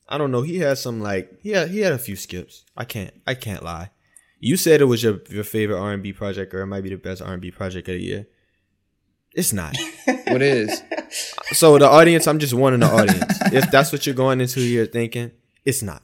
I 0.10 0.18
don't 0.18 0.32
know. 0.32 0.42
He 0.42 0.58
had 0.60 0.78
some 0.78 1.00
like 1.00 1.40
he 1.42 1.52
had 1.52 1.70
he 1.70 1.80
had 1.80 1.94
a 1.94 1.98
few 1.98 2.18
skips. 2.18 2.66
I 2.76 2.84
can't 2.84 3.14
I 3.26 3.34
can't 3.34 3.64
lie. 3.64 3.92
You 4.40 4.58
said 4.58 4.82
it 4.82 4.86
was 4.86 5.04
your 5.04 5.20
your 5.30 5.44
favorite 5.44 5.80
R 5.80 5.94
and 5.94 6.04
B 6.04 6.14
project, 6.14 6.54
or 6.54 6.62
it 6.62 6.68
might 6.68 6.82
be 6.84 6.90
the 6.90 6.98
best 6.98 7.22
R 7.22 7.34
and 7.34 7.42
B 7.42 7.52
project 7.52 7.88
of 7.90 7.96
the 7.96 8.02
year. 8.04 8.28
It's 9.34 9.54
not. 9.54 9.76
what 10.28 10.42
is 10.42 10.82
so 11.52 11.78
the 11.78 11.88
audience, 11.88 12.28
I'm 12.28 12.40
just 12.40 12.54
warning 12.54 12.80
the 12.80 12.88
audience. 12.88 13.40
if 13.54 13.70
that's 13.72 13.92
what 13.92 14.06
you're 14.06 14.16
going 14.16 14.42
into 14.42 14.60
here 14.60 14.86
thinking, 14.86 15.32
it's 15.66 15.82
not. 15.82 16.04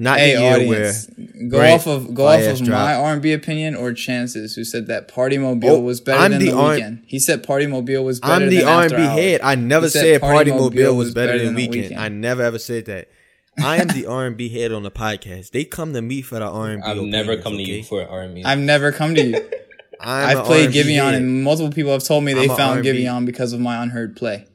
Not 0.00 0.20
hey 0.20 0.36
the 0.36 0.42
year 0.42 0.54
audience. 0.54 1.06
Go 1.50 1.60
off 1.74 1.88
of 1.88 2.14
go 2.14 2.28
off 2.28 2.40
of 2.40 2.68
my 2.68 2.94
R 2.94 3.12
and 3.14 3.20
B 3.20 3.32
opinion 3.32 3.74
or 3.74 3.92
Chances, 3.92 4.54
who 4.54 4.62
said 4.62 4.86
that 4.86 5.08
Party 5.08 5.38
Mobile 5.38 5.70
Oh, 5.70 5.80
was 5.80 6.00
better 6.00 6.20
I'm 6.22 6.30
than 6.30 6.40
the 6.40 6.50
the, 6.50 6.56
R- 6.56 6.76
Weeknd. 6.76 7.02
He 7.04 7.18
said 7.18 7.42
Party 7.42 7.66
Mobile 7.66 8.04
was 8.04 8.20
better. 8.20 8.44
I'm 8.44 8.48
the 8.48 8.62
R 8.62 8.82
and 8.82 8.90
B 8.92 8.96
head. 9.02 9.40
I 9.40 9.56
never 9.56 9.86
He 9.86 9.90
said 9.90 10.02
said 10.02 10.20
Party 10.20 10.52
Mobile 10.52 10.94
was 10.94 11.06
was 11.06 11.14
better 11.14 11.36
than 11.36 11.46
than 11.46 11.56
The 11.56 11.68
Weeknd. 11.68 11.96
I 11.98 12.08
never 12.10 12.42
ever 12.42 12.60
said 12.60 12.84
that. 12.84 13.08
I 13.62 13.76
am 13.78 13.88
the 13.88 14.06
R 14.06 14.26
and 14.26 14.36
B 14.36 14.48
head 14.48 14.72
on 14.72 14.82
the 14.82 14.90
podcast. 14.90 15.50
They 15.50 15.64
come 15.64 15.92
to 15.94 16.02
me 16.02 16.22
for 16.22 16.38
the 16.38 16.46
R 16.46 16.70
and 16.70 16.82
B. 16.82 16.88
I've 16.88 17.02
never 17.02 17.36
come 17.36 17.54
to 17.54 17.62
you 17.62 17.82
for 17.82 18.06
R&B. 18.06 18.44
I've 18.44 18.58
never 18.58 18.92
come 18.92 19.14
to 19.14 19.22
you. 19.22 19.36
I'm 20.00 20.38
I've 20.38 20.44
played 20.44 20.66
R&B 20.66 20.78
Giveon, 20.78 21.10
head. 21.10 21.14
and 21.14 21.42
multiple 21.42 21.72
people 21.72 21.90
have 21.90 22.04
told 22.04 22.22
me 22.22 22.32
they 22.32 22.46
found 22.46 22.60
R&B. 22.60 22.88
Giveon 22.88 23.26
because 23.26 23.52
of 23.52 23.60
my 23.60 23.82
unheard 23.82 24.16
play. 24.16 24.46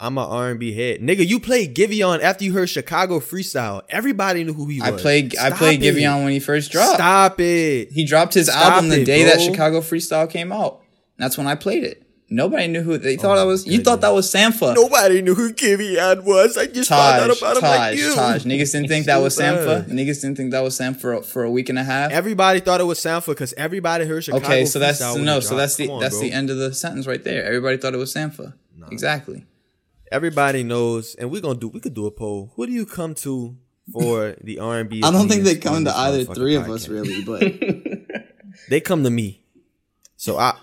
I'm 0.00 0.16
a 0.16 0.24
R&B 0.24 0.74
head, 0.74 1.00
nigga. 1.00 1.26
You 1.26 1.40
played 1.40 1.74
Giveon 1.74 2.20
after 2.20 2.44
you 2.44 2.52
heard 2.52 2.68
Chicago 2.68 3.18
Freestyle. 3.18 3.82
Everybody 3.88 4.44
knew 4.44 4.52
who 4.52 4.66
he 4.66 4.78
was. 4.78 4.88
I 4.88 4.92
was. 4.92 5.02
played 5.02 5.36
I 5.36 5.50
played 5.50 5.82
it. 5.82 5.96
Giveon 5.96 6.22
when 6.22 6.32
he 6.32 6.38
first 6.38 6.70
dropped. 6.70 6.94
Stop 6.94 7.40
it. 7.40 7.90
He 7.90 8.04
dropped 8.04 8.34
his 8.34 8.46
Stop 8.46 8.74
album 8.74 8.90
the 8.90 9.00
it, 9.02 9.04
day 9.04 9.24
that. 9.24 9.40
Chicago 9.40 9.80
Freestyle 9.80 10.30
came 10.30 10.52
out. 10.52 10.82
That's 11.16 11.36
when 11.36 11.48
I 11.48 11.56
played 11.56 11.82
it. 11.82 12.07
Nobody 12.30 12.68
knew 12.68 12.82
who 12.82 12.98
they 12.98 13.16
oh 13.16 13.20
thought 13.20 13.38
Oh 13.38 13.40
I 13.40 13.44
my 13.44 13.50
was. 13.50 13.66
You 13.66 13.80
thought 13.82 14.02
that 14.02 14.10
was 14.12 14.30
Sampha. 14.30 14.74
Nobody 14.74 15.22
knew 15.22 15.34
who 15.34 15.50
Giveon 15.54 16.24
was. 16.24 16.58
I 16.58 16.66
just 16.66 16.90
found 16.90 17.22
out 17.22 17.28
Taj, 17.28 17.38
about 17.38 17.56
him 17.56 17.62
like 17.62 17.96
you. 17.96 18.14
Taj. 18.14 18.44
Niggas 18.44 18.72
didn't 18.72 18.88
think 18.88 19.06
that 19.06 19.16
was 19.16 19.34
So. 19.34 19.42
Sampha. 19.44 19.88
Niggas 19.88 20.20
didn't 20.20 20.36
think 20.36 20.50
that 20.50 20.60
was 20.62 20.78
Sampha 20.78 21.24
for 21.24 21.44
a 21.44 21.50
week 21.50 21.70
and 21.70 21.78
a 21.78 21.84
half. 21.84 22.10
Everybody 22.10 22.60
thought 22.60 22.82
it 22.82 22.84
was 22.84 22.98
Sampha 23.00 23.28
because 23.28 23.54
everybody 23.54 24.04
heard 24.04 24.24
Chicago. 24.24 24.44
okay, 24.44 24.66
so 24.66 24.78
that's 24.78 25.00
no, 25.00 25.14
so 25.14 25.48
dropped. 25.48 25.56
that's 25.56 25.76
the 25.76 25.88
on, 25.88 26.00
that's 26.00 26.16
bro. 26.16 26.22
the 26.28 26.32
end 26.32 26.50
of 26.50 26.58
the 26.58 26.74
sentence 26.74 27.06
right 27.06 27.24
there. 27.24 27.44
Everybody 27.44 27.78
thought 27.78 27.94
it 27.94 27.98
was 27.98 28.12
Sampha. 28.12 28.52
Exactly. 28.90 29.46
Everybody 30.12 30.62
knows, 30.62 31.14
and 31.14 31.30
we're 31.30 31.40
gonna 31.42 31.58
do. 31.58 31.68
We 31.68 31.80
could 31.80 31.94
do 31.94 32.06
a 32.06 32.10
poll. 32.10 32.52
Who 32.56 32.66
do 32.66 32.72
you 32.72 32.84
come 32.86 33.14
to 33.16 33.56
for 33.92 34.34
the 34.42 34.58
R&B? 34.58 35.02
I 35.02 35.10
don't 35.10 35.28
think 35.28 35.44
they 35.44 35.56
come 35.56 35.84
to 35.84 35.96
either 35.96 36.24
motherfucking 36.24 36.34
three 36.34 36.54
of 36.56 36.68
us 36.70 36.88
really, 36.88 37.22
but 37.24 37.42
They 38.70 38.80
come 38.80 39.02
to 39.04 39.10
me, 39.10 39.42
so 40.16 40.36
I, 40.38 40.50
I 40.50 40.56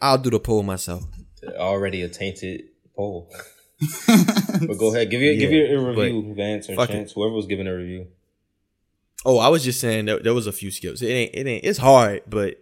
I'll 0.00 0.18
do 0.18 0.30
the 0.30 0.40
poll 0.40 0.62
myself. 0.62 1.04
Already 1.56 2.02
a 2.02 2.08
tainted 2.08 2.64
poll. 2.96 3.30
but 4.06 4.76
go 4.78 4.92
ahead, 4.94 5.10
give 5.10 5.20
you 5.22 5.36
give 5.38 5.50
Yeah, 5.52 5.68
you 5.68 5.80
a 5.80 5.88
review, 5.94 6.34
Vance 6.34 6.68
or 6.68 6.74
fuck 6.76 6.90
it. 6.90 6.92
Chance, 6.92 7.12
whoever 7.12 7.34
was 7.34 7.46
giving 7.46 7.66
a 7.66 7.74
review. 7.74 8.08
Oh, 9.24 9.38
I 9.38 9.48
was 9.48 9.64
just 9.64 9.80
saying 9.80 10.06
that 10.06 10.22
there 10.24 10.34
was 10.34 10.46
a 10.46 10.52
few 10.52 10.70
skips. 10.70 11.02
It 11.02 11.08
ain't. 11.08 11.34
It 11.34 11.46
ain't. 11.46 11.64
It's 11.64 11.78
hard, 11.78 12.22
but 12.26 12.56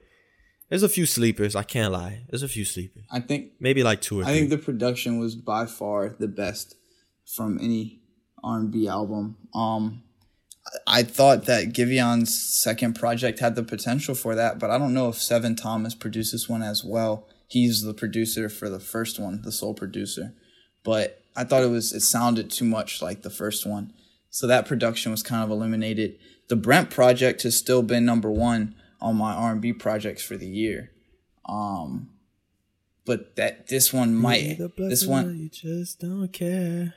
there's 0.69 0.83
a 0.83 0.89
few 0.89 1.07
sleepers. 1.07 1.55
I 1.57 1.63
can't 1.63 1.93
lie. 1.93 2.23
There's 2.29 2.43
a 2.43 2.49
few 2.49 2.65
sleepers. 2.65 3.05
I 3.11 3.21
think 3.21 3.53
Maybe 3.61 3.83
like 3.83 4.01
two 4.01 4.21
or 4.21 4.25
I 4.25 4.27
three. 4.27 4.35
think 4.41 4.51
the 4.51 4.59
production 4.59 5.19
was 5.19 5.35
by 5.37 5.67
far 5.67 6.09
the 6.19 6.29
best 6.29 6.77
from 7.27 7.59
any 7.61 8.01
R 8.43 8.59
and 8.59 8.71
B 8.71 8.87
album. 8.89 9.37
Um, 9.55 10.03
I 10.87 11.03
thought 11.03 11.45
that 11.45 11.73
Giveon's 11.73 12.37
second 12.37 12.95
project 12.95 13.39
had 13.39 13.55
the 13.55 13.63
potential 13.63 14.15
for 14.15 14.35
that, 14.35 14.59
but 14.59 14.71
I 14.71 14.79
don't 14.79 14.95
know 14.95 15.09
if 15.09 15.17
Sevn 15.17 15.57
Thomas 15.57 15.95
produced 15.95 16.33
this 16.33 16.49
one 16.49 16.63
as 16.63 16.85
well. 16.85 17.27
He's 17.47 17.83
the 17.83 17.95
producer 17.95 18.49
for 18.49 18.69
the 18.69 18.81
first 18.81 19.19
one, 19.19 19.43
the 19.43 19.53
sole 19.53 19.75
producer. 19.75 20.35
But 20.85 21.23
I 21.37 21.45
thought 21.45 21.63
it 21.63 21.71
was 21.71 21.93
it 21.93 22.01
sounded 22.01 22.51
too 22.51 22.65
much 22.65 23.01
like 23.01 23.23
the 23.23 23.31
first 23.31 23.67
one, 23.67 23.93
so 24.31 24.47
that 24.47 24.67
production 24.67 25.11
was 25.13 25.23
kind 25.23 25.43
of 25.43 25.51
eliminated. 25.51 26.19
The 26.49 26.57
Brent 26.57 26.91
project 26.91 27.43
has 27.43 27.57
still 27.57 27.83
been 27.83 28.05
number 28.05 28.31
one 28.31 28.75
on 29.01 29.17
my 29.17 29.35
R 29.35 29.53
and 29.53 29.61
B 29.61 29.73
projects 29.73 30.23
for 30.23 30.37
the 30.37 30.49
year. 30.49 30.91
Um, 31.47 32.11
but 33.05 33.37
that 33.37 33.69
this 33.69 33.93
one 33.93 34.15
might 34.15 34.59
The 34.59 34.71
this 34.77 35.07
one 35.07 35.39
You 35.39 35.49
just 35.49 36.01
don't 36.01 36.33
care. 36.33 36.95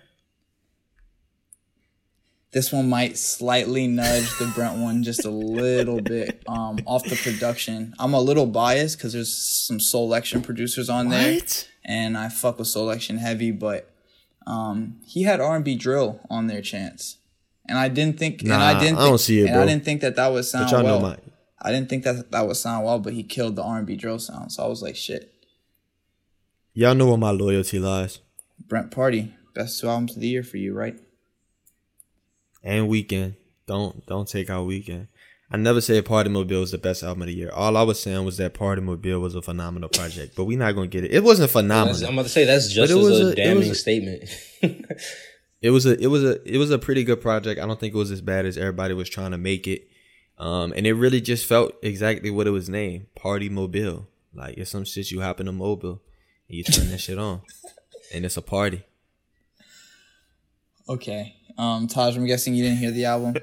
This 2.51 2.71
one 2.71 2.89
might 2.89 3.17
slightly 3.17 3.87
nudge 3.87 4.37
the 4.37 4.51
Brent 4.53 4.77
one 4.79 5.03
just 5.03 5.23
a 5.23 5.29
little 5.29 6.01
bit 6.01 6.43
um, 6.47 6.79
off 6.85 7.03
the 7.05 7.15
production. 7.15 7.93
I'm 7.97 8.13
a 8.13 8.19
little 8.19 8.45
biased 8.45 8.97
because 8.97 9.13
there's 9.13 9.33
some 9.33 9.77
Soulection 9.79 10.43
producers 10.43 10.89
on 10.89 11.07
there, 11.09 11.39
and 11.85 12.17
I 12.17 12.27
fuck 12.27 12.59
with 12.59 12.67
Soulection 12.67 13.19
heavy, 13.19 13.51
but 13.51 13.89
um, 14.45 14.99
he 15.05 15.23
had 15.23 15.39
R&B 15.39 15.75
drill 15.75 16.19
on 16.29 16.47
their 16.47 16.61
chance, 16.61 17.17
and 17.69 17.77
I 17.77 17.87
didn't 17.87 18.19
think, 18.19 18.41
and 18.41 18.49
Nah, 18.49 18.59
I 18.59 18.79
didn't, 18.79 18.97
I 18.97 19.05
don't 19.05 19.17
see 19.17 19.39
it, 19.39 19.45
and 19.45 19.53
bro. 19.53 19.63
I 19.63 19.65
didn't 19.65 19.85
think 19.85 20.01
that 20.01 20.17
that 20.17 20.27
would 20.33 20.43
sound 20.43 20.69
But 20.69 20.83
well. 20.83 20.99
know 20.99 21.07
my. 21.07 21.17
I 21.61 21.71
didn't 21.71 21.89
think 21.89 22.03
that 22.03 22.31
that 22.31 22.47
would 22.47 22.57
sound 22.57 22.83
well, 22.83 22.99
but 22.99 23.13
he 23.13 23.23
killed 23.23 23.55
the 23.55 23.63
R&B 23.63 23.95
drill 23.95 24.19
sound, 24.19 24.51
so 24.51 24.63
I 24.63 24.67
was 24.67 24.81
like, 24.81 24.97
shit. 24.97 25.33
Y'all 26.73 26.95
know 26.95 27.07
where 27.07 27.17
my 27.17 27.31
loyalty 27.31 27.79
lies. 27.79 28.19
Brent 28.59 28.91
Party, 28.91 29.35
best 29.53 29.79
two 29.79 29.87
albums 29.87 30.15
of 30.15 30.21
the 30.21 30.27
year 30.27 30.43
for 30.43 30.57
you, 30.57 30.73
right? 30.73 30.99
And 32.63 32.89
Weeknd. 32.89 33.35
Don't 33.67 34.05
don't 34.05 34.27
take 34.27 34.49
out 34.49 34.67
Weeknd. 34.67 35.07
I 35.53 35.57
never 35.57 35.81
said 35.81 36.05
Party 36.05 36.29
Mobile 36.29 36.61
was 36.61 36.71
the 36.71 36.77
best 36.77 37.03
album 37.03 37.23
of 37.23 37.27
the 37.27 37.33
year. 37.33 37.51
All 37.51 37.75
I 37.75 37.81
was 37.83 37.99
saying 38.01 38.23
was 38.23 38.37
that 38.37 38.53
Party 38.53 38.81
Mobile 38.81 39.19
was 39.19 39.35
a 39.35 39.41
phenomenal 39.41 39.89
project, 39.89 40.35
but 40.35 40.45
we're 40.45 40.57
not 40.57 40.73
gonna 40.75 40.87
get 40.87 41.03
it. 41.03 41.11
It 41.11 41.23
wasn't 41.23 41.51
phenomenal. 41.51 42.05
I'm 42.05 42.13
about 42.13 42.23
to 42.23 42.29
say 42.29 42.45
that's 42.45 42.69
just 42.71 42.91
it 42.91 42.97
as 42.97 43.03
was 43.03 43.19
a, 43.19 43.25
a- 43.25 43.29
it 43.31 43.35
damning 43.35 43.57
was 43.57 43.69
a- 43.69 43.75
statement. 43.75 44.23
It 45.61 45.69
was 45.69 45.85
a 45.85 45.95
it 46.01 46.07
was 46.07 46.23
a 46.23 46.41
it 46.51 46.57
was 46.57 46.71
a 46.71 46.79
pretty 46.79 47.03
good 47.03 47.21
project. 47.21 47.61
I 47.61 47.67
don't 47.67 47.79
think 47.79 47.93
it 47.93 47.97
was 47.97 48.09
as 48.09 48.19
bad 48.21 48.47
as 48.47 48.57
everybody 48.57 48.95
was 48.95 49.07
trying 49.07 49.29
to 49.29 49.37
make 49.37 49.67
it. 49.67 49.87
Um, 50.39 50.73
and 50.75 50.87
it 50.87 50.93
really 50.95 51.21
just 51.21 51.45
felt 51.45 51.75
exactly 51.83 52.31
what 52.31 52.47
it 52.47 52.49
was 52.49 52.67
named, 52.67 53.13
Party 53.13 53.47
Mobile. 53.47 54.07
Like 54.33 54.57
it's 54.57 54.71
some 54.71 54.85
shit 54.85 55.11
you 55.11 55.21
hop 55.21 55.39
in 55.39 55.47
a 55.47 55.51
mobile 55.51 56.01
and 56.49 56.57
you 56.57 56.63
turn 56.63 56.89
that 56.89 56.97
shit 56.99 57.19
on, 57.19 57.41
and 58.13 58.25
it's 58.25 58.37
a 58.37 58.41
party. 58.41 58.81
Okay. 60.89 61.35
Um, 61.61 61.87
Taj, 61.87 62.17
I'm 62.17 62.25
guessing 62.25 62.55
you 62.55 62.63
didn't 62.63 62.79
hear 62.79 62.89
the 62.89 63.05
album. 63.05 63.35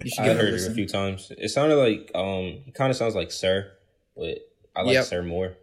You 0.00 0.10
should 0.10 0.20
I 0.24 0.28
give 0.28 0.36
it 0.36 0.40
a 0.40 0.44
heard 0.44 0.54
it 0.54 0.70
a 0.70 0.74
few 0.74 0.86
times. 0.86 1.32
It 1.36 1.48
sounded 1.48 1.74
like 1.74 2.10
um, 2.14 2.62
it 2.66 2.74
kind 2.74 2.88
of 2.90 2.96
sounds 2.96 3.16
like 3.16 3.32
Sir, 3.32 3.68
but 4.16 4.38
I 4.76 4.82
like 4.82 4.94
Yep. 4.94 5.04
Sir 5.06 5.22
more. 5.24 5.54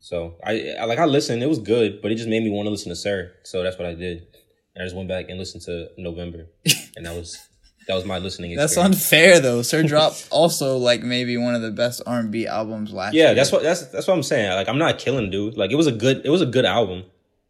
So 0.00 0.34
I, 0.44 0.74
I 0.80 0.84
like 0.86 0.98
I 0.98 1.04
listened. 1.04 1.44
It 1.44 1.48
was 1.48 1.60
good, 1.60 2.02
but 2.02 2.10
it 2.10 2.16
just 2.16 2.28
made 2.28 2.42
me 2.42 2.50
want 2.50 2.66
to 2.66 2.70
listen 2.70 2.88
to 2.88 2.96
Sir. 2.96 3.32
So 3.44 3.62
that's 3.62 3.78
what 3.78 3.86
I 3.86 3.94
did. 3.94 4.26
And 4.74 4.82
I 4.82 4.86
just 4.86 4.96
went 4.96 5.08
back 5.08 5.26
and 5.28 5.38
listened 5.38 5.62
to 5.64 5.88
November, 5.96 6.46
and 6.96 7.06
that 7.06 7.14
was 7.14 7.38
that 7.86 7.94
was 7.94 8.04
my 8.04 8.18
listening 8.18 8.56
That's 8.56 8.76
unfair 8.76 9.38
though. 9.38 9.62
Sir 9.62 9.84
dropped 9.84 10.26
also 10.32 10.76
like 10.78 11.02
maybe 11.02 11.36
one 11.36 11.54
of 11.54 11.62
the 11.62 11.70
best 11.70 12.02
R&B 12.06 12.48
albums 12.48 12.92
last 12.92 13.14
year. 13.14 13.28
yeah, 13.28 13.34
that's 13.34 13.52
what 13.52 13.62
that's 13.62 13.86
that's 13.86 14.08
what 14.08 14.14
I'm 14.14 14.24
saying. 14.24 14.50
Like 14.52 14.68
I'm 14.68 14.78
not 14.78 14.98
killing 14.98 15.30
dude. 15.30 15.56
Like 15.56 15.70
it 15.70 15.76
was 15.76 15.86
a 15.86 15.92
good 15.92 16.26
it 16.26 16.30
was 16.30 16.42
a 16.42 16.46
good 16.46 16.64
album, 16.64 17.04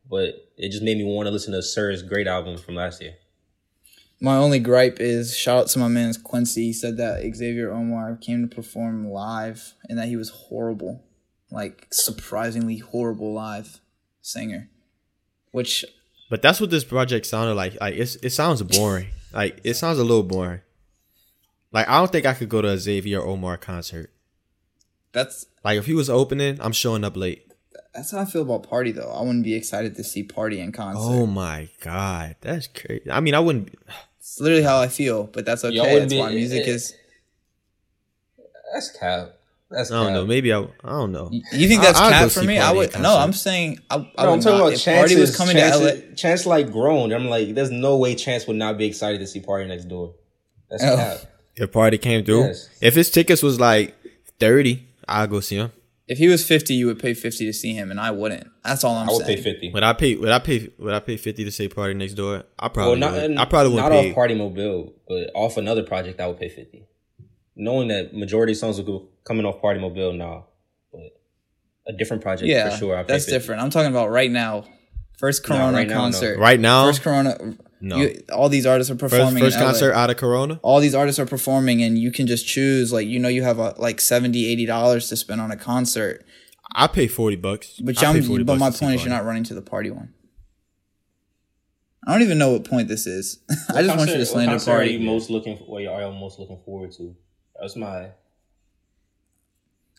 but 0.09 0.35
it 0.59 0.71
just 0.71 0.83
made 0.83 0.99
me 0.99 1.05
want 1.05 1.27
to 1.27 1.31
listen 1.31 1.53
to 1.55 1.63
Sir's 1.63 2.03
great 2.03 2.27
album 2.27 2.59
from 2.59 2.75
last 2.75 3.01
year. 3.01 3.15
My 4.21 4.37
only 4.37 4.59
gripe 4.59 4.99
is 4.99 5.37
shout 5.37 5.59
out 5.59 5.69
to 5.69 5.79
my 5.79 5.89
man 5.89 6.13
Quincy. 6.25 6.65
He 6.67 6.73
said 6.73 6.97
that 6.97 7.23
Xavier 7.35 7.71
Omar 7.71 8.17
came 8.17 8.49
to 8.49 8.55
perform 8.55 9.11
live 9.11 9.75
and 9.89 9.99
that 9.99 10.09
he 10.09 10.17
was 10.17 10.31
horrible, 10.31 11.05
like 11.51 11.87
surprisingly 11.91 12.79
horrible 12.79 13.33
live 13.35 13.81
singer. 14.23 14.71
Which 15.51 15.85
But 16.31 16.41
that's 16.43 16.61
what 16.61 16.71
this 16.71 16.85
project 16.85 17.27
sounded 17.27 17.55
like. 17.55 17.79
Like 17.81 17.95
it's 17.95 18.17
it 18.17 18.31
sounds 18.31 18.63
boring. 18.63 19.09
like 19.33 19.61
it 19.65 19.75
sounds 19.75 19.99
a 19.99 20.05
little 20.05 20.23
boring. 20.23 20.61
Like 21.73 21.89
I 21.89 21.99
don't 21.99 22.11
think 22.11 22.25
I 22.25 22.33
could 22.35 22.49
go 22.49 22.63
to 22.63 22.69
a 22.69 22.79
Xavier 22.79 23.21
Omar 23.21 23.59
concert. 23.59 24.11
that's 25.13 25.47
Like 25.63 25.79
if 25.79 25.85
he 25.87 25.95
was 25.95 26.09
opening, 26.09 26.59
I'm 26.61 26.73
showing 26.73 27.05
up 27.05 27.17
late. 27.19 27.53
that's 27.95 28.13
how 28.13 28.21
I 28.21 28.25
feel 28.25 28.43
about 28.43 28.69
Party 28.69 28.93
though. 28.93 29.11
I 29.11 29.21
wouldn't 29.21 29.45
be 29.45 29.55
excited 29.55 29.95
to 29.97 30.05
see 30.05 30.23
Party 30.23 30.59
in 30.61 30.73
concert. 30.73 31.03
Oh 31.03 31.27
my 31.27 31.69
god, 31.81 32.37
that's 32.41 32.67
crazy. 32.67 33.11
I 33.11 33.21
mean, 33.21 33.35
I 33.35 33.41
wouldn't. 33.41 33.75
It's 34.29 34.41
literally 34.41 34.65
how 34.65 34.81
I 34.81 34.89
feel, 34.89 35.25
but 35.25 35.45
that's 35.47 35.65
okay. 35.65 35.79
wouldn't 35.79 36.01
That's 36.01 36.13
be- 36.13 36.19
why 36.19 36.31
music 36.33 36.63
it- 36.63 36.69
is. 36.69 36.95
That's 38.75 38.91
cap. 38.91 39.33
That's 39.71 39.91
I 39.91 39.95
don't 39.95 40.07
cap. 40.07 40.15
know. 40.15 40.27
Maybe 40.27 40.53
I. 40.53 40.59
I 40.85 40.91
don't 40.91 41.13
know. 41.13 41.31
You 41.31 41.69
think 41.69 41.81
that's 41.83 41.99
I- 41.99 42.11
cap 42.11 42.25
for 42.31 42.41
see 42.41 42.47
me? 42.47 42.59
I 42.59 42.73
would. 42.73 42.95
in 42.95 43.03
No. 43.03 43.17
I'm 43.17 43.33
saying 43.33 43.79
I. 43.89 43.95
I 43.95 43.99
No, 43.99 44.05
would 44.05 44.19
I'm 44.19 44.41
talking 44.41 44.59
not. 44.59 44.61
about 44.67 44.73
if 44.75 44.81
chances. 44.83 45.01
Party 45.13 45.21
was 45.21 45.37
coming 45.37 45.57
chances, 45.57 45.81
to 45.81 46.09
LA. 46.09 46.15
Chance 46.17 46.47
like 46.47 46.73
grown. 46.73 47.13
I'm 47.13 47.29
like, 47.29 47.55
there's 47.55 47.71
no 47.71 47.97
way 47.97 48.15
Chance 48.17 48.47
would 48.49 48.57
not 48.57 48.77
be 48.79 48.87
excited 48.87 49.19
to 49.21 49.27
see 49.27 49.41
Party 49.41 49.69
next 49.69 49.85
door. 49.85 50.15
That's 50.71 50.83
Oh. 50.85 50.97
cap. 50.97 51.19
If 51.55 51.73
party 51.73 51.97
came 51.97 52.25
through, 52.25 52.49
Yes. 52.49 52.69
if 52.83 52.95
his 52.95 53.11
tickets 53.11 53.43
was 53.43 53.59
like 53.61 53.95
thirty, 54.41 54.87
I'd 55.09 55.31
go 55.31 55.41
see 55.41 55.57
him. 55.57 55.73
If 56.09 56.19
he 56.19 56.29
was 56.29 56.47
50, 56.47 56.73
you 56.73 56.87
would 56.87 57.01
pay 57.01 57.15
50 57.15 57.47
to 57.47 57.53
see 57.53 57.75
him, 57.75 57.91
and 57.91 57.99
I 57.99 58.13
wouldn't. 58.13 58.47
That's 58.63 58.85
all 58.85 58.95
I'm 58.95 59.09
saying. 59.09 59.11
I 59.11 59.13
would 59.19 59.27
saying. 59.27 59.39
pay 59.39 59.53
fifty. 59.53 59.71
Would 59.73 59.83
I 59.83 59.93
pay? 59.93 60.15
Would 60.15 60.29
I 60.31 60.39
pay? 60.39 60.71
Would 60.79 60.95
I 60.95 61.01
pay 61.01 61.17
fifty 61.17 61.45
to 61.45 61.51
say 61.51 61.69
party 61.69 61.95
next 61.95 62.15
door? 62.15 62.45
I 62.59 62.67
Well, 62.67 62.71
probably. 62.71 63.01
not 63.01 63.13
would. 63.13 63.37
I 63.37 63.45
probably 63.45 63.73
wouldn't 63.75 63.91
pay. 63.93 64.09
off 64.11 64.15
Party 64.15 64.35
Mobile, 64.35 64.95
but 65.09 65.31
off 65.35 65.57
another 65.57 65.83
project, 65.83 66.21
I 66.21 66.29
would 66.29 66.39
pay 66.39 66.49
fifty. 66.49 66.87
Knowing 67.57 67.89
that 67.89 68.15
majority 68.15 68.53
of 68.53 68.59
songs 68.59 68.77
will 68.77 68.85
go 68.85 69.09
coming 69.25 69.45
off 69.47 69.61
Party 69.61 69.81
Mobile, 69.81 70.13
now, 70.13 70.47
But 70.93 71.19
a 71.89 71.93
different 71.93 72.23
project 72.23 72.49
Yeah, 72.49 72.71
for 72.71 72.77
sure. 72.77 72.97
I 72.97 73.03
that's 73.03 73.27
different. 73.27 73.63
I'm 73.63 73.71
talking 73.71 73.91
about 73.91 74.11
right 74.11 74.31
now. 74.31 74.65
First 75.19 75.43
Corona 75.45 75.73
right 75.73 75.89
now, 75.89 75.95
no. 75.95 76.01
concert. 76.03 76.39
right 76.39 76.61
now, 76.61 76.85
First 76.87 77.03
Corona. 77.03 77.57
No. 77.81 77.97
you- 77.99 78.23
all 78.33 78.49
these 78.49 78.65
artists 78.67 78.91
are 78.91 78.97
performing. 78.97 79.43
first 79.43 79.57
in 79.57 79.63
LA. 79.63 79.69
concert 79.69 79.93
out 79.93 80.11
of 80.11 80.17
Corona. 80.17 80.59
All 80.63 80.81
these 80.81 80.95
artists 80.95 81.19
are 81.19 81.27
performing, 81.27 81.83
and 81.83 81.99
you 81.99 82.11
can 82.11 82.27
just 82.27 82.47
choose. 82.47 82.93
Like 82.93 83.07
you 83.07 83.19
know, 83.19 83.29
you 83.29 83.43
have 83.43 83.59
a, 83.59 83.75
like 83.79 84.01
70 84.01 84.47
80 84.47 84.67
dollars 84.67 85.09
to 85.11 85.17
spend 85.17 85.41
on 85.41 85.51
a 85.51 85.57
concert. 85.57 86.25
I 86.75 86.87
pay 86.87 87.07
forty 87.07 87.37
bucks. 87.37 87.79
But 87.81 88.03
I 88.03 88.09
I'm, 88.11 88.23
40 88.23 88.45
but 88.45 88.59
bucks 88.59 88.61
my 88.61 88.87
point 88.87 88.95
is, 88.97 89.05
you're 89.05 89.15
not 89.15 89.25
running 89.25 89.45
to 89.45 89.55
the 89.55 89.63
party 89.63 89.91
one. 89.91 90.13
I 92.07 92.13
don't 92.13 92.23
even 92.23 92.39
know 92.39 92.53
what 92.53 92.65
point 92.65 92.89
this 92.89 93.07
is. 93.07 93.41
I 93.75 93.83
just 93.83 93.97
want 93.97 94.09
you 94.11 94.15
to 94.15 94.21
What 94.21 94.29
slander 94.29 94.53
concert 94.53 94.71
Are 94.71 94.85
you 94.85 94.99
party. 94.99 95.05
most 95.07 95.29
looking? 95.31 95.57
For, 95.57 95.65
What 95.65 95.79
are 95.87 96.01
you 96.07 96.13
most 96.13 96.39
looking 96.39 96.61
forward 96.65 96.93
to? 96.93 97.15
That's 97.61 97.75
my. 97.77 98.11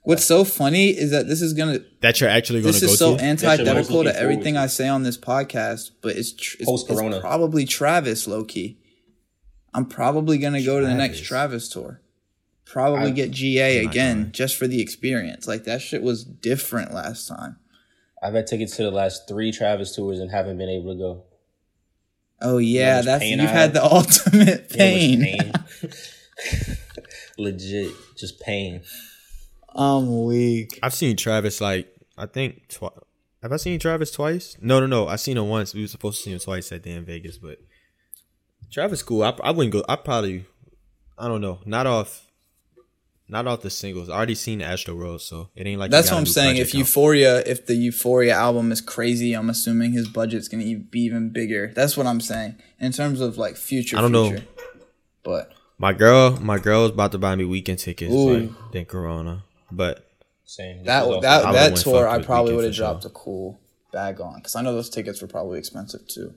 What's 0.07 0.23
so 0.23 0.45
funny 0.45 0.87
is 0.89 1.11
that 1.11 1.27
this 1.27 1.41
is 1.41 1.51
gonna 1.53 1.79
that 1.99 2.21
you're 2.21 2.29
actually 2.29 2.61
going 2.61 2.71
this 2.71 2.79
to 2.79 2.85
go 2.87 2.91
is 2.93 2.99
so 2.99 3.17
to. 3.17 3.23
antithetical 3.23 4.05
to 4.05 4.17
everything 4.17 4.53
to. 4.53 4.61
I 4.61 4.67
say 4.67 4.87
on 4.87 5.03
this 5.03 5.17
podcast, 5.17 5.91
but 6.01 6.15
it's 6.15 6.31
tr- 6.33 6.55
it's, 6.61 6.65
Post-corona. 6.69 7.17
it's 7.17 7.19
probably 7.21 7.65
Travis 7.65 8.25
low 8.25 8.45
key. 8.45 8.77
I'm 9.73 9.85
probably 9.85 10.37
gonna 10.37 10.63
go 10.63 10.79
to 10.79 10.85
the 10.85 10.93
next 10.93 11.23
Travis. 11.23 11.67
Travis 11.67 11.69
tour. 11.69 12.01
Probably 12.65 13.07
I- 13.07 13.09
get 13.11 13.31
GA 13.31 13.83
not 13.83 13.91
again 13.91 14.17
going. 14.21 14.31
just 14.31 14.55
for 14.55 14.65
the 14.65 14.81
experience. 14.81 15.45
Like 15.45 15.65
that 15.65 15.81
shit 15.81 16.01
was 16.01 16.23
different 16.23 16.93
last 16.93 17.27
time. 17.27 17.57
I've 18.23 18.33
had 18.33 18.47
tickets 18.47 18.77
to 18.77 18.83
the 18.83 18.91
last 18.91 19.27
three 19.27 19.51
Travis 19.51 19.93
tours 19.93 20.19
and 20.19 20.31
haven't 20.31 20.57
been 20.57 20.69
able 20.69 20.93
to 20.93 20.97
go. 20.97 21.23
Oh 22.41 22.59
yeah, 22.59 22.95
much 22.97 23.05
that's 23.05 23.25
you've 23.25 23.39
had 23.41 23.49
had? 23.49 23.73
the 23.73 23.83
ultimate 23.93 24.71
You 24.71 24.77
know 24.77 24.85
pain. 24.85 25.21
pain? 25.21 25.53
Legit, 27.37 27.91
just 28.15 28.39
pain. 28.39 28.81
I'm 29.77 30.25
weak. 30.25 30.79
I've 30.81 30.93
seen 30.93 31.15
Travis 31.15 31.61
like 31.61 31.93
I 32.17 32.25
think 32.25 32.69
twice. 32.69 32.93
Have 33.43 33.51
I 33.51 33.57
seen 33.57 33.79
Travis 33.79 34.11
twice? 34.11 34.57
No, 34.59 34.79
no, 34.79 34.87
no. 34.87 35.07
I 35.07 35.15
seen 35.15 35.37
him 35.37 35.47
once. 35.47 35.73
We 35.73 35.81
were 35.81 35.87
supposed 35.87 36.17
to 36.17 36.23
see 36.23 36.33
him 36.33 36.39
twice 36.39 36.71
at 36.71 36.83
damn 36.83 37.05
Vegas, 37.05 37.37
but 37.37 37.59
Travis 38.71 39.03
cool. 39.03 39.23
I, 39.23 39.35
I 39.43 39.51
wouldn't 39.51 39.73
go. 39.73 39.85
I 39.87 39.95
probably 39.95 40.45
I 41.17 41.27
don't 41.27 41.41
know. 41.41 41.59
Not 41.65 41.87
off. 41.87 42.23
Not 43.29 43.45
off 43.45 43.61
the 43.61 43.69
singles. 43.69 44.07
I 44.09 44.13
already 44.13 44.35
seen 44.35 44.61
Astroworld, 44.61 45.19
so 45.19 45.49
it 45.53 45.67
ain't 45.67 45.79
like. 45.79 45.91
that's 45.91 46.11
what 46.11 46.17
I'm 46.17 46.25
saying. 46.25 46.57
If 46.57 46.71
project 46.71 46.75
out. 46.75 46.79
Euphoria, 46.79 47.39
if 47.39 47.65
the 47.65 47.75
Euphoria 47.75 48.33
album 48.33 48.71
is 48.71 48.79
crazy, 48.79 49.33
I'm 49.33 49.49
assuming 49.49 49.91
his 49.91 50.07
budget's 50.07 50.47
gonna 50.47 50.63
be 50.63 51.01
even 51.01 51.31
bigger. 51.33 51.73
That's 51.75 51.97
what 51.97 52.07
I'm 52.07 52.21
saying 52.21 52.55
in 52.79 52.93
terms 52.93 53.19
of 53.19 53.37
like 53.37 53.57
future. 53.57 53.97
I 53.97 54.01
don't 54.01 54.13
know. 54.13 54.37
But 55.23 55.51
my 55.77 55.91
girl, 55.91 56.39
my 56.39 56.57
girl 56.57 56.85
is 56.85 56.91
about 56.91 57.11
to 57.11 57.17
buy 57.17 57.35
me 57.35 57.43
Weeknd 57.43 57.79
tickets, 57.79 58.13
Ooh. 58.13 58.47
but 58.47 58.71
then 58.71 58.85
Corona. 58.85 59.43
But 59.71 60.09
Same. 60.45 60.77
This 60.77 60.85
that 60.87 61.07
is 61.07 61.21
that 61.21 61.51
that 61.53 61.75
tour, 61.77 62.07
I 62.07 62.21
probably 62.21 62.53
would 62.55 62.63
have 62.63 62.71
for 62.73 62.75
sure. 62.75 62.85
dropped 62.87 63.05
a 63.05 63.09
cool 63.09 63.59
bag 63.91 64.21
on 64.21 64.35
because 64.37 64.55
I 64.55 64.61
know 64.61 64.73
those 64.73 64.89
tickets 64.89 65.21
were 65.21 65.27
probably 65.27 65.59
expensive 65.59 66.07
too. 66.07 66.33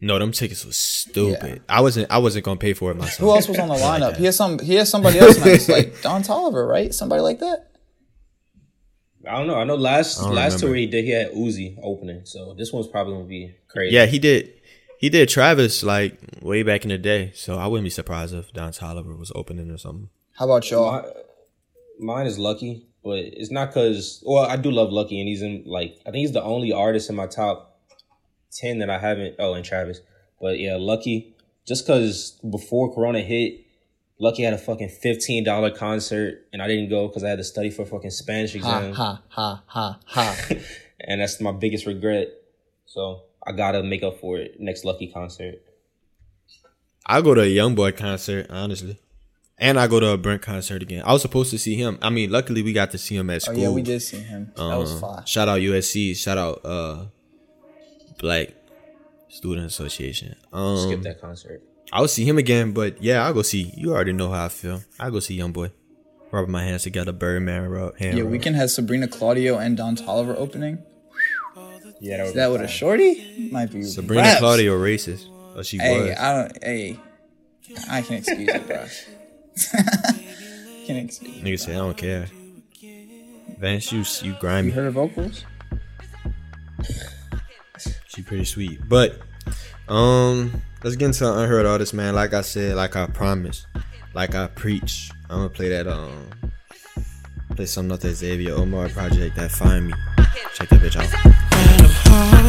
no, 0.00 0.18
them 0.18 0.32
tickets 0.32 0.64
was 0.64 0.76
stupid. 0.76 1.62
I 1.68 1.80
wasn't. 1.80 2.10
I 2.10 2.18
wasn't 2.18 2.44
gonna 2.44 2.58
pay 2.58 2.72
for 2.72 2.90
it 2.90 2.96
myself. 2.96 3.18
Who 3.18 3.30
else 3.30 3.48
was 3.48 3.58
on 3.58 3.68
the 3.68 3.74
lineup? 3.88 4.16
He 4.16 4.24
has 4.24 4.36
some. 4.36 4.58
He 4.58 4.74
has 4.76 4.88
somebody 4.88 5.18
else 5.18 5.38
nice, 5.44 5.68
like 5.68 6.00
Don 6.02 6.22
Toliver, 6.22 6.66
right? 6.68 6.92
Somebody 6.94 7.22
like 7.22 7.38
that. 7.40 7.66
I 9.28 9.32
don't 9.32 9.46
know. 9.46 9.56
I 9.56 9.64
know 9.64 9.74
last 9.76 10.18
I 10.20 10.30
last 10.30 10.54
remember. 10.54 10.66
tour 10.68 10.74
he 10.76 10.86
did, 10.86 11.04
he 11.04 11.10
had 11.10 11.32
Uzi 11.32 11.76
opening. 11.82 12.22
So 12.24 12.54
this 12.56 12.72
one's 12.72 12.86
probably 12.86 13.12
gonna 13.14 13.26
be 13.26 13.54
crazy. 13.68 13.94
Yeah, 13.94 14.06
he 14.06 14.18
did. 14.18 14.54
He 14.98 15.08
did 15.10 15.28
Travis 15.28 15.82
like 15.82 16.18
way 16.42 16.62
back 16.62 16.84
in 16.84 16.88
the 16.88 16.98
day, 16.98 17.32
so 17.34 17.56
I 17.58 17.66
wouldn't 17.66 17.84
be 17.84 17.90
surprised 17.90 18.34
if 18.34 18.52
Don 18.52 18.72
Toliver 18.72 19.18
was 19.18 19.30
opening 19.34 19.70
or 19.70 19.78
something. 19.78 20.08
How 20.38 20.46
about 20.46 20.70
y'all? 20.70 21.04
My, 22.00 22.14
mine 22.14 22.26
is 22.26 22.38
Lucky, 22.38 22.86
but 23.02 23.18
it's 23.18 23.50
not 23.50 23.68
because. 23.68 24.22
Well, 24.26 24.44
I 24.44 24.56
do 24.56 24.70
love 24.70 24.90
Lucky, 24.92 25.20
and 25.20 25.28
he's 25.28 25.42
in 25.42 25.64
like 25.66 25.98
I 26.06 26.10
think 26.10 26.16
he's 26.16 26.32
the 26.32 26.42
only 26.42 26.72
artist 26.72 27.10
in 27.10 27.16
my 27.16 27.26
top 27.26 27.80
ten 28.52 28.78
that 28.78 28.90
I 28.90 28.98
haven't. 28.98 29.36
Oh, 29.38 29.54
and 29.54 29.64
Travis, 29.64 30.00
but 30.40 30.58
yeah, 30.58 30.76
Lucky. 30.78 31.34
Just 31.66 31.86
because 31.86 32.38
before 32.50 32.92
Corona 32.92 33.20
hit, 33.20 33.64
Lucky 34.18 34.42
had 34.42 34.54
a 34.54 34.58
fucking 34.58 34.88
fifteen 34.88 35.44
dollar 35.44 35.70
concert, 35.70 36.46
and 36.52 36.62
I 36.62 36.66
didn't 36.66 36.88
go 36.88 37.08
because 37.08 37.24
I 37.24 37.28
had 37.28 37.38
to 37.38 37.44
study 37.44 37.70
for 37.70 37.82
a 37.82 37.86
fucking 37.86 38.10
Spanish 38.10 38.54
exam. 38.54 38.92
ha 38.92 39.22
ha 39.28 39.62
ha 39.66 39.98
ha. 40.06 40.36
ha. 40.48 40.54
and 41.00 41.20
that's 41.20 41.40
my 41.40 41.52
biggest 41.52 41.86
regret. 41.86 42.28
So 42.86 43.22
I 43.46 43.52
gotta 43.52 43.82
make 43.82 44.02
up 44.02 44.20
for 44.20 44.38
it 44.38 44.60
next 44.60 44.84
Lucky 44.84 45.06
concert. 45.08 45.62
I 47.06 47.22
go 47.22 47.34
to 47.34 47.40
a 47.40 47.46
young 47.46 47.74
boy 47.74 47.92
concert, 47.92 48.46
honestly. 48.50 48.98
And 49.62 49.78
I 49.78 49.86
go 49.88 50.00
to 50.00 50.08
a 50.12 50.16
Brent 50.16 50.40
concert 50.40 50.82
again. 50.82 51.02
I 51.04 51.12
was 51.12 51.20
supposed 51.22 51.50
to 51.50 51.58
see 51.58 51.74
him. 51.76 51.98
I 52.00 52.08
mean, 52.08 52.30
luckily 52.30 52.62
we 52.62 52.72
got 52.72 52.90
to 52.92 52.98
see 52.98 53.14
him 53.16 53.28
at 53.28 53.42
school. 53.42 53.52
Oh 53.52 53.56
school. 53.56 53.62
yeah, 53.68 53.74
we 53.74 53.82
did 53.82 54.00
see 54.00 54.16
him. 54.16 54.52
that 54.56 54.76
was 54.78 54.92
Um, 54.94 55.00
fire. 55.00 55.22
Shout 55.26 55.48
out 55.48 55.60
USC. 55.60 56.16
Shout 56.16 56.38
out 56.38 56.60
uh 56.64 57.04
Black 58.18 58.48
Student 59.28 59.66
Association. 59.66 60.34
Um, 60.52 60.78
Skip 60.78 61.02
that 61.02 61.20
concert. 61.20 61.62
I'll 61.92 62.08
see 62.08 62.24
him 62.24 62.38
again, 62.38 62.72
but 62.72 63.02
yeah, 63.02 63.24
I'll 63.24 63.34
go 63.34 63.42
see. 63.42 63.72
You 63.76 63.92
already 63.92 64.12
know 64.12 64.30
how 64.30 64.46
I 64.46 64.48
feel. 64.48 64.82
I'll 64.98 65.10
go 65.10 65.20
see 65.20 65.34
Young 65.34 65.52
Boy. 65.52 65.70
Rubbing 66.32 66.52
my 66.52 66.62
hands 66.62 66.84
together, 66.84 67.10
Birdman 67.12 67.68
rub. 67.68 67.98
Hand 67.98 68.16
Yeah, 68.16 68.22
rub. 68.24 68.32
Weeknd 68.32 68.54
has 68.54 68.72
Sabrina 68.74 69.08
Claudio 69.08 69.58
and 69.58 69.76
Don 69.76 69.96
Toliver 69.96 70.36
opening. 70.36 70.78
Yeah, 72.00 72.18
that 72.18 72.26
Is 72.28 72.32
that 72.34 72.50
with 72.50 72.60
a 72.62 72.68
shorty? 72.68 73.50
Might 73.52 73.70
be 73.72 73.82
Sabrina 73.82 74.22
raps. 74.22 74.38
Claudio 74.38 74.78
racist. 74.78 75.26
Oh, 75.56 75.62
she 75.62 75.76
Hey, 75.78 76.08
was. 76.10 76.18
I 76.18 76.32
don't. 76.34 76.64
Hey, 76.64 76.98
I 77.90 78.00
can 78.02 78.16
excuse 78.16 78.48
it, 78.48 78.66
bro. 78.66 78.86
Can 80.86 80.96
excuse. 80.96 81.36
it. 81.36 81.44
Nigga 81.44 81.58
said 81.60 81.74
I 81.74 81.78
don't 81.78 81.96
care. 81.96 82.26
Vance, 83.58 83.92
you 83.92 83.98
you 84.00 84.32
You 84.34 84.40
grimy. 84.40 84.70
heard 84.70 84.84
her 84.84 84.90
vocals? 84.90 85.44
She 88.08 88.22
pretty 88.22 88.44
sweet. 88.44 88.80
But 88.88 89.18
um 89.88 90.62
let's 90.82 90.96
get 90.96 91.06
into 91.06 91.30
unheard 91.30 91.66
artists, 91.66 91.92
man. 91.94 92.14
Like 92.14 92.32
I 92.34 92.40
said, 92.40 92.76
like 92.76 92.96
I 92.96 93.06
promised, 93.06 93.66
like 94.14 94.34
I 94.34 94.46
preach. 94.48 95.10
I'm 95.28 95.38
gonna 95.38 95.48
play 95.50 95.68
that 95.68 95.86
um 95.86 96.30
play 97.54 97.66
something 97.66 97.92
off 97.92 98.00
that 98.00 98.14
Xavier 98.14 98.54
Omar 98.54 98.88
project 98.88 99.36
that 99.36 99.50
find 99.50 99.88
me. 99.88 99.94
Check 100.54 100.68
that 100.70 100.80
bitch 100.80 100.96
out. 100.96 102.40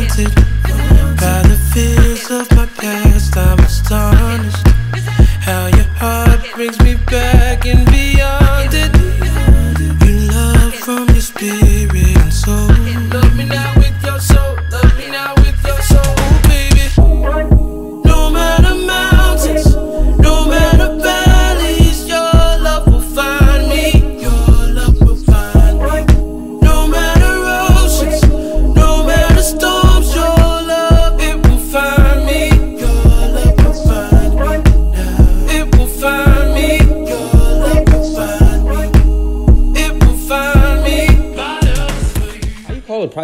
Brings 6.62 6.80
me 6.84 6.94
back 7.08 7.66
and 7.66 7.90
beyond 7.90 8.41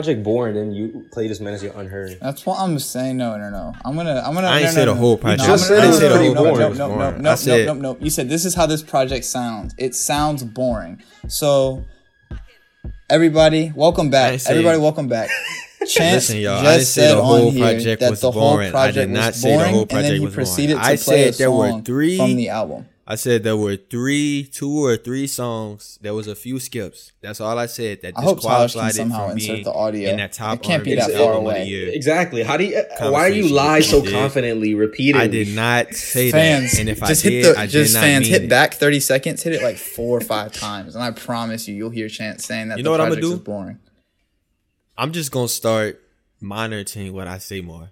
you 0.07 0.13
call 0.15 0.21
a 0.21 0.23
boring 0.23 0.57
and 0.57 0.75
you 0.75 1.05
played 1.11 1.29
this 1.29 1.39
man 1.39 1.53
as 1.53 1.63
your 1.63 1.73
unheard? 1.79 2.17
That's 2.21 2.45
what 2.45 2.59
I'm 2.59 2.77
saying. 2.79 3.17
No, 3.17 3.37
no, 3.37 3.49
no. 3.49 3.73
I'm 3.85 3.95
gonna. 3.95 4.21
I'm 4.25 4.33
gonna. 4.33 4.47
I 4.47 4.57
ain't 4.59 4.65
no, 4.65 4.71
say 4.71 4.85
no, 4.85 4.85
the 4.85 4.93
no. 4.95 4.99
whole 4.99 5.17
project. 5.17 5.41
I'm 5.41 5.47
Just 5.57 5.69
gonna- 5.69 5.93
said 5.93 6.09
no, 6.09 6.21
it 6.21 6.33
no, 6.33 6.43
was 6.43 6.43
no, 6.43 6.43
no, 6.43 6.51
boring. 6.53 6.77
no, 6.77 6.87
no, 6.87 6.95
no, 6.95 7.17
no, 7.17 7.35
no, 7.35 7.73
no, 7.73 7.93
no. 7.93 7.97
You 7.99 8.09
said 8.09 8.29
this 8.29 8.45
is 8.45 8.55
how 8.55 8.65
this 8.65 8.81
project 8.83 9.25
sounds. 9.25 9.73
It 9.77 9.95
sounds 9.95 10.43
boring. 10.43 11.01
So, 11.27 11.85
everybody, 13.09 13.71
welcome 13.75 14.09
back. 14.09 14.39
Everybody, 14.47 14.77
welcome 14.79 15.07
back. 15.07 15.29
Chance 15.87 16.29
Listen, 16.29 16.37
y'all, 16.39 16.61
just 16.63 16.67
I 16.67 16.73
didn't 16.73 16.85
said 16.87 17.15
the 17.17 17.23
whole 17.23 17.47
on 17.47 17.53
here 17.53 17.63
project 17.63 18.01
that 18.01 18.09
was 18.09 18.21
the 18.21 18.31
whole 18.31 18.51
boring. 18.53 18.67
I 18.69 18.71
project 18.71 18.95
did 18.95 19.09
not 19.09 19.27
was 19.27 19.41
say 19.41 19.51
the 19.51 19.57
boring, 19.57 19.71
whole 19.73 19.81
and 19.81 19.89
then 19.91 20.03
project 20.03 20.19
he 20.21 20.27
proceeded 20.35 20.73
to 20.73 20.79
I 20.81 20.85
play 20.87 20.97
said 20.97 21.33
a 21.33 21.37
there 21.37 21.51
were 21.51 21.69
song 21.69 21.83
three- 21.83 22.17
from 22.17 22.35
the 22.35 22.49
album. 22.49 22.85
I 23.09 23.15
said 23.15 23.43
there 23.43 23.55
were 23.55 23.77
three, 23.77 24.49
two 24.51 24.83
or 24.83 24.97
three 24.97 25.27
songs. 25.27 25.97
There 26.01 26.13
was 26.13 26.27
a 26.27 26.35
few 26.35 26.59
skips. 26.59 27.13
That's 27.21 27.39
all 27.39 27.57
I 27.57 27.67
said. 27.67 28.01
That 28.01 28.15
I 28.17 28.21
hope 28.21 28.41
Taj 28.41 28.73
can 28.73 28.85
disqualified 28.85 28.89
it 28.91 28.95
somehow 28.95 29.27
from 29.29 29.37
insert 29.37 29.47
being 29.53 29.63
the 29.63 29.71
audio. 29.71 30.09
in 30.09 30.17
that 30.17 30.33
top 30.33 30.55
It 30.55 30.63
can't 30.63 30.83
be 30.83 30.95
that 30.95 31.11
far 31.11 31.33
album 31.35 31.47
of 31.47 31.53
the 31.53 31.61
away. 31.61 31.95
Exactly. 31.95 32.43
How 32.43 32.57
do 32.57 32.65
you? 32.65 32.75
Uh, 32.77 33.09
why 33.09 33.29
do 33.29 33.37
you 33.37 33.47
lie 33.47 33.79
so 33.79 34.01
did. 34.01 34.11
confidently, 34.11 34.75
repeatedly? 34.75 35.21
I 35.21 35.27
did 35.27 35.55
not 35.55 35.93
say 35.93 36.31
Fans, 36.31 36.73
that. 36.73 36.79
And 36.81 36.89
if 36.89 36.99
just 36.99 37.25
I 37.25 37.29
hit 37.29 37.41
did, 37.43 37.55
the 37.55 37.59
I 37.59 37.61
did 37.65 37.71
just 37.71 37.93
not 37.93 38.01
fans 38.03 38.23
mean 38.25 38.33
hit 38.33 38.43
it. 38.43 38.49
back 38.49 38.73
thirty 38.73 38.99
seconds, 38.99 39.41
hit 39.41 39.53
it 39.53 39.63
like 39.63 39.77
four 39.77 40.17
or 40.17 40.21
five 40.21 40.51
times, 40.51 40.93
and 40.93 41.01
I 41.01 41.11
promise 41.11 41.65
you, 41.65 41.75
you'll 41.75 41.89
hear 41.91 42.09
Chance 42.09 42.43
saying 42.43 42.67
that 42.67 42.77
You 42.77 42.83
the 42.83 42.87
know 42.87 42.91
what 42.91 42.99
I'ma 43.01 43.15
do? 43.15 43.31
is 43.33 43.39
boring. 43.39 43.79
I'm 44.97 45.13
just 45.13 45.31
gonna 45.31 45.47
start 45.47 46.01
monitoring 46.41 47.13
what 47.13 47.27
I 47.27 47.37
say 47.37 47.61
more. 47.61 47.91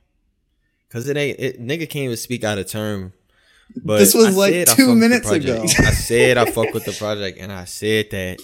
Cause 0.89 1.07
it 1.07 1.15
ain't 1.15 1.39
it 1.39 1.61
nigga 1.61 1.89
can't 1.89 2.03
even 2.05 2.17
speak 2.17 2.43
out 2.43 2.57
of 2.57 2.67
term. 2.67 3.13
But 3.83 3.99
This 3.99 4.13
was 4.13 4.27
I 4.27 4.29
like 4.31 4.53
two 4.53 4.65
fuck 4.65 4.77
with 4.77 4.87
the 4.87 4.95
minutes 4.95 5.29
ago. 5.31 5.61
I 5.63 5.91
said 5.91 6.37
I 6.37 6.45
fuck 6.51 6.73
with 6.73 6.85
the 6.85 6.93
project 6.93 7.37
and 7.39 7.51
I 7.51 7.65
said 7.65 8.09
that 8.11 8.39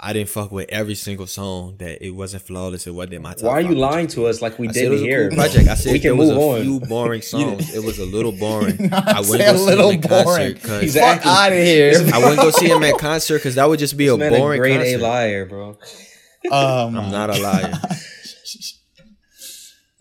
I 0.00 0.12
didn't 0.12 0.28
fuck 0.28 0.52
with 0.52 0.68
every 0.70 0.94
single 0.94 1.26
song, 1.26 1.74
that 1.78 2.04
it 2.06 2.10
wasn't 2.12 2.44
flawless, 2.44 2.86
it 2.86 2.92
wasn't 2.92 3.20
my 3.20 3.34
top. 3.34 3.42
Why 3.42 3.52
are 3.54 3.60
you 3.60 3.68
five 3.70 3.76
lying 3.78 4.06
to 4.08 4.26
us 4.26 4.40
like 4.40 4.56
we 4.58 4.68
I 4.68 4.72
didn't 4.72 4.92
was 4.92 5.02
a 5.02 5.04
hear? 5.04 5.28
cool 5.28 5.38
project. 5.38 5.68
I 5.68 5.74
said 5.80 5.92
we 5.92 5.98
can 5.98 6.10
there 6.10 6.14
was 6.16 6.30
a 6.30 6.36
on. 6.36 6.62
few 6.62 6.80
boring 6.88 7.20
songs. 7.22 7.74
It 7.74 7.82
was 7.84 7.98
a 7.98 8.06
little 8.06 8.30
boring. 8.32 8.92
I 8.92 9.22
say 9.22 9.30
wouldn't 9.30 9.48
a 9.48 9.52
go 9.52 9.58
see 9.58 9.64
little 9.64 9.90
him 9.90 10.00
at 10.04 10.08
boring. 10.08 10.24
concert 10.54 10.62
'cause- 10.62 10.82
Exactly. 10.84 11.28
Fuck 11.30 11.38
out 11.38 11.52
of 11.52 11.58
here. 11.58 11.92
I 12.14 12.18
wouldn't 12.20 12.38
go 12.40 12.50
see 12.52 12.68
him 12.68 12.82
at 12.84 12.96
concert 12.98 13.38
because 13.38 13.56
that 13.56 13.68
would 13.68 13.80
just 13.80 13.96
be 13.96 14.06
a 14.06 14.12
This 14.12 14.18
man 14.20 14.34
a 14.34 14.38
boring 14.38 14.60
grade 14.60 14.80
A 14.80 14.96
liar, 14.98 15.46
bro. 15.46 15.76
Oh. 16.50 16.86
I'm 16.86 17.10
not 17.10 17.30
a 17.30 17.38
liar. 17.42 17.72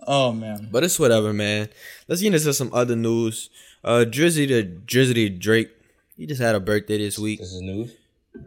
Oh 0.06 0.32
man. 0.32 0.70
But 0.72 0.84
it's 0.84 1.00
whatever, 1.00 1.34
man. 1.34 1.70
Let's 2.08 2.22
get 2.22 2.34
into 2.34 2.54
some 2.54 2.70
other 2.74 2.96
news. 2.96 3.50
Uh, 3.88 4.04
Drizzy 4.06 4.48
the 4.48 4.64
Drizzy 4.86 5.40
Drake, 5.40 5.70
he 6.18 6.26
just 6.26 6.42
had 6.42 6.56
a 6.56 6.60
birthday 6.60 6.98
this 6.98 7.18
week. 7.18 7.40
This 7.40 7.54
is 7.54 7.62
news. 7.62 7.96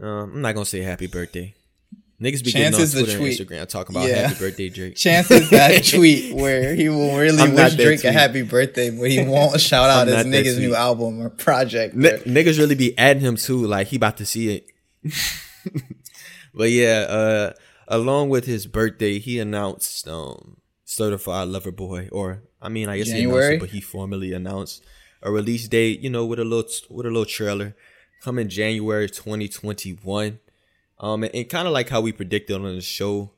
Um, 0.01 0.35
I'm 0.35 0.41
not 0.43 0.55
gonna 0.55 0.67
say 0.67 0.83
happy 0.83 1.07
birthday. 1.07 1.55
Niggas 2.21 2.45
be 2.45 2.53
Chance 2.53 2.77
getting 2.77 3.01
on 3.01 3.05
Twitter 3.05 3.11
and 3.13 3.19
tweet. 3.21 3.41
Instagram 3.41 3.67
talking 3.69 3.97
about 3.97 4.07
Yeah. 4.09 4.29
happy 4.29 4.39
birthday, 4.39 4.69
Drake. 4.69 4.95
Chance 4.97 5.31
is 5.31 5.49
that 5.51 5.83
tweet 5.91 6.35
where 6.35 6.75
he 6.75 6.91
will 6.91 7.17
really 7.17 7.39
I'm 7.41 7.55
wish 7.55 7.75
Drake 7.77 8.05
a 8.05 8.13
happy 8.13 8.43
birthday, 8.43 8.91
but 8.91 9.11
he 9.11 9.25
won't 9.25 9.59
shout 9.69 9.89
out 9.89 10.07
his 10.07 10.27
nigga's 10.27 10.57
tweet. 10.57 10.69
new 10.69 10.75
album 10.75 11.23
or 11.23 11.31
project. 11.31 11.95
N- 11.95 12.21
niggas 12.27 12.59
really 12.59 12.75
be 12.75 12.97
adding 12.99 13.23
him 13.23 13.37
too, 13.37 13.67
like 13.67 13.87
he 13.87 13.97
about 13.97 14.19
to 14.19 14.27
see 14.27 14.55
it. 14.55 14.67
but 16.55 16.71
yeah, 16.71 17.07
uh, 17.09 17.53
along 17.89 18.29
with 18.29 18.45
his 18.45 18.67
birthday, 18.67 19.19
he 19.19 19.39
announced 19.39 20.07
um 20.07 20.59
certified 20.85 21.49
lover 21.49 21.73
boy, 21.73 22.11
or 22.13 22.43
I 22.61 22.69
mean, 22.69 22.91
I 22.91 22.99
guess 22.99 23.07
he 23.07 23.13
announced 23.21 23.29
January? 23.33 23.57
it, 23.57 23.61
but 23.61 23.71
he 23.71 23.81
formally 23.81 24.35
announced 24.35 24.85
a 25.23 25.31
release 25.31 25.69
date. 25.69 26.01
You 26.01 26.11
know, 26.11 26.27
with 26.27 26.39
a 26.39 26.45
little 26.45 26.71
with 26.91 27.07
a 27.07 27.11
little 27.11 27.25
trailer 27.25 27.75
coming 28.23 28.49
January 28.49 29.09
2021. 29.09 30.39
Um, 30.99 31.25
and, 31.25 31.35
and 31.35 31.49
kind 31.49 31.67
of 31.67 31.73
like 31.73 31.89
how 31.89 32.01
we 32.01 32.13
predicted 32.13 32.57
on 32.57 32.63
the 32.63 32.81
show, 32.83 33.33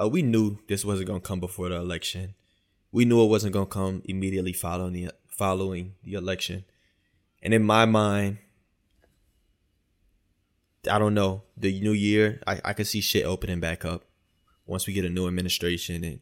uh, 0.00 0.08
we 0.08 0.22
knew 0.22 0.58
this 0.68 0.84
wasn't 0.84 1.08
gonna 1.08 1.20
come 1.20 1.40
before 1.40 1.68
the 1.68 1.76
election. 1.76 2.34
We 2.92 3.04
knew 3.04 3.22
it 3.24 3.28
wasn't 3.28 3.52
gonna 3.52 3.66
come 3.66 4.02
immediately 4.04 4.52
following 4.52 4.92
the 4.92 5.10
following 5.28 5.94
the 6.04 6.14
election. 6.14 6.64
And 7.42 7.52
in 7.52 7.64
my 7.64 7.84
mind, 7.84 8.38
I 10.90 10.98
don't 10.98 11.14
know. 11.14 11.42
The 11.56 11.80
new 11.80 11.92
year, 11.92 12.40
I, 12.46 12.60
I 12.64 12.72
could 12.72 12.86
see 12.86 13.00
shit 13.00 13.24
opening 13.24 13.60
back 13.60 13.84
up 13.84 14.04
once 14.66 14.86
we 14.86 14.92
get 14.92 15.04
a 15.04 15.10
new 15.10 15.26
administration 15.26 16.04
and 16.04 16.20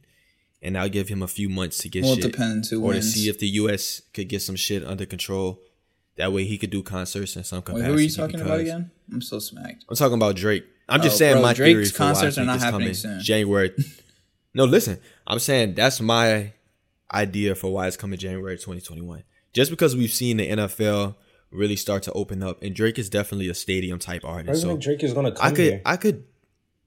and 0.62 0.78
I'll 0.78 0.88
give 0.88 1.08
him 1.08 1.22
a 1.22 1.28
few 1.28 1.48
months 1.48 1.78
to 1.78 1.88
get 1.88 2.04
Well, 2.04 2.12
it 2.12 2.22
shit. 2.22 2.32
depends 2.32 2.70
who 2.70 2.82
or 2.84 2.92
to 2.92 3.02
see 3.02 3.28
if 3.28 3.38
the 3.38 3.48
US 3.48 4.00
could 4.14 4.28
get 4.28 4.42
some 4.42 4.56
shit 4.56 4.84
under 4.84 5.04
control. 5.06 5.60
That 6.16 6.32
way 6.32 6.44
he 6.44 6.58
could 6.58 6.70
do 6.70 6.82
concerts 6.82 7.36
in 7.36 7.44
some 7.44 7.58
Wait, 7.58 7.64
capacity. 7.66 7.88
who 7.88 7.96
are 7.96 8.00
you 8.00 8.10
talking 8.10 8.40
about 8.40 8.60
again? 8.60 8.90
I'm 9.12 9.22
so 9.22 9.38
smacked. 9.38 9.84
I'm 9.88 9.96
talking 9.96 10.14
about 10.14 10.36
Drake. 10.36 10.64
I'm 10.88 11.00
just 11.00 11.14
Oh, 11.14 11.18
saying 11.18 11.34
bro, 11.34 11.42
my 11.42 11.52
Drake's 11.54 11.72
theory 11.74 11.84
for 11.86 12.02
why 12.02 12.06
concerts 12.12 12.38
are 12.38 12.44
not 12.44 12.58
happening 12.60 12.80
coming 12.80 12.94
soon. 12.94 13.20
January. 13.20 13.72
no, 14.54 14.64
listen. 14.64 14.98
I'm 15.26 15.38
saying 15.38 15.74
that's 15.74 16.00
my 16.00 16.52
idea 17.12 17.54
for 17.54 17.72
why 17.72 17.86
it's 17.86 17.96
coming 17.96 18.18
January 18.18 18.56
2021. 18.56 19.22
Just 19.52 19.70
because 19.70 19.96
we've 19.96 20.10
seen 20.12 20.36
the 20.38 20.48
NFL 20.50 21.14
really 21.50 21.76
start 21.76 22.02
to 22.04 22.12
open 22.12 22.42
up, 22.42 22.62
and 22.62 22.74
Drake 22.74 22.98
is 22.98 23.08
definitely 23.10 23.48
a 23.48 23.54
stadium 23.54 23.98
type 23.98 24.24
artist. 24.24 24.46
President 24.48 24.82
So 24.82 24.86
Drake 24.88 25.02
is 25.04 25.12
gonna 25.12 25.32
come 25.32 25.46
I 25.46 25.50
could, 25.50 25.58
here 25.58 25.82
I 25.84 25.96
could. 25.96 26.24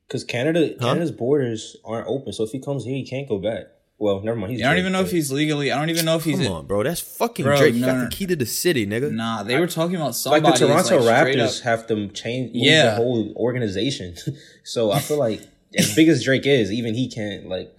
Because 0.08 0.24
Canada, 0.24 0.76
Huh? 0.80 0.88
Canada's 0.88 1.12
borders 1.12 1.76
aren't 1.86 2.08
open. 2.08 2.34
So 2.34 2.44
if 2.44 2.52
he 2.52 2.60
comes 2.60 2.86
here, 2.86 2.96
he 2.96 3.06
can't 3.06 3.28
go 3.28 3.38
back. 3.40 3.66
Well, 3.98 4.20
never 4.22 4.36
mind. 4.38 4.52
He's 4.52 4.60
Yeah, 4.60 4.68
I 4.68 4.72
don't 4.74 4.80
even 4.82 4.92
know 4.92 5.02
if 5.02 5.12
he's 5.12 5.32
legally. 5.32 5.72
I 5.72 5.80
don't 5.80 5.90
even 5.90 6.04
know 6.06 6.18
if 6.18 6.26
he's. 6.26 6.38
Come 6.42 6.52
on, 6.52 6.66
bro. 6.68 6.84
That's 6.84 7.00
fucking 7.00 7.46
Bro, 7.46 7.58
Drake. 7.58 7.76
You 7.76 7.80
no, 7.82 7.88
got 7.88 7.98
no. 7.98 8.04
the 8.04 8.10
key 8.10 8.26
to 8.26 8.36
the 8.36 8.46
city, 8.46 8.86
nigga. 8.86 9.10
Nah, 9.10 9.44
they 9.44 9.58
were 9.58 9.68
talking 9.68 9.96
about 9.96 10.16
somebody. 10.16 10.44
like 10.44 10.60
the 10.60 10.68
Toronto 10.68 11.00
like, 11.00 11.28
Raptors 11.28 11.60
up- 11.60 11.64
have 11.64 11.88
to 11.88 12.08
change 12.10 12.52
Yeah. 12.54 12.90
the 12.90 12.96
whole 12.98 13.34
organization. 13.38 14.16
so 14.66 14.92
I 14.92 15.00
feel 15.00 15.18
like 15.18 15.42
as 15.78 15.96
big 15.96 16.10
as 16.10 16.24
Drake 16.26 16.46
is, 16.46 16.74
even 16.74 16.94
he 16.94 17.08
can't 17.10 17.48
like 17.48 17.72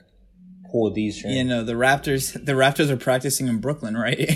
pull 0.73 0.91
these 0.91 1.19
strings. 1.19 1.37
You 1.37 1.45
know, 1.45 1.63
the 1.63 1.75
Raptors. 1.75 2.33
The 2.33 2.53
Raptors 2.53 2.89
are 2.89 2.97
practicing 2.97 3.47
in 3.47 3.59
Brooklyn, 3.59 3.95
right? 3.95 4.31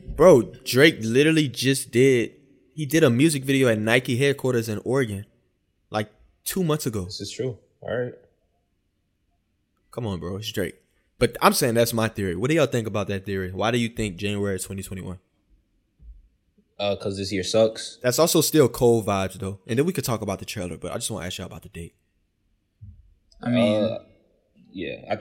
Bro, 0.16 0.52
Drake 0.64 0.96
literally 1.02 1.48
just 1.48 1.90
did. 1.90 2.32
He 2.74 2.86
did 2.86 3.04
a 3.04 3.10
music 3.10 3.44
video 3.44 3.68
at 3.68 3.78
Nike 3.78 4.16
headquarters 4.16 4.70
in 4.70 4.80
Oregon, 4.86 5.26
like 5.90 6.10
two 6.46 6.64
months 6.64 6.86
ago. 6.86 7.04
This 7.04 7.20
is 7.20 7.30
true. 7.30 7.58
All 7.82 7.94
right. 7.94 8.14
Come 9.90 10.06
on, 10.06 10.18
bro. 10.20 10.36
It's 10.36 10.50
Drake. 10.50 10.76
But 11.18 11.36
I'm 11.42 11.52
saying 11.52 11.74
that's 11.74 11.92
my 11.92 12.08
theory. 12.08 12.36
What 12.36 12.48
do 12.50 12.56
y'all 12.56 12.66
think 12.66 12.86
about 12.86 13.08
that 13.08 13.24
theory? 13.26 13.50
Why 13.52 13.70
do 13.70 13.78
you 13.78 13.88
think 13.90 14.16
January 14.16 14.58
2021? 14.58 15.18
Uh, 16.78 16.94
cause 16.96 17.16
this 17.16 17.32
year 17.32 17.42
sucks. 17.42 17.98
That's 18.02 18.18
also 18.18 18.42
still 18.42 18.68
cold 18.68 19.06
vibes 19.06 19.34
though. 19.34 19.60
And 19.66 19.78
then 19.78 19.86
we 19.86 19.92
could 19.94 20.04
talk 20.04 20.20
about 20.20 20.38
the 20.40 20.44
trailer, 20.44 20.76
but 20.76 20.92
I 20.92 20.96
just 20.96 21.10
want 21.10 21.22
to 21.22 21.26
ask 21.26 21.38
y'all 21.38 21.46
about 21.46 21.62
the 21.62 21.70
date. 21.70 21.94
I 23.42 23.48
mean, 23.48 23.82
Uh, 23.84 23.98
yeah, 24.70 24.96
I, 25.10 25.18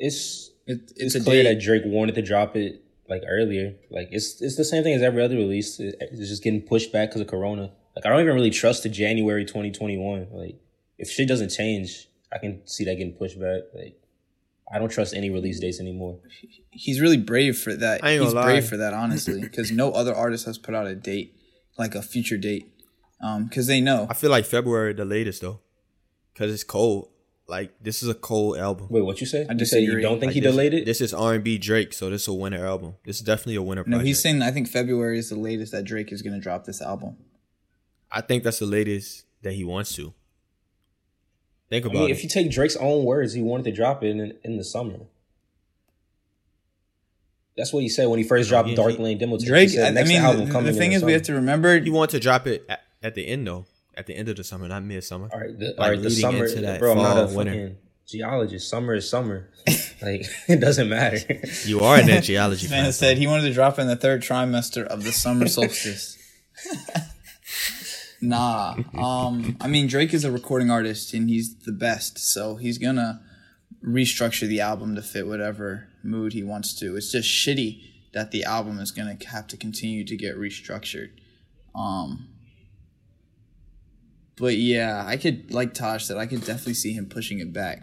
it's 0.00 0.50
it, 0.66 0.80
it's, 0.96 1.14
it's, 1.14 1.14
a 1.14 1.20
clear 1.20 1.44
date. 1.44 1.54
that 1.54 1.62
Drake 1.64 1.82
wanted 1.86 2.16
to 2.16 2.22
drop 2.22 2.56
it 2.56 2.82
like 3.08 3.22
earlier. 3.28 3.74
Like 3.90 4.08
it's 4.10 4.42
it's 4.42 4.56
the 4.56 4.64
same 4.64 4.82
thing 4.82 4.94
as 4.94 5.02
every 5.02 5.22
other 5.22 5.36
release. 5.36 5.78
It- 5.78 5.94
It's 6.00 6.28
just 6.28 6.42
getting 6.42 6.62
pushed 6.62 6.90
back 6.92 7.10
because 7.10 7.20
of 7.20 7.28
Corona. 7.28 7.70
Like 7.96 8.06
I 8.06 8.08
don't 8.08 8.20
even 8.20 8.34
really 8.34 8.50
trust 8.50 8.82
the 8.82 8.88
January 8.88 9.44
2021. 9.44 10.28
Like 10.32 10.56
if 10.98 11.10
shit 11.10 11.28
doesn't 11.28 11.50
change, 11.50 12.08
I 12.32 12.38
can 12.38 12.66
see 12.66 12.84
that 12.84 12.96
getting 12.96 13.14
pushed 13.14 13.38
back. 13.40 13.62
Like 13.74 14.00
I 14.72 14.78
don't 14.78 14.88
trust 14.90 15.14
any 15.14 15.30
release 15.30 15.60
dates 15.60 15.80
anymore. 15.80 16.18
He's 16.70 17.00
really 17.00 17.18
brave 17.18 17.58
for 17.58 17.74
that. 17.74 18.02
I 18.02 18.12
ain't 18.12 18.22
He's 18.22 18.32
gonna 18.32 18.46
brave 18.46 18.66
for 18.66 18.76
that, 18.78 18.94
honestly, 18.94 19.40
because 19.40 19.70
no 19.70 19.92
other 19.92 20.14
artist 20.14 20.46
has 20.46 20.58
put 20.58 20.74
out 20.74 20.86
a 20.86 20.94
date 20.94 21.36
like 21.78 21.94
a 21.94 22.02
future 22.02 22.36
date. 22.36 22.70
Um, 23.20 23.46
because 23.46 23.66
they 23.66 23.80
know. 23.80 24.06
I 24.10 24.14
feel 24.14 24.30
like 24.30 24.44
February 24.44 24.92
the 24.92 25.04
latest 25.04 25.40
though, 25.42 25.60
because 26.32 26.52
it's 26.52 26.64
cold. 26.64 27.10
Like 27.46 27.74
this 27.80 28.02
is 28.02 28.08
a 28.08 28.14
cold 28.14 28.56
album. 28.56 28.86
Wait, 28.90 29.02
what 29.02 29.20
you 29.20 29.26
say? 29.26 29.46
I 29.48 29.52
you 29.52 29.64
say 29.66 29.80
you 29.80 30.00
don't 30.00 30.18
think 30.18 30.30
Like, 30.30 30.34
he 30.34 30.40
this, 30.40 30.52
delayed 30.52 30.74
it? 30.74 30.86
This 30.86 31.00
is 31.00 31.12
R 31.12 31.34
and 31.34 31.44
B 31.44 31.58
Drake, 31.58 31.92
so 31.92 32.08
this 32.10 32.22
is 32.22 32.28
a 32.28 32.32
winter 32.32 32.64
album. 32.64 32.94
This 33.04 33.16
is 33.16 33.22
definitely 33.22 33.56
a 33.56 33.62
winter 33.62 33.82
No, 33.86 33.96
project. 33.96 34.06
he's 34.06 34.20
saying 34.22 34.40
I 34.42 34.50
think 34.50 34.66
February 34.68 35.18
is 35.18 35.28
the 35.28 35.36
latest 35.38 35.72
that 35.72 35.84
Drake 35.84 36.10
is 36.10 36.22
gonna 36.22 36.40
drop 36.40 36.64
this 36.64 36.80
album. 36.80 37.16
I 38.14 38.20
think 38.20 38.44
that's 38.44 38.60
the 38.60 38.66
latest 38.66 39.24
that 39.42 39.52
he 39.54 39.64
wants 39.64 39.94
to. 39.96 40.14
Think 41.68 41.84
I 41.86 41.88
about 41.88 41.98
mean, 42.00 42.10
it. 42.10 42.12
if 42.12 42.22
you 42.22 42.28
take 42.28 42.50
Drake's 42.50 42.76
own 42.76 43.04
words, 43.04 43.32
he 43.32 43.42
wanted 43.42 43.64
to 43.64 43.72
drop 43.72 44.02
it 44.04 44.08
in 44.10 44.38
in 44.44 44.56
the 44.56 44.64
summer. 44.64 45.00
That's 47.56 47.72
what 47.72 47.82
he 47.82 47.88
said 47.88 48.06
when 48.08 48.18
he 48.18 48.24
first 48.24 48.48
dropped 48.48 48.68
Yeah, 48.68 48.74
Dark 48.76 48.92
he- 48.96 49.02
Lane 49.02 49.18
Demo. 49.18 49.36
Tape. 49.36 49.42
He 49.42 49.46
Drake, 49.48 49.68
said, 49.70 49.96
I, 49.96 50.00
I 50.00 50.04
mean, 50.04 50.20
album 50.20 50.46
the, 50.46 50.50
coming 50.52 50.64
the 50.66 50.70
in 50.72 50.76
thing 50.78 50.90
the 50.90 50.96
is, 50.96 51.04
we 51.04 51.12
have 51.12 51.22
to 51.22 51.34
remember. 51.34 51.78
he 51.78 51.90
wanted 51.90 52.10
to 52.12 52.20
drop 52.20 52.46
it 52.46 52.64
at, 52.68 52.82
at 53.02 53.14
the 53.14 53.26
end 53.26 53.46
though, 53.46 53.66
at 53.96 54.06
the 54.06 54.14
end 54.14 54.28
of 54.28 54.36
the 54.36 54.44
summer, 54.44 54.66
not 54.68 54.82
mid 54.82 55.02
summer. 55.04 55.28
All 55.32 55.40
right, 55.40 55.56
the, 55.58 55.66
Like, 55.66 55.78
all 55.78 55.90
right, 55.90 56.02
the 56.02 56.10
summer, 56.10 56.46
into 56.46 56.60
that 56.62 56.80
bro. 56.80 56.92
I'm 56.92 56.98
not 56.98 57.16
a 57.16 57.26
fall, 57.28 57.36
winter. 57.36 57.52
fucking 57.52 57.76
geologist. 58.06 58.68
Summer 58.68 58.94
is 58.94 59.08
summer. 59.08 59.48
like 60.02 60.26
it 60.48 60.60
doesn't 60.60 60.88
matter. 60.88 61.18
You 61.64 61.80
are 61.80 62.00
in 62.00 62.06
that 62.08 62.24
geology 62.24 62.68
Man 62.68 62.84
class. 62.84 62.96
said 62.96 63.18
he 63.18 63.26
wanted 63.26 63.44
to 63.44 63.52
drop 63.54 63.78
in 63.78 63.86
the 63.86 63.96
third 63.96 64.22
trimester 64.22 64.84
of 64.84 65.04
the 65.04 65.12
summer 65.12 65.46
solstice. 65.48 66.18
Nah, 68.20 68.76
um, 68.96 69.56
I 69.60 69.68
mean 69.68 69.86
Drake 69.86 70.14
is 70.14 70.24
a 70.24 70.30
recording 70.32 70.70
artist 70.70 71.12
and 71.14 71.28
he's 71.28 71.54
the 71.56 71.72
best, 71.72 72.18
so 72.18 72.56
he's 72.56 72.78
gonna 72.78 73.22
restructure 73.84 74.48
the 74.48 74.60
album 74.60 74.94
to 74.94 75.02
fit 75.02 75.26
whatever 75.26 75.88
mood 76.02 76.32
he 76.32 76.42
wants 76.42 76.74
to. 76.80 76.96
It's 76.96 77.12
just 77.12 77.28
shitty 77.28 77.80
that 78.12 78.30
the 78.30 78.44
album 78.44 78.78
is 78.78 78.90
gonna 78.90 79.18
have 79.28 79.46
to 79.48 79.56
continue 79.56 80.04
to 80.04 80.16
get 80.16 80.36
restructured. 80.36 81.10
Um, 81.74 82.28
but 84.36 84.56
yeah, 84.56 85.04
I 85.06 85.16
could 85.16 85.52
like 85.52 85.74
Tosh 85.74 86.06
said, 86.06 86.16
I 86.16 86.26
could 86.26 86.40
definitely 86.40 86.74
see 86.74 86.92
him 86.92 87.06
pushing 87.06 87.40
it 87.40 87.52
back. 87.52 87.82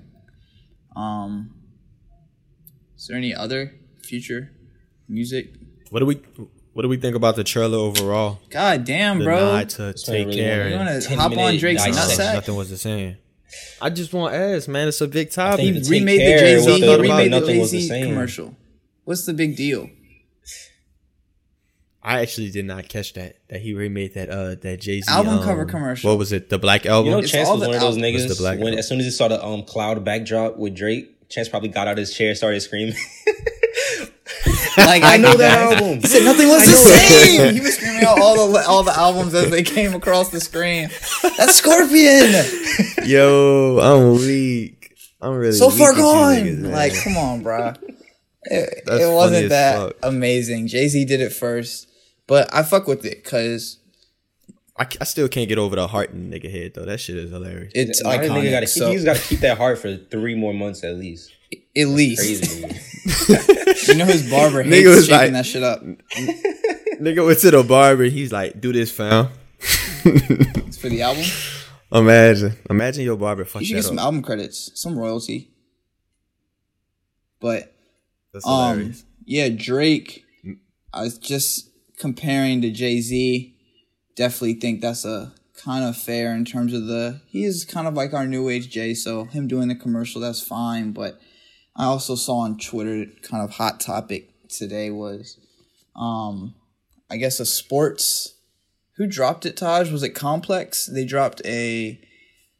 Um, 0.95 1.55
is 2.97 3.07
there 3.07 3.17
any 3.17 3.33
other 3.33 3.73
future 4.03 4.51
music? 5.07 5.55
What 5.89 5.99
do 5.99 6.05
we 6.05 6.21
What 6.73 6.83
do 6.83 6.87
we 6.89 6.97
think 6.97 7.15
about 7.17 7.35
the 7.35 7.43
trailer 7.43 7.77
overall? 7.77 8.39
God 8.49 8.85
damn, 8.85 9.19
The 9.19 9.25
bro. 9.25 9.39
nod 9.39 9.69
to 9.71 9.93
take 9.93 10.27
really 10.27 10.37
care. 10.37 10.59
wanted 10.61 10.71
You 10.71 10.77
want 10.77 11.03
to 11.03 11.15
hop 11.17 11.37
on 11.37 11.57
Drake's 11.57 11.83
dissection. 11.85 12.25
nutsack? 12.25 12.33
Nothing 12.35 12.55
was 12.55 12.69
the 12.69 12.77
same. 12.77 13.17
I 13.81 13.89
just 13.89 14.13
want 14.13 14.33
to 14.33 14.39
ask, 14.39 14.69
man. 14.69 14.87
It's 14.87 15.01
a 15.01 15.07
big 15.07 15.31
topic. 15.31 15.59
He 15.65 15.71
remade 15.99 16.19
the 16.21 16.39
Jay 16.39 16.59
Z. 16.59 16.71
He 16.75 16.79
thought 16.81 16.93
about 16.95 17.01
remade 17.01 17.25
the 17.33 17.39
nothing 17.39 17.55
Jay 17.55 17.59
was 17.59 17.71
the 17.71 17.81
Z 17.81 17.87
same. 17.89 18.05
commercial. 18.13 18.55
What's 19.03 19.25
the 19.25 19.33
big 19.33 19.57
deal? 19.57 19.89
I 22.03 22.21
actually 22.21 22.49
did 22.49 22.65
not 22.65 22.87
catch 22.89 23.13
that. 23.13 23.35
That 23.49 23.61
he 23.61 23.73
remade 23.73 24.13
that 24.15 24.29
uh 24.29 24.55
that 24.55 24.79
Jay 24.79 25.01
Z 25.01 25.11
Album 25.11 25.43
cover 25.43 25.65
commercial. 25.65 26.09
What 26.09 26.17
was 26.19 26.31
it? 26.31 26.49
The 26.49 26.57
Black 26.57 26.85
Album. 26.85 27.11
You 27.11 27.17
know, 27.17 27.21
Chance 27.27 27.49
was 27.49 27.59
one 27.59 27.67
of 27.75 27.81
those 27.81 27.97
albums. 27.97 28.03
niggas. 28.03 28.27
The 28.29 28.35
black 28.41 28.57
when 28.57 28.67
album. 28.67 28.79
as 28.79 28.87
soon 28.87 28.99
as 28.99 29.05
he 29.05 29.11
saw 29.11 29.27
the 29.27 29.43
um 29.45 29.63
cloud 29.63 30.03
backdrop 30.05 30.57
with 30.57 30.73
Drake, 30.75 31.29
Chance 31.29 31.49
probably 31.49 31.69
got 31.69 31.87
out 31.87 31.93
of 31.93 31.97
his 31.99 32.13
chair, 32.13 32.33
started 32.33 32.59
screaming. 32.61 32.95
Like 34.77 35.03
I 35.03 35.17
know 35.17 35.33
that 35.35 35.73
album. 35.73 35.99
He 36.01 36.07
said 36.07 36.23
nothing 36.23 36.47
was 36.47 36.65
the 36.65 36.71
same. 36.71 37.53
He 37.55 37.59
was 37.61 37.75
screaming 37.75 38.03
out 38.05 38.19
all 38.19 38.51
the 38.51 38.65
all 38.67 38.83
the 38.83 38.97
albums 38.97 39.33
as 39.33 39.49
they 39.49 39.63
came 39.63 39.93
across 39.93 40.29
the 40.29 40.39
screen. 40.39 40.89
That's 41.37 41.55
Scorpion. 41.55 42.31
Yo, 43.05 43.79
I'm 43.81 44.13
weak. 44.19 44.95
I'm 45.21 45.35
really 45.35 45.51
so 45.53 45.67
weak 45.69 45.77
far 45.77 45.93
gone. 45.93 46.35
niggas, 46.37 46.71
like, 46.71 46.93
come 47.03 47.17
on, 47.17 47.43
bro. 47.43 47.73
It, 48.43 48.83
That's 48.85 49.03
it 49.03 49.13
wasn't 49.13 49.49
that 49.49 49.77
fuck. 49.79 49.95
amazing. 50.03 50.67
Jay 50.67 50.87
Z 50.87 51.05
did 51.05 51.21
it 51.21 51.31
first, 51.31 51.87
but 52.27 52.53
I 52.53 52.63
fuck 52.63 52.87
with 52.87 53.05
it 53.05 53.23
because 53.23 53.77
I, 54.77 54.87
I 54.99 55.03
still 55.03 55.27
can't 55.27 55.47
get 55.47 55.59
over 55.59 55.75
the 55.75 55.87
heart 55.87 56.09
in 56.11 56.31
nigga 56.31 56.49
head 56.51 56.73
though. 56.73 56.85
That 56.85 56.99
shit 56.99 57.17
is 57.17 57.29
hilarious. 57.29 57.71
it's 57.75 58.03
Why 58.03 58.17
the 58.17 58.29
nigga 58.29 58.45
iconic. 58.47 58.51
gotta, 58.51 58.67
so 58.67 58.89
he's 58.91 59.03
got 59.05 59.17
to 59.17 59.21
keep 59.27 59.41
that 59.41 59.57
heart 59.59 59.77
for 59.77 59.95
three 59.95 60.33
more 60.33 60.53
months 60.55 60.83
at 60.83 60.95
least. 60.95 61.31
at 61.77 61.87
least 61.87 62.21
Crazy. 62.21 62.61
dude. 62.67 62.80
You 63.87 63.95
know 63.95 64.05
his 64.05 64.29
barber 64.29 64.63
Nigga 64.63 64.69
hates 64.69 64.87
was 64.87 65.07
shaking 65.07 65.17
like- 65.17 65.31
that 65.33 65.45
shit 65.45 65.63
up. 65.63 65.81
nigga 67.01 67.25
went 67.25 67.39
to 67.39 67.51
the 67.51 67.63
barber. 67.63 68.03
He's 68.05 68.31
like, 68.31 68.59
"Do 68.61 68.71
this, 68.71 68.91
fam." 68.91 69.29
It's 70.03 70.77
for 70.77 70.89
the 70.89 71.01
album. 71.01 71.23
Imagine, 71.93 72.53
imagine 72.69 73.03
your 73.03 73.17
barber 73.17 73.43
fucked 73.45 73.61
You 73.61 73.67
should 73.67 73.75
get 73.75 73.83
some 73.85 73.99
album 73.99 74.21
credits, 74.21 74.71
some 74.75 74.97
royalty. 74.97 75.51
But 77.39 77.73
That's 78.33 78.45
um, 78.47 78.73
hilarious. 78.77 79.05
yeah, 79.25 79.49
Drake. 79.49 80.23
I 80.93 81.01
was 81.01 81.17
just 81.17 81.69
comparing 81.97 82.61
to 82.61 82.69
Jay 82.71 83.01
Z. 83.01 83.55
Definitely 84.15 84.55
think 84.55 84.81
that's 84.81 85.05
a 85.05 85.33
kind 85.63 85.83
of 85.85 85.97
fair 85.97 86.33
in 86.33 86.45
terms 86.45 86.73
of 86.73 86.85
the. 86.87 87.21
He 87.27 87.43
is 87.43 87.65
kind 87.65 87.87
of 87.87 87.93
like 87.93 88.13
our 88.13 88.27
new 88.27 88.49
age 88.49 88.69
Jay, 88.69 88.93
so 88.93 89.25
him 89.25 89.47
doing 89.47 89.67
the 89.67 89.75
commercial 89.75 90.21
that's 90.21 90.41
fine. 90.41 90.91
But 90.91 91.19
I 91.75 91.85
also 91.85 92.15
saw 92.15 92.39
on 92.39 92.57
Twitter 92.57 93.05
kind 93.21 93.43
of 93.43 93.51
hot 93.51 93.79
topic 93.79 94.29
today 94.49 94.89
was, 94.89 95.37
um, 95.95 96.55
I 97.09 97.17
guess 97.17 97.39
a 97.39 97.45
sports. 97.45 98.35
Who 98.97 99.07
dropped 99.07 99.45
it? 99.45 99.57
Taj 99.57 99.89
was 99.89 100.03
it 100.03 100.09
Complex? 100.09 100.85
They 100.85 101.05
dropped 101.05 101.41
a 101.45 101.99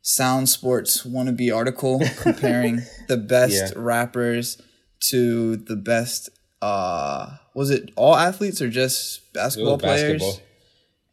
Sound 0.01 0.49
Sports 0.49 1.03
wannabe 1.05 1.55
article 1.55 2.01
comparing 2.17 2.81
the 3.07 3.17
best 3.17 3.53
Yeah. 3.53 3.71
rappers 3.75 4.59
to 5.09 5.57
the 5.57 5.75
best. 5.75 6.29
uh 6.61 7.37
Was 7.53 7.69
it 7.69 7.91
all 7.95 8.15
athletes 8.15 8.61
or 8.61 8.69
just 8.69 9.31
basketball 9.33 9.77
players? 9.77 10.21
basketball. 10.21 10.47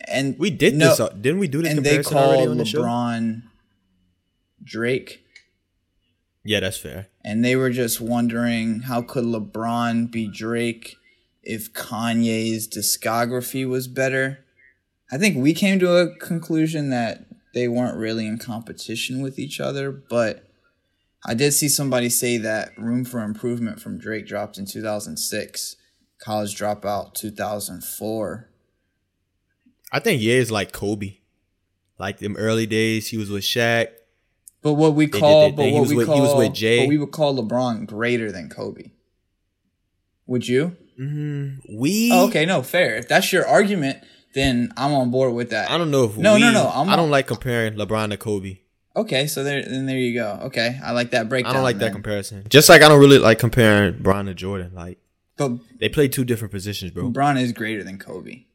And 0.07 0.39
We 0.39 0.51
did 0.51 0.75
no, 0.75 0.91
this. 0.91 1.01
uh, 1.01 1.09
Didn't 1.09 1.41
we 1.41 1.49
do 1.49 1.61
this 1.63 1.71
and 1.75 1.85
they 1.85 1.97
comparison 1.97 2.17
already 2.17 2.39
called 2.45 2.51
on 2.53 2.57
the 2.59 2.65
show? 2.65 2.83
LeBron 2.83 3.43
Drake, 4.63 5.25
Yeah, 6.45 6.61
that's 6.61 6.79
fair. 6.79 7.09
And 7.29 7.45
they 7.45 7.55
were 7.55 7.69
just 7.69 8.01
wondering 8.01 8.81
how 8.81 9.03
could 9.03 9.25
LeBron 9.25 10.11
be 10.11 10.27
Drake 10.27 10.97
if 11.43 11.75
Kanye's 11.75 12.67
discography 12.67 13.69
was 13.69 13.87
better. 13.87 14.47
I 15.13 15.19
think 15.19 15.37
we 15.37 15.53
came 15.53 15.79
to 15.81 15.95
a 15.95 16.17
conclusion 16.17 16.89
that 16.89 17.27
they 17.53 17.69
weren't 17.69 17.99
really 17.99 18.27
in 18.27 18.39
competition 18.39 19.21
with 19.21 19.39
each 19.39 19.61
other, 19.61 19.93
but 19.93 20.49
I 21.23 21.35
did 21.35 21.53
see 21.53 21.69
somebody 21.69 22.09
say 22.09 22.39
that 22.39 22.71
Room 22.79 23.05
for 23.05 23.23
Improvement 23.23 23.79
from 23.79 23.99
Drake 23.99 24.27
dropped 24.27 24.57
in 24.57 24.65
2006, 24.65 25.77
College 26.19 26.59
Dropout 26.59 27.13
2004. 27.13 28.49
I 29.93 30.01
think 30.01 30.23
yeah 30.23 30.33
is 30.33 30.51
like 30.51 30.73
Kobe. 30.73 31.19
Like 31.99 32.21
them 32.21 32.39
early 32.39 32.65
days, 32.65 33.09
he 33.09 33.19
was 33.19 33.29
with 33.29 33.45
Shaq. 33.45 33.89
But 34.63 34.75
what 34.75 34.95
we 34.95 35.07
call, 35.07 35.51
their 35.53 35.57
but 35.57 35.73
what 35.73 35.89
we 35.89 35.97
with- 35.97 36.07
call, 36.07 36.17
he 36.17 36.21
was 36.21 36.35
with 36.37 36.53
Jay. 36.55 36.81
but 36.81 36.89
we 36.89 36.99
would 36.99 37.13
call 37.13 37.37
LeBron 37.37 37.87
greater 37.87 38.33
than 38.33 38.49
Kobe. 38.49 38.91
Would 40.27 40.47
you? 40.49 40.77
Mm-hmm. 40.99 41.77
We. 41.79 42.11
Oh, 42.13 42.27
okay, 42.29 42.45
no, 42.45 42.63
fair. 42.63 42.97
If 42.97 43.09
that's 43.09 43.33
your 43.33 43.47
argument, 43.47 43.99
then 44.35 44.73
I'm 44.77 44.93
on 44.93 45.11
board 45.11 45.33
with 45.33 45.51
that. 45.51 45.71
I 45.71 45.79
don't 45.79 45.91
know 45.91 46.05
if 46.05 46.17
No, 46.17 46.35
we, 46.35 46.41
no, 46.41 46.51
no, 46.53 46.65
I'm- 46.69 46.89
I 46.89 46.97
don't 46.97 47.11
like 47.11 47.27
comparing 47.27 47.75
LeBron 47.75 48.11
to 48.11 48.17
Kobe. 48.17 48.59
Okay, 48.97 49.29
so 49.29 49.45
there, 49.45 49.63
then 49.63 49.87
there 49.87 49.97
you 49.97 50.15
go. 50.15 50.41
Okay, 50.47 50.79
I 50.83 50.91
like 50.91 51.13
that 51.13 51.29
breakdown. 51.29 51.53
I 51.53 51.55
don't 51.55 51.63
like 51.63 51.79
that 51.79 51.93
comparison. 51.93 52.45
Just 52.49 52.69
like 52.69 52.83
I 52.83 52.89
don't 52.89 52.99
really 52.99 53.19
like 53.19 53.39
comparing 53.39 54.03
Bron 54.03 54.27
to 54.27 54.35
Jordan. 54.35 54.73
Like 54.75 54.99
But 55.37 55.53
they 55.79 55.89
play 55.89 56.09
two 56.09 56.25
different 56.25 56.51
positions, 56.51 56.91
bro. 56.91 57.05
LeBron 57.09 57.41
is 57.41 57.53
greater 57.53 57.85
than 57.85 57.99
Kobe. 57.99 58.47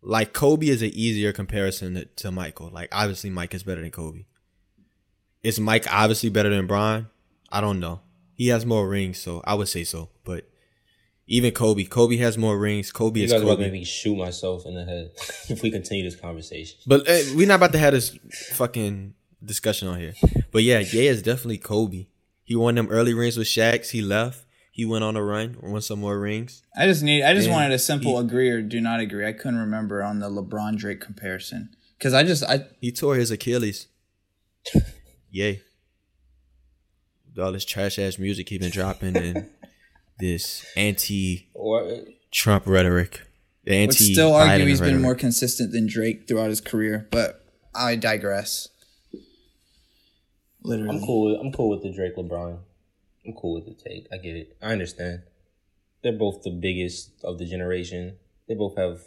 Like 0.00 0.32
Kobe 0.32 0.68
is 0.68 0.82
an 0.82 0.90
easier 0.94 1.32
comparison 1.32 1.94
to, 1.94 2.04
to 2.04 2.30
Michael. 2.30 2.70
Like 2.72 2.90
obviously 2.92 3.28
Mike 3.30 3.54
is 3.54 3.64
better 3.64 3.80
than 3.80 3.90
Kobe. 3.90 4.26
Is 5.42 5.58
Mike 5.58 5.86
obviously 5.90 6.28
better 6.30 6.50
than 6.50 6.66
Bron? 6.66 7.08
I 7.50 7.60
don't 7.60 7.80
know. 7.80 8.00
He 8.34 8.48
has 8.48 8.64
more 8.64 8.88
rings, 8.88 9.18
so 9.18 9.42
I 9.44 9.54
would 9.54 9.68
say 9.68 9.84
so. 9.84 10.08
But 10.24 10.48
even 11.26 11.52
Kobe, 11.52 11.84
Kobe 11.84 12.16
has 12.16 12.38
more 12.38 12.56
rings. 12.58 12.92
Kobe 12.92 13.20
You 13.20 13.26
is 13.26 13.32
guys 13.32 13.42
about 13.42 13.56
to 13.56 13.62
make 13.62 13.72
me 13.72 13.84
shoot 13.84 14.16
myself 14.16 14.64
in 14.66 14.74
the 14.74 14.84
head 14.84 15.10
if 15.48 15.62
we 15.62 15.70
continue 15.70 16.04
this 16.04 16.16
conversation. 16.16 16.78
But 16.86 17.08
uh, 17.08 17.18
we're 17.34 17.46
not 17.48 17.56
about 17.56 17.72
to 17.72 17.78
have 17.78 17.92
this 17.92 18.16
fucking 18.52 19.14
discussion 19.44 19.88
on 19.88 19.98
here. 19.98 20.14
But 20.52 20.62
yeah, 20.62 20.78
Ye 20.78 21.06
is 21.08 21.22
definitely 21.22 21.58
Kobe. 21.58 21.96
He 21.96 22.08
He 22.44 22.56
won 22.56 22.74
them 22.76 22.88
early 22.88 23.14
rings 23.14 23.36
with 23.36 23.48
Shaqs. 23.48 23.90
He 23.90 24.00
left. 24.02 24.44
He 24.70 24.84
went 24.86 25.04
on 25.04 25.16
a 25.16 25.22
run, 25.22 25.58
won 25.60 25.82
some 25.82 26.00
more 26.00 26.18
rings. 26.18 26.62
I 26.76 26.86
just 26.86 27.02
need. 27.02 27.22
I 27.24 27.34
just 27.34 27.48
Yeah. 27.48 27.54
wanted 27.54 27.72
a 27.72 27.78
simple 27.78 28.18
He- 28.18 28.24
agree 28.26 28.48
or 28.48 28.62
do 28.62 28.80
not 28.80 29.00
agree. 29.00 29.26
I 29.26 29.32
couldn't 29.32 29.58
remember 29.58 30.02
on 30.02 30.20
the 30.20 30.30
LeBron 30.30 30.76
Drake 30.76 31.00
comparison 31.00 31.70
because 31.98 32.14
I 32.14 32.22
just 32.22 32.42
I 32.44 32.66
He 32.80 32.90
tore 32.92 33.16
his 33.16 33.30
Achilles. 33.30 33.88
Yay. 35.32 35.62
All 37.40 37.50
this 37.52 37.64
trash 37.64 37.98
ass 37.98 38.18
music 38.18 38.50
he 38.50 38.58
been 38.58 38.70
dropping 38.70 39.16
and 39.16 39.48
this 40.18 40.64
anti 40.76 41.48
Trump 42.30 42.66
rhetoric. 42.66 43.22
The 43.64 43.70
would 43.72 43.90
anti 43.90 44.12
still 44.12 44.34
argue 44.34 44.66
Biden 44.66 44.68
he's 44.68 44.80
been 44.80 45.00
more 45.00 45.14
consistent 45.14 45.72
than 45.72 45.86
Drake 45.86 46.28
throughout 46.28 46.50
his 46.50 46.60
career. 46.60 47.08
But 47.10 47.42
I 47.74 47.96
digress. 47.96 48.68
Literally, 50.62 50.98
I'm 50.98 51.06
cool. 51.06 51.32
With, 51.32 51.40
I'm 51.40 51.52
cool 51.52 51.70
with 51.70 51.82
the 51.82 51.92
Drake 51.92 52.16
LeBron. 52.16 52.58
I'm 53.26 53.32
cool 53.32 53.54
with 53.54 53.64
the 53.64 53.74
take. 53.74 54.08
I 54.12 54.18
get 54.18 54.36
it. 54.36 54.56
I 54.60 54.72
understand. 54.72 55.22
They're 56.02 56.12
both 56.12 56.42
the 56.42 56.50
biggest 56.50 57.24
of 57.24 57.38
the 57.38 57.46
generation. 57.46 58.16
They 58.48 58.54
both 58.54 58.76
have 58.76 59.00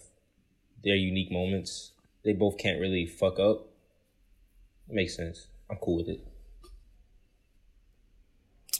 their 0.84 0.96
unique 0.96 1.32
moments. 1.32 1.92
They 2.24 2.34
both 2.34 2.58
can't 2.58 2.80
really 2.80 3.06
fuck 3.06 3.38
up. 3.38 3.68
makes 4.90 5.16
sense. 5.16 5.48
I'm 5.70 5.78
cool 5.78 5.98
with 5.98 6.10
it. 6.10 6.20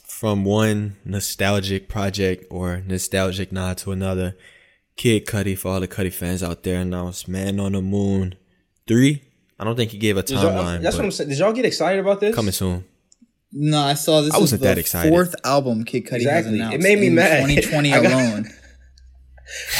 From 0.06 0.44
one 0.44 0.96
nostalgic 1.04 1.88
project 1.88 2.44
or 2.50 2.82
nostalgic 2.86 3.52
nod 3.52 3.76
to 3.78 3.92
another, 3.92 4.36
Kid 4.96 5.26
Cudi 5.26 5.58
for 5.58 5.72
all 5.72 5.80
the 5.80 5.88
Cudi 5.88 6.12
fans 6.12 6.42
out 6.42 6.62
there 6.62 6.80
announced 6.80 7.28
Man 7.28 7.60
on 7.60 7.72
the 7.72 7.82
Moon 7.82 8.34
3. 8.88 9.22
I 9.58 9.64
don't 9.64 9.76
think 9.76 9.90
he 9.90 9.98
gave 9.98 10.16
a 10.16 10.22
Did 10.22 10.38
timeline. 10.38 10.80
that's 10.82 10.96
what 10.96 11.04
I'm 11.04 11.10
saying. 11.10 11.28
Did 11.30 11.38
y'all 11.38 11.52
get 11.52 11.64
excited 11.66 11.98
about 12.00 12.20
this? 12.20 12.34
coming 12.34 12.52
soon. 12.52 12.84
no, 13.52 13.80
I 13.80 13.94
saw 13.94 14.20
this. 14.22 14.32
I 14.34 14.38
wasn't 14.38 14.62
the 14.62 14.68
that 14.68 14.78
excited. 14.78 15.10
Fourth 15.10 15.34
album 15.44 15.84
Kid 15.84 16.06
Cudi 16.06 16.16
Exactly. 16.16 16.24
has 16.26 16.46
It 16.46 16.54
announced. 16.76 16.82
made 16.82 16.98
me 16.98 17.06
in 17.08 17.14
mad. 17.14 17.46
2020 17.48 17.92
alone. 17.92 18.46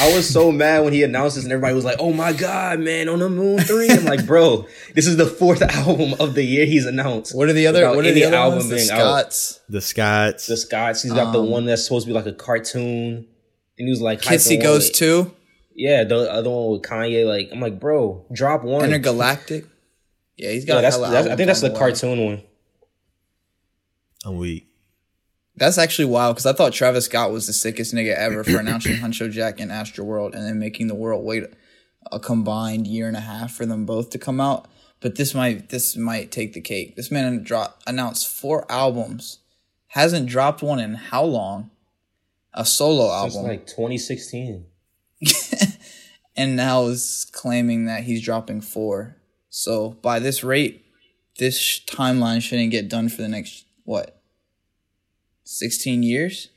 I 0.00 0.14
was 0.14 0.28
so 0.28 0.52
mad 0.52 0.84
when 0.84 0.92
he 0.92 1.02
announced 1.02 1.34
this 1.36 1.44
and 1.44 1.52
everybody 1.52 1.74
was 1.74 1.84
like, 1.84 1.96
"Oh 1.98 2.12
my 2.12 2.32
god, 2.32 2.78
man, 2.80 3.08
on 3.08 3.18
the 3.18 3.28
Moon 3.28 3.58
3. 3.58 3.90
I'm 3.90 4.04
like, 4.04 4.24
"Bro, 4.24 4.66
this 4.94 5.06
is 5.08 5.16
the 5.16 5.26
fourth 5.26 5.60
album 5.86 6.14
of 6.20 6.34
the 6.34 6.44
year 6.44 6.66
he's 6.66 6.86
announced." 6.86 7.34
What 7.34 7.48
are 7.48 7.52
the 7.52 7.66
other? 7.66 7.80
Without 7.80 7.96
What 7.96 8.06
are 8.06 8.12
the 8.12 8.24
other 8.24 8.36
album 8.36 8.58
ones? 8.60 8.68
The 8.70 8.76
being 8.76 8.90
out. 8.90 8.98
Scotts, 8.98 9.60
The 9.68 9.80
Scotts. 9.80 10.46
The 10.46 10.56
Scotts. 10.56 11.02
He's 11.02 11.12
got 11.12 11.32
the 11.32 11.40
Um, 11.40 11.50
one 11.50 11.64
that's 11.64 11.82
supposed 11.82 12.06
to 12.06 12.10
be 12.10 12.14
like 12.14 12.26
a 12.26 12.32
cartoon, 12.32 13.26
and 13.78 13.86
he 13.86 13.90
was 13.90 14.00
like, 14.00 14.20
Kitsy 14.22 14.56
hyping 14.58 14.62
Goes 14.62 14.86
one 14.86 14.92
Two, 14.92 15.32
Yeah, 15.74 16.04
the 16.04 16.30
other 16.32 16.48
one 16.50 16.72
with 16.72 16.82
Kanye. 16.82 17.26
Like, 17.26 17.48
I'm 17.52 17.60
like, 17.60 17.80
bro, 17.80 18.24
drop 18.32 18.62
one. 18.62 18.88
Entergalactic. 18.88 19.66
Yeah, 20.36 20.50
he's 20.50 20.64
got. 20.64 20.76
Yeah, 20.76 20.80
that's, 20.82 20.98
that's 20.98 21.26
I 21.28 21.34
think 21.36 21.46
that's 21.48 21.62
on 21.64 21.70
the 21.70 21.74
way. 21.74 21.78
cartoon 21.80 22.24
one. 22.24 22.42
I'm 24.24 24.36
weak. 24.36 24.68
That's 25.56 25.78
actually 25.78 26.06
wild 26.06 26.36
because 26.36 26.46
I 26.46 26.52
thought 26.52 26.72
Travis 26.72 27.06
Scott 27.06 27.32
was 27.32 27.46
the 27.46 27.52
sickest 27.52 27.94
nigga 27.94 28.14
ever 28.14 28.44
for 28.44 28.58
announcing 28.58 28.96
Huncho 28.96 29.30
Jack 29.30 29.58
and 29.58 29.72
Astro 29.72 30.04
World 30.04 30.34
and 30.34 30.44
then 30.44 30.58
making 30.58 30.88
the 30.88 30.94
world 30.94 31.24
wait 31.24 31.44
a 32.12 32.20
combined 32.20 32.86
year 32.86 33.08
and 33.08 33.16
a 33.16 33.20
half 33.20 33.52
for 33.52 33.64
them 33.66 33.86
both 33.86 34.10
to 34.10 34.18
come 34.18 34.40
out. 34.40 34.68
But 35.00 35.16
this 35.16 35.34
might 35.34 35.68
this 35.70 35.96
might 35.96 36.30
take 36.30 36.52
the 36.52 36.60
cake. 36.60 36.96
This 36.96 37.10
man 37.10 37.42
drop, 37.42 37.80
announced 37.86 38.28
four 38.28 38.70
albums, 38.70 39.40
hasn't 39.88 40.28
dropped 40.28 40.62
one 40.62 40.78
in 40.78 40.94
how 40.94 41.24
long? 41.24 41.70
A 42.54 42.64
solo 42.64 43.22
Since 43.22 43.36
album, 43.36 43.50
like 43.50 43.66
2016. 43.66 44.66
and 46.36 46.56
now 46.56 46.86
is 46.86 47.26
claiming 47.32 47.86
that 47.86 48.04
he's 48.04 48.22
dropping 48.22 48.62
four. 48.62 49.16
So 49.48 49.90
by 50.02 50.18
this 50.18 50.42
rate, 50.42 50.84
this 51.38 51.58
sh- 51.58 51.84
timeline 51.86 52.42
shouldn't 52.42 52.70
get 52.70 52.88
done 52.88 53.08
for 53.08 53.22
the 53.22 53.28
next 53.28 53.64
what? 53.84 54.15
Sixteen 55.48 56.02
years, 56.02 56.48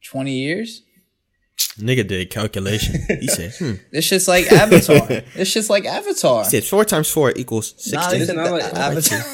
twenty 0.00 0.38
years. 0.38 0.82
Nigga 1.76 2.06
did 2.06 2.30
calculation. 2.30 3.00
He 3.20 3.26
said, 3.26 3.52
hmm. 3.58 3.72
This 3.90 4.04
shit's 4.04 4.28
like 4.28 4.50
Avatar. 4.52 5.06
this 5.34 5.48
shit's 5.48 5.68
like 5.68 5.84
Avatar. 5.86 6.44
He 6.44 6.50
said 6.50 6.64
four 6.64 6.84
times 6.84 7.10
four 7.10 7.32
equals 7.34 7.74
Nah, 7.92 8.02
16. 8.08 8.20
they 8.20 8.26
said 8.26 8.36
Not 8.36 8.52
like- 8.52 8.62
Avatar. 8.74 9.24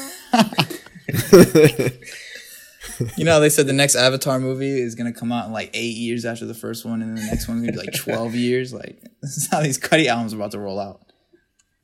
you 3.17 3.25
know, 3.25 3.39
they 3.39 3.49
said 3.49 3.67
the 3.67 3.73
next 3.73 3.95
Avatar 3.95 4.39
movie 4.39 4.79
is 4.81 4.95
gonna 4.95 5.13
come 5.13 5.31
out 5.31 5.45
in 5.45 5.53
like 5.53 5.69
eight 5.75 5.95
years 5.95 6.25
after 6.25 6.45
the 6.47 6.53
first 6.55 6.83
one, 6.83 7.01
and 7.03 7.15
then 7.15 7.23
the 7.23 7.29
next 7.31 7.47
one's 7.47 7.61
gonna 7.61 7.73
be 7.73 7.77
like 7.77 7.93
twelve 7.93 8.33
years. 8.33 8.73
Like 8.73 9.01
this 9.21 9.37
is 9.37 9.47
how 9.51 9.61
these 9.61 9.77
Cudi 9.79 10.07
albums 10.07 10.33
are 10.33 10.37
about 10.37 10.51
to 10.51 10.59
roll 10.59 10.79
out. 10.79 11.01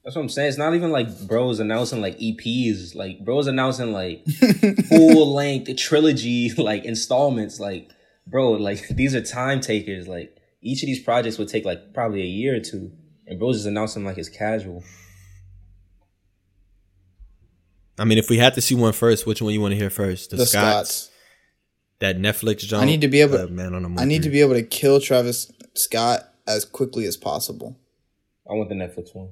That's 0.06 0.16
what 0.16 0.22
I'm 0.22 0.30
saying. 0.30 0.50
It's 0.50 0.58
not 0.60 0.76
even 0.76 0.92
like 0.92 1.28
bros 1.28 1.60
announcing 1.60 2.00
like 2.00 2.18
EPs. 2.20 2.94
Like 2.96 3.26
bros 3.26 3.48
announcing 3.48 3.92
like 3.92 4.24
full 4.88 5.34
length 5.34 5.76
trilogy 5.78 6.52
like 6.54 6.86
installments. 6.86 7.60
Like 7.60 7.90
bro, 8.28 8.52
like 8.52 8.88
these 8.90 9.16
are 9.16 9.22
time 9.22 9.62
takers. 9.62 10.08
Like 10.08 10.38
each 10.62 10.84
of 10.84 10.88
these 10.88 11.02
projects 11.02 11.40
would 11.40 11.48
take 11.48 11.66
like 11.66 11.94
probably 11.96 12.22
a 12.22 12.26
year 12.26 12.56
or 12.56 12.60
two, 12.60 12.92
and 13.26 13.40
bros 13.40 13.56
just 13.58 13.66
announcing 13.68 14.06
like 14.06 14.20
it's 14.20 14.30
casual. 14.30 14.84
I 17.98 18.04
mean, 18.04 18.18
if 18.18 18.30
we 18.30 18.38
had 18.38 18.54
to 18.56 18.62
see 18.62 18.76
one 18.76 18.94
first, 18.94 19.26
which 19.26 19.42
one 19.42 19.54
you 19.54 19.62
want 19.62 19.72
to 19.72 19.78
hear 19.78 19.90
first? 19.90 20.30
The, 20.30 20.36
The 20.38 20.46
Scotts, 20.46 20.90
Scotts. 21.06 21.12
that 22.00 22.18
Netflix 22.18 22.60
jump. 22.60 22.84
I 22.84 22.86
need 22.86 23.02
to 23.02 23.08
be 23.08 23.22
able- 23.22 23.38
uh, 23.38 23.48
Man 23.48 23.74
on 23.74 23.84
the 23.84 23.90
Moon. 23.90 24.00
I 24.00 24.06
need 24.06 24.24
to 24.24 24.30
be 24.30 24.42
able 24.42 24.54
to 24.54 24.64
kill 24.64 25.00
Travis 25.00 25.52
Scott 25.76 26.30
as 26.46 26.66
quickly 26.66 27.06
as 27.06 27.16
possible. 27.18 27.80
I 28.50 28.54
want 28.54 28.70
the 28.70 28.76
Netflix 28.76 29.16
one, 29.16 29.30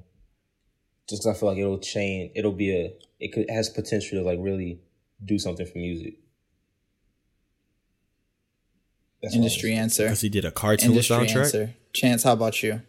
just 1.08 1.22
because 1.22 1.36
I 1.36 1.38
feel 1.38 1.48
like 1.50 1.58
it'll 1.58 1.78
change. 1.78 2.32
It'll 2.34 2.52
be 2.52 2.70
a. 2.74 2.92
It 3.20 3.32
could 3.32 3.44
it 3.44 3.50
has 3.50 3.68
potential 3.68 4.18
to 4.18 4.24
like 4.24 4.38
really 4.40 4.80
do 5.24 5.38
something 5.38 5.66
for 5.66 5.78
music. 5.78 6.14
That's 9.22 9.34
Industry 9.34 9.72
answer. 9.74 10.04
because 10.04 10.20
he 10.20 10.28
did 10.28 10.44
a 10.44 10.50
cartoon 10.50 10.90
Industry 10.90 11.16
soundtrack. 11.16 11.36
answer. 11.36 11.74
Chance, 11.94 12.24
how 12.24 12.32
about 12.34 12.62
you? 12.62 12.82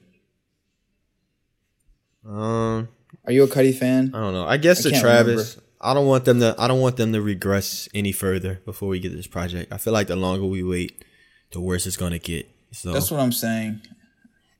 Um, 2.27 2.89
Are 3.25 3.31
you 3.31 3.43
a 3.43 3.47
Cudi 3.47 3.73
fan? 3.77 4.11
I 4.13 4.19
don't 4.19 4.33
know. 4.33 4.45
I 4.45 4.57
guess 4.57 4.79
I 4.79 4.83
to 4.83 4.89
can't 4.91 5.01
Travis, 5.01 5.57
I 5.79 5.93
don't 5.93 6.07
want 6.07 6.25
them 6.25 6.39
to. 6.39 6.55
I 6.57 6.67
don't 6.67 6.81
want 6.81 6.97
them 6.97 7.13
to 7.13 7.21
regress 7.21 7.87
any 7.93 8.11
further 8.11 8.61
before 8.65 8.89
we 8.89 8.99
get 8.99 9.15
this 9.15 9.27
project. 9.27 9.71
I 9.71 9.77
feel 9.77 9.93
like 9.93 10.07
the 10.07 10.15
longer 10.15 10.45
we 10.45 10.63
wait, 10.63 11.05
the 11.51 11.61
worse 11.61 11.85
it's 11.85 11.97
gonna 11.97 12.19
get. 12.19 12.49
So 12.71 12.91
That's 12.91 13.11
what 13.11 13.19
I'm 13.21 13.31
saying. 13.31 13.81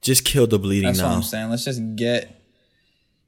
just 0.01 0.23
kill 0.23 0.47
the 0.47 0.59
bleeding 0.59 0.83
That's 0.87 0.99
now. 0.99 1.09
what 1.09 1.15
I'm 1.15 1.23
saying. 1.23 1.49
Let's 1.49 1.65
just 1.65 1.81
get 1.97 2.39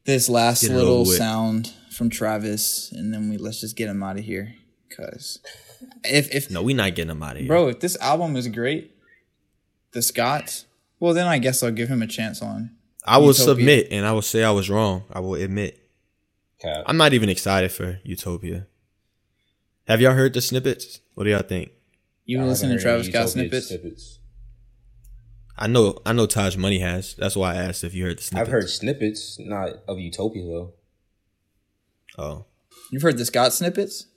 this 0.07 0.29
last 0.29 0.61
Get 0.63 0.71
little 0.71 1.05
sound 1.05 1.71
from 1.91 2.09
Travis, 2.09 2.91
and 2.93 3.13
then 3.13 3.29
we 3.29 3.37
let's 3.37 3.61
just 3.61 3.75
get 3.75 3.89
him 3.89 4.01
out 4.01 4.17
of 4.17 4.23
here. 4.23 4.55
Cause 4.95 5.39
if 6.03 6.33
if 6.33 6.49
No, 6.49 6.63
we 6.63 6.73
not 6.73 6.95
getting 6.95 7.11
him 7.11 7.21
out 7.21 7.33
of 7.35 7.41
here, 7.41 7.47
bro, 7.47 7.67
if 7.67 7.79
this 7.81 7.95
album 7.97 8.35
is 8.35 8.47
great, 8.47 8.95
the 9.91 10.01
Scotts, 10.01 10.65
well 10.99 11.13
then 11.13 11.27
I 11.27 11.37
guess 11.37 11.61
I'll 11.61 11.71
give 11.71 11.89
him 11.89 12.01
a 12.01 12.07
chance 12.07 12.41
on. 12.41 12.71
I 13.05 13.19
will 13.19 13.27
Utopia. 13.27 13.45
submit 13.45 13.87
and 13.91 14.05
I 14.05 14.13
will 14.13 14.21
say 14.23 14.43
I 14.43 14.51
was 14.51 14.69
wrong. 14.69 15.03
I 15.11 15.19
will 15.19 15.35
admit. 15.35 15.83
Cap. 16.59 16.85
I'm 16.87 16.97
not 16.97 17.13
even 17.13 17.29
excited 17.29 17.71
for 17.71 17.99
Utopia. 18.03 18.65
Have 19.87 20.01
y'all 20.01 20.13
heard 20.13 20.33
the 20.33 20.41
snippets? 20.41 21.01
What 21.13 21.25
do 21.25 21.29
y'all 21.29 21.41
think? 21.43 21.71
You 22.25 22.39
I 22.39 22.41
been 22.41 22.49
listening 22.49 22.77
to 22.77 22.81
Travis 22.81 23.07
Scott 23.07 23.35
Utopia 23.35 23.61
snippets? 23.61 24.19
I 25.57 25.67
know 25.67 25.97
I 26.05 26.13
know 26.13 26.25
Taj 26.25 26.55
Money 26.57 26.79
has. 26.79 27.15
That's 27.15 27.35
why 27.35 27.53
I 27.53 27.57
asked 27.57 27.83
if 27.83 27.93
you 27.93 28.05
heard 28.05 28.19
the 28.19 28.23
snippets. 28.23 28.47
I've 28.47 28.51
heard 28.51 28.69
snippets, 28.69 29.39
not 29.39 29.69
of 29.87 29.99
Utopia 29.99 30.43
though. 30.45 30.73
Oh. 32.17 32.45
You've 32.91 33.01
heard 33.01 33.17
the 33.17 33.25
Scott 33.25 33.53
snippets? 33.53 34.07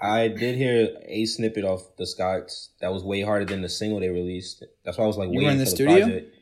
I 0.00 0.28
did 0.28 0.56
hear 0.56 0.88
a 1.06 1.24
snippet 1.26 1.64
off 1.64 1.96
the 1.96 2.06
Scotts 2.06 2.70
that 2.80 2.92
was 2.92 3.04
way 3.04 3.22
harder 3.22 3.44
than 3.44 3.62
the 3.62 3.68
single 3.68 4.00
they 4.00 4.08
released. 4.08 4.64
That's 4.84 4.98
why 4.98 5.04
I 5.04 5.06
was 5.06 5.16
like, 5.16 5.28
You 5.30 5.36
were 5.36 5.44
waiting 5.44 5.52
in 5.52 5.58
the 5.58 5.64
for 5.66 5.70
studio? 5.70 5.96
project. 6.04 6.36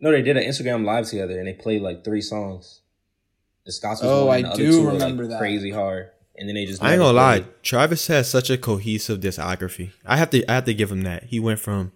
No, 0.00 0.10
they 0.12 0.22
did 0.22 0.36
an 0.36 0.44
Instagram 0.44 0.84
live 0.84 1.06
together 1.06 1.38
and 1.38 1.46
they 1.46 1.54
played 1.54 1.82
like 1.82 2.04
three 2.04 2.20
songs. 2.20 2.80
The 3.66 3.72
Scotts 3.72 4.02
was 4.02 4.10
Oh, 4.10 4.26
one, 4.26 4.34
I 4.34 4.36
and 4.38 4.46
the 4.46 4.50
other 4.50 4.62
do 4.62 4.70
two 4.72 4.84
were, 4.84 4.92
remember 4.92 5.22
like, 5.24 5.30
that. 5.30 5.38
crazy 5.38 5.70
hard, 5.70 6.10
and 6.36 6.46
then 6.48 6.54
they 6.54 6.66
just. 6.66 6.82
I 6.82 6.92
ain't 6.92 7.00
gonna 7.00 7.16
lie. 7.16 7.44
Travis 7.62 8.06
has 8.08 8.28
such 8.30 8.50
a 8.50 8.58
cohesive 8.58 9.20
discography. 9.20 9.92
I 10.04 10.18
have 10.18 10.30
to 10.30 10.44
I 10.50 10.54
have 10.56 10.64
to 10.66 10.74
give 10.74 10.92
him 10.92 11.02
that. 11.02 11.24
He 11.24 11.40
went 11.40 11.60
from 11.60 11.92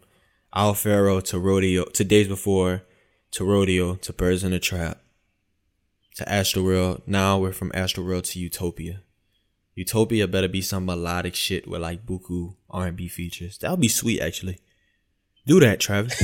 Owl 0.59 0.75
Pharaoh 0.75 1.21
to 1.21 1.39
Rodeo 1.39 1.85
to 1.85 2.03
Days 2.03 2.27
Before 2.27 2.83
to 3.31 3.45
Rodeo 3.45 3.95
to 3.95 4.13
Birds 4.13 4.43
in 4.43 4.53
a 4.53 4.59
Trap 4.59 5.01
to 6.17 6.25
Astroworld. 6.25 7.03
Now 7.07 7.39
we're 7.39 7.53
from 7.53 7.71
Astroworld 7.71 8.25
to 8.33 8.41
Utopia. 8.41 9.03
Utopia 9.77 10.27
better 10.27 10.49
be 10.49 10.61
some 10.61 10.85
melodic 10.85 11.37
shit 11.37 11.69
with 11.69 11.81
like 11.81 12.05
buku 12.05 12.57
R 12.69 12.89
and 12.89 12.97
B 12.97 13.07
features. 13.07 13.59
That 13.59 13.71
would 13.71 13.79
be 13.79 13.87
sweet 13.87 14.21
actually. 14.21 14.59
Do 15.47 15.61
that, 15.61 15.79
Travis. 15.79 16.19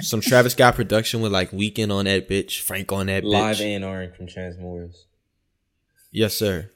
some 0.08 0.20
Travis 0.20 0.54
Scott 0.54 0.74
production 0.74 1.20
with 1.20 1.30
like 1.30 1.52
Weeknd 1.52 1.92
on 1.92 2.06
that 2.06 2.28
bitch, 2.28 2.62
Frank 2.62 2.90
on 2.90 3.06
that 3.06 3.22
Live 3.22 3.58
bitch. 3.58 3.60
A 3.60 3.74
and 3.74 3.84
R 3.84 4.08
from 4.08 4.26
Transmores. 4.26 5.04
yes, 6.10 6.34
sir. 6.34 6.68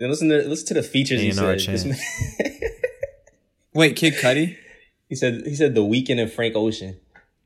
Then 0.00 0.10
listen 0.10 0.28
to 0.30 0.38
listen 0.48 0.66
to 0.66 0.74
the 0.74 0.82
features 0.82 1.20
he 1.20 1.28
A&R 1.28 1.60
said. 1.60 1.60
Chance. 1.60 1.86
Wait, 3.72 3.94
Kid 3.94 4.14
Cudi? 4.14 4.56
He 5.12 5.16
said 5.16 5.42
he 5.44 5.54
said 5.54 5.74
the 5.74 5.82
Weeknd 5.82 6.18
and 6.18 6.32
Frank 6.32 6.56
Ocean. 6.56 6.98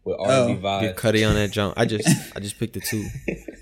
with 0.04 0.14
R&B 0.20 0.32
Oh. 0.32 0.54
Get 0.54 0.62
vibes. 0.62 0.94
Cudi 0.94 1.28
on 1.28 1.34
that 1.34 1.50
jump. 1.50 1.74
I 1.76 1.84
just 1.84 2.06
I 2.36 2.38
just 2.38 2.60
picked 2.60 2.74
the 2.74 2.80
two, 2.80 3.04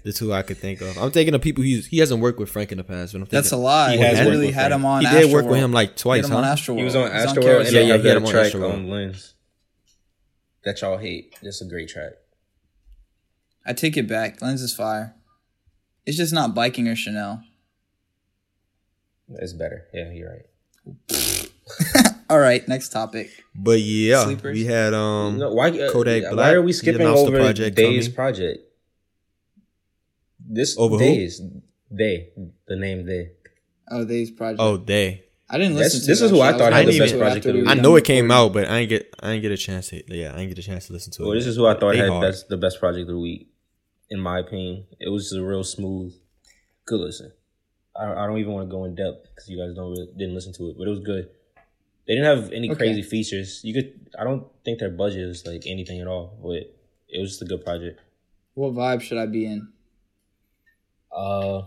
the 0.05 0.13
two 0.13 0.31
I 0.31 0.43
could 0.43 0.59
think 0.59 0.83
of. 0.83 0.99
I'm 0.99 1.11
thinking 1.11 1.35
of 1.35 1.41
people 1.41 1.65
he's 1.65 1.87
he 1.87 2.01
hasn't 2.01 2.21
worked 2.21 2.39
with 2.39 2.51
Frank 2.51 2.71
in 2.71 2.77
the 2.77 2.85
past, 2.85 3.15
but 3.15 3.21
I'm 3.21 3.25
thinking 3.25 3.37
That's 3.39 3.53
a 3.53 3.57
lie. 3.57 3.93
He 3.93 3.97
He, 3.97 4.03
has 4.05 4.19
worked 4.19 4.25
literally 4.27 4.51
had 4.53 4.73
him 4.73 4.85
on. 4.85 5.07
He 5.07 5.11
did 5.11 5.33
work 5.33 5.47
with 5.47 5.59
him 5.59 5.73
like 5.73 5.97
twice, 5.97 6.29
him 6.29 6.37
on 6.37 6.45
huh? 6.45 6.55
Astroworld. 6.55 6.77
He 6.81 6.85
was 6.85 6.97
on 6.97 7.11
He's 7.11 7.23
Astroworld 7.23 7.61
and 7.65 7.73
Yeah, 7.73 7.81
yeah, 7.81 7.97
he 7.97 8.07
had 8.09 8.19
him 8.19 8.25
that 8.25 8.27
on 8.27 8.31
track 8.31 8.53
Astroworld. 8.53 8.73
on 8.75 8.91
Lens 8.91 9.35
that 10.67 10.83
y'all 10.83 10.99
hate. 10.99 11.35
It's 11.41 11.63
a 11.63 11.67
great 11.67 11.89
track. 11.89 12.13
I 13.65 13.73
take 13.73 13.97
it 13.97 14.07
back. 14.07 14.43
Lens 14.43 14.61
is 14.61 14.75
fire. 14.75 15.15
It's 16.05 16.19
just 16.19 16.35
not 16.35 16.55
biking 16.55 16.89
or 16.89 16.95
Chanel. 16.95 17.43
It's 19.31 19.55
better. 19.55 19.87
Yeah, 19.95 20.11
you're 20.11 20.31
right. 20.31 21.51
All 22.31 22.39
right, 22.39 22.67
next 22.69 22.89
topic. 22.91 23.31
But 23.55 23.81
yeah, 23.81 24.25
Sleepers? 24.25 24.55
we 24.55 24.65
had 24.65 24.95
um 24.95 25.39
No, 25.39 25.53
why, 25.53 25.69
uh, 25.71 25.91
Kodak 25.93 26.25
why 26.25 26.31
Black, 26.33 26.55
are 26.55 26.63
we 26.63 26.73
skipping 26.73 27.03
announced 27.03 27.25
the 27.25 27.29
over 27.29 27.39
project 27.39 27.77
Days 27.77 28.07
coming. 28.09 28.15
project? 28.15 28.59
This 30.47 30.77
Over 30.79 30.97
who? 30.97 31.01
Days, 31.01 31.41
they, 31.91 32.29
the 32.69 32.77
name 32.77 33.07
Day. 33.07 33.31
Oh, 33.91 34.05
Day's 34.05 34.31
project. 34.31 34.61
oh 34.61 34.77
Day. 34.77 35.25
I 35.49 35.59
didn't 35.59 35.75
That's- 35.75 35.93
listen 35.95 36.01
to 36.01 36.07
this 36.07 36.21
is 36.23 36.31
who 36.31 36.41
I 36.41 36.53
thought 36.53 36.73
was 36.73 36.75
had 36.75 36.83
the 36.87 36.87
listening 36.99 37.09
best 37.09 37.19
project 37.19 37.47
of 37.47 37.53
the 37.53 37.59
we 37.59 37.61
week. 37.63 37.71
I 37.71 37.75
know 37.75 37.97
it 37.97 38.05
came 38.05 38.31
out, 38.31 38.53
but 38.53 38.67
I 38.69 38.79
ain't 38.79 38.89
get 38.89 39.15
I 39.21 39.33
ain't 39.33 39.43
get 39.43 39.53
a 39.53 39.57
chance 39.57 39.89
to 39.89 40.03
yeah 40.15 40.33
I 40.35 40.41
ain't 40.41 40.49
get 40.49 40.59
a 40.59 40.63
chance 40.67 40.87
to 40.87 40.93
listen 40.95 41.13
to 41.13 41.23
it. 41.23 41.27
Well, 41.27 41.35
this 41.35 41.47
is 41.47 41.57
who 41.57 41.67
I 41.67 41.75
thought 41.79 41.93
They 41.93 41.99
had 41.99 42.09
hard. 42.09 42.23
best, 42.23 42.49
the 42.49 42.57
best 42.57 42.81
project 42.81 43.03
of 43.03 43.09
the 43.09 43.19
week, 43.19 43.49
in 44.11 44.21
my 44.21 44.39
opinion. 44.39 44.87
It 44.99 45.11
was 45.11 45.33
a 45.33 45.43
real 45.43 45.63
smooth, 45.63 46.15
good 46.87 47.01
listen. 47.01 47.33
I, 47.97 48.11
I 48.25 48.27
don't 48.27 48.39
even 48.39 48.53
want 48.53 48.69
to 48.69 48.71
go 48.75 48.85
in 48.87 48.95
depth 48.95 49.29
because 49.35 49.49
you 49.49 49.59
guys 49.59 49.75
don't 49.77 49.91
really, 49.91 50.09
didn't 50.17 50.35
listen 50.35 50.53
to 50.55 50.71
it, 50.71 50.77
but 50.79 50.87
it 50.87 50.91
was 50.91 51.01
good. 51.01 51.29
They 52.07 52.15
didn't 52.15 52.37
have 52.37 52.53
any 52.53 52.69
Okay. 52.71 52.77
crazy 52.77 53.03
features. 53.03 53.61
You 53.65 53.75
could 53.75 54.11
I 54.19 54.25
don't 54.25 54.47
think 54.65 54.79
their 54.79 54.91
budget 54.91 55.21
is 55.21 55.47
like 55.47 55.63
anything 55.67 56.01
at 56.01 56.07
all, 56.07 56.39
but 56.43 56.75
it 57.09 57.21
was 57.21 57.31
just 57.31 57.43
a 57.43 57.47
good 57.47 57.65
project. 57.65 58.01
What 58.55 58.73
vibe 58.75 59.01
should 59.01 59.19
I 59.19 59.27
be 59.27 59.47
in? 59.47 59.69
Uh, 61.11 61.63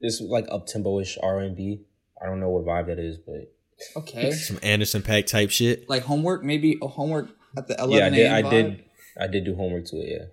it's 0.00 0.20
like 0.20 0.46
up 0.50 0.66
tempo-ish 0.66 1.18
R 1.22 1.40
and 1.40 1.56
B. 1.56 1.80
I 2.20 2.26
don't 2.26 2.40
know 2.40 2.50
what 2.50 2.64
vibe 2.64 2.86
that 2.86 2.98
is, 2.98 3.18
but 3.18 3.52
Okay. 3.96 4.30
Some 4.48 4.58
Anderson 4.62 5.02
.Paak 5.02 5.26
type 5.26 5.50
shit. 5.50 5.88
like 5.88 6.02
homework, 6.04 6.44
maybe 6.44 6.78
a 6.82 6.86
homework 6.88 7.30
at 7.56 7.66
the 7.68 7.74
yeah, 7.74 8.06
I 8.06 8.10
11 8.10 8.14
did. 8.14 8.26
a.m. 8.26 8.34
I 8.46 8.50
did. 8.50 8.84
I 9.20 9.26
did 9.26 9.44
do 9.44 9.54
homework 9.56 9.84
to 9.86 9.96
it. 9.96 10.08
Yeah. 10.08 10.26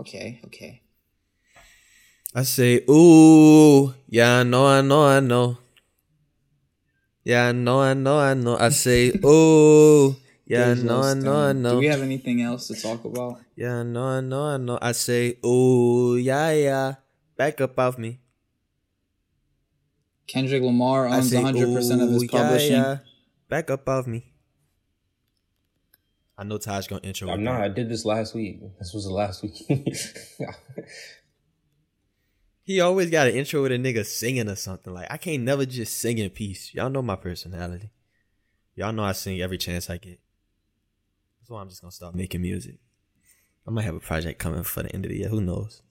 Okay, 0.00 0.40
okay. 0.46 0.82
I 2.34 2.42
say, 2.42 2.82
ooh, 2.90 3.94
yeah, 4.08 4.40
I 4.40 4.42
know, 4.42 4.66
I 4.66 4.80
know, 4.80 5.04
I 5.06 5.20
know. 5.20 5.58
Yeah, 7.24 7.48
I 7.48 7.52
know, 7.52 7.80
I 7.80 7.94
know, 7.94 8.18
I 8.18 8.34
know. 8.34 8.58
I 8.58 8.68
say, 8.68 9.10
ooh, 9.24 10.14
yeah, 10.44 10.68
I 10.68 10.74
know, 10.74 11.00
I 11.00 11.14
know, 11.14 11.34
I 11.34 11.52
know. 11.54 11.70
Do 11.70 11.78
we 11.78 11.86
have 11.86 12.02
anything 12.02 12.42
else 12.42 12.68
to 12.68 12.74
talk 12.74 13.02
about? 13.06 13.40
Yeah, 13.56 13.80
I 13.80 13.82
know, 13.82 14.04
I 14.04 14.20
know, 14.20 14.42
I 14.42 14.56
know. 14.58 14.78
I 14.80 14.92
say, 14.92 15.38
ooh, 15.44 16.16
yeah, 16.16 16.52
yeah. 16.52 16.94
Back 17.38 17.62
up 17.62 17.78
off 17.78 17.96
me. 17.96 18.20
Kendrick 20.26 20.62
Lamar 20.62 21.06
owns 21.06 21.30
say, 21.30 21.42
100% 21.42 22.02
of 22.02 22.10
his 22.10 22.24
publishing. 22.24 22.72
Yeah, 22.72 22.90
yeah. 22.92 22.98
Back 23.48 23.70
up 23.70 23.88
off 23.88 24.06
me. 24.06 24.34
I 26.36 26.44
know 26.44 26.58
Taj 26.58 26.88
gonna 26.88 27.00
intro. 27.04 27.30
I'm 27.30 27.42
not. 27.42 27.58
that. 27.58 27.64
I 27.64 27.68
did 27.68 27.88
this 27.88 28.04
last 28.04 28.34
week. 28.34 28.60
This 28.78 28.92
was 28.92 29.04
the 29.04 29.12
last 29.12 29.42
week. 29.42 29.54
He 32.64 32.80
always 32.80 33.10
got 33.10 33.26
an 33.28 33.34
intro 33.34 33.62
with 33.62 33.72
a 33.72 33.76
nigga 33.76 34.06
singing 34.06 34.48
or 34.48 34.56
something. 34.56 34.92
Like 34.92 35.06
I 35.10 35.18
can't 35.18 35.42
never 35.42 35.66
just 35.66 35.98
sing 35.98 36.18
in 36.18 36.30
peace. 36.30 36.72
Y'all 36.74 36.88
know 36.90 37.02
my 37.02 37.16
personality. 37.16 37.90
Y'all 38.74 38.92
know 38.92 39.04
I 39.04 39.12
sing 39.12 39.40
every 39.40 39.58
chance 39.58 39.88
I 39.90 39.98
get. 39.98 40.18
That's 41.40 41.50
why 41.50 41.60
I'm 41.60 41.68
just 41.68 41.82
gonna 41.82 41.92
start 41.92 42.14
making 42.14 42.40
music. 42.40 42.76
I 43.68 43.70
might 43.70 43.82
have 43.82 43.94
a 43.94 44.00
project 44.00 44.38
coming 44.38 44.62
for 44.62 44.82
the 44.82 44.92
end 44.94 45.04
of 45.04 45.10
the 45.10 45.18
year. 45.18 45.28
Who 45.28 45.42
knows? 45.42 45.82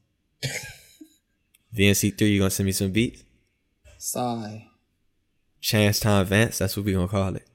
VNC 1.78 2.18
three, 2.18 2.30
you 2.30 2.40
gonna 2.40 2.50
send 2.50 2.66
me 2.66 2.72
some 2.72 2.92
beats? 2.92 3.24
Sigh. 4.00 4.68
Chance 5.62 6.00
Time 6.02 6.26
Vance, 6.26 6.58
that's 6.58 6.76
what 6.76 6.86
we 6.86 6.94
gonna 6.94 7.08
call 7.08 7.36
it. 7.36 7.48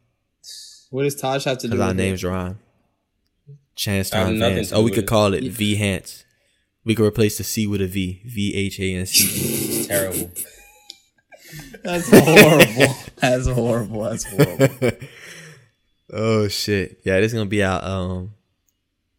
What 0.91 1.03
does 1.03 1.17
Taj 1.17 1.45
have 1.45 1.59
to 1.59 1.67
do 1.69 1.73
Cause 1.77 1.81
our 1.81 1.95
names 1.95 2.25
it? 2.25 2.29
rhyme. 2.29 2.59
Chance 3.75 4.11
Time 4.11 4.39
Vance. 4.39 4.73
Oh, 4.73 4.83
we 4.83 4.91
could 4.91 5.05
it. 5.05 5.09
call 5.09 5.35
it 5.35 5.45
V 5.45 5.75
Hance. 5.77 6.25
We 6.89 6.95
could 6.95 7.05
replace 7.05 7.37
the 7.37 7.45
C 7.45 7.67
with 7.67 7.83
a 7.83 7.87
V. 7.87 8.23
V 8.25 8.55
H 8.57 8.81
A 8.81 8.95
N 8.95 9.05
C. 9.05 9.85
Terrible. 9.87 10.31
That's 11.85 12.09
horrible. 12.11 12.95
That's 13.17 13.47
horrible. 13.47 14.03
That's 14.05 14.25
horrible. 14.31 14.99
Oh 16.11 16.49
shit. 16.49 17.01
Yeah, 17.05 17.21
this 17.21 17.33
is 17.33 17.35
gonna 17.35 17.45
be 17.45 17.63
our 17.63 17.85
um 17.85 18.33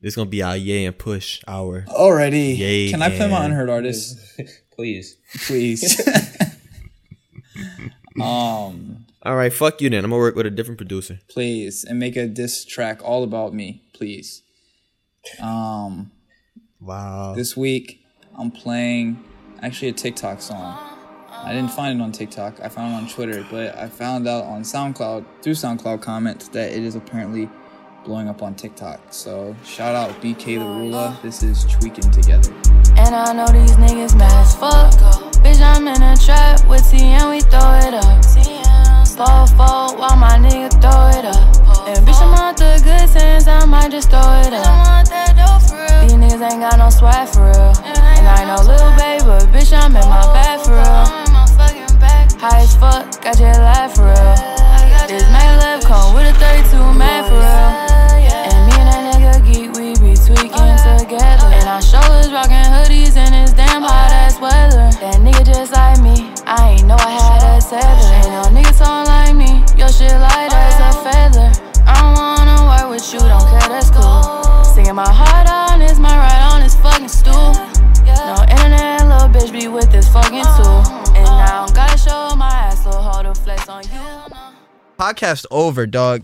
this 0.02 0.14
is 0.14 0.16
gonna 0.16 0.32
be 0.32 0.42
our 0.42 0.58
yay 0.58 0.86
and 0.86 0.98
push 0.98 1.44
hour. 1.48 1.86
Already. 1.90 2.54
Yay, 2.54 2.90
Can 2.90 3.04
I 3.04 3.16
play 3.16 3.30
my 3.30 3.46
unheard 3.46 3.70
artist, 3.70 4.18
Please. 4.76 5.18
please? 5.46 6.02
um, 8.20 9.06
All 9.24 9.36
right, 9.36 9.54
fuck 9.54 9.80
you 9.82 9.90
then. 9.92 10.04
I'm 10.04 10.10
gonna 10.10 10.20
work 10.22 10.36
with 10.36 10.46
a 10.48 10.50
different 10.52 10.78
producer. 10.80 11.20
please, 11.30 11.84
and 11.84 12.00
make 12.00 12.16
a 12.16 12.26
diss 12.28 12.66
track 12.66 13.02
all 13.04 13.24
about 13.24 13.54
me, 13.54 13.84
please. 13.94 14.42
Um, 15.40 16.12
Wow. 16.82 17.34
this 17.36 17.58
week 17.58 18.06
I'm 18.38 18.52
playing 18.52 19.22
actually 19.62 19.90
a 19.90 19.94
TikTok 19.94 20.42
song. 20.42 20.78
I 21.30 21.54
didn't 21.54 21.72
find 21.72 22.00
it 22.00 22.04
on 22.04 22.12
TikTok. 22.12 22.62
I 22.62 22.70
found 22.70 22.94
it 22.94 22.98
on 22.98 23.10
Twitter, 23.10 23.46
but 23.50 23.78
I 23.78 23.88
found 23.90 24.28
out 24.28 24.46
on 24.46 24.62
SoundCloud 24.62 25.26
through 25.42 25.54
SoundCloud 25.54 26.02
comments 26.02 26.48
that 26.50 26.72
it 26.72 26.84
is 26.84 26.96
apparently 26.96 27.50
blowing 28.06 28.30
up 28.30 28.42
on 28.42 28.56
TikTok. 28.56 29.00
So 29.12 29.56
shout 29.66 29.96
out 29.96 30.22
BK 30.22 30.60
the 30.60 30.66
Ruler. 30.66 31.18
This 31.22 31.44
is 31.44 31.66
tweaking 31.66 32.12
together. 32.12 32.52
And 32.98 33.16
I 33.16 33.34
know 33.34 33.48
these 33.48 33.76
niggas 33.76 34.18
mad 34.18 34.32
as 34.32 34.56
fuck. 34.56 34.94
Bitch, 35.44 35.62
I'm 35.62 35.88
in 35.88 36.02
a 36.02 36.16
trap 36.18 36.66
with 36.68 36.90
T 36.90 36.98
and 37.00 37.30
we 37.30 37.42
throw 37.42 37.76
it 37.84 37.94
up. 37.94 38.24
Slow 39.06 39.46
fold 39.58 40.00
while 40.00 40.16
my 40.16 40.38
nigga 40.38 40.72
throw 40.82 41.20
it 41.20 41.26
up. 41.26 41.88
And 41.88 42.08
bitch, 42.08 42.22
I'm 42.22 42.34
out 42.36 42.58
the 42.58 42.80
good 42.84 43.10
sense, 43.10 43.48
I 43.48 43.66
might 43.66 43.92
just 43.92 44.10
throw 44.10 44.42
it 44.46 44.54
up. 44.54 45.29
Niggas 46.30 46.52
ain't 46.52 46.62
got 46.62 46.78
no 46.78 46.92
swag 46.92 47.28
for 47.28 47.50
real. 47.50 47.74
And 47.82 48.22
I 48.22 48.46
ain't 48.46 48.54
no 48.54 48.62
little 48.62 48.94
baby, 48.94 49.26
but 49.26 49.50
bitch, 49.50 49.74
I'm 49.74 49.98
in 49.98 50.06
my 50.06 50.22
bag 50.30 50.62
for 50.62 50.78
real. 50.78 51.10
High 52.38 52.62
as 52.62 52.78
fuck, 52.78 53.10
got 53.26 53.40
your 53.42 53.58
life 53.58 53.98
for 53.98 54.06
real. 54.06 54.38
This 55.10 55.26
Mac 55.34 55.58
left 55.58 55.88
come 55.90 56.14
with 56.14 56.30
a 56.30 56.34
32 56.38 56.78
man 56.94 57.26
for 57.26 57.34
real. 57.34 57.70
And 58.46 58.62
me 58.70 58.78
and 58.78 58.94
that 58.94 59.02
nigga 59.10 59.42
geek, 59.42 59.74
we 59.74 59.98
be 59.98 60.14
tweaking 60.14 60.78
together. 61.02 61.50
And 61.50 61.66
our 61.66 61.82
shoulders 61.82 62.30
rocking 62.30 62.62
hoodies 62.78 63.18
in 63.18 63.34
this 63.34 63.50
damn 63.58 63.82
hot 63.82 64.14
ass 64.14 64.38
weather. 64.38 64.86
That 65.02 65.18
nigga 65.26 65.42
just 65.42 65.74
like 65.74 65.98
me, 65.98 66.30
I 66.46 66.78
ain't 66.78 66.86
know 66.86 66.98
I 67.02 67.10
had 67.10 67.42
a 67.42 67.60
tether. 67.60 68.06
Ain't 68.22 68.30
no 68.38 68.54
nigga 68.54 68.78
tall 68.78 69.02
like 69.10 69.34
me, 69.34 69.66
your 69.74 69.90
shit 69.90 70.14
light 70.14 70.54
as 70.54 70.78
a 70.78 70.92
feather. 71.02 71.50
I 71.90 71.98
don't 71.98 72.14
wanna 72.14 72.70
work 72.70 72.94
with 72.94 73.14
you, 73.14 73.18
don't 73.18 73.42
care, 73.50 73.66
that's 73.66 73.90
cool. 73.90 74.64
Singing 74.64 74.94
my 74.94 75.10
heart 75.10 75.50
out, 75.50 75.69
fucking 77.00 77.08
stool. 77.08 77.54
No 78.06 78.36
internet, 78.50 79.08
little 79.08 79.30
bitch 79.30 79.52
be 79.52 79.68
with 79.68 79.92
this 79.92 80.08
fucking 80.10 80.44
tool. 80.44 80.84
And 81.16 81.74
gotta 81.74 81.98
show 81.98 82.36
my 82.36 82.74
hoe 82.86 83.24
to 83.24 83.34
flex 83.34 83.70
on 83.70 83.84
you. 83.84 84.36
Podcast 85.00 85.46
over, 85.50 85.88
dog. 85.88 86.18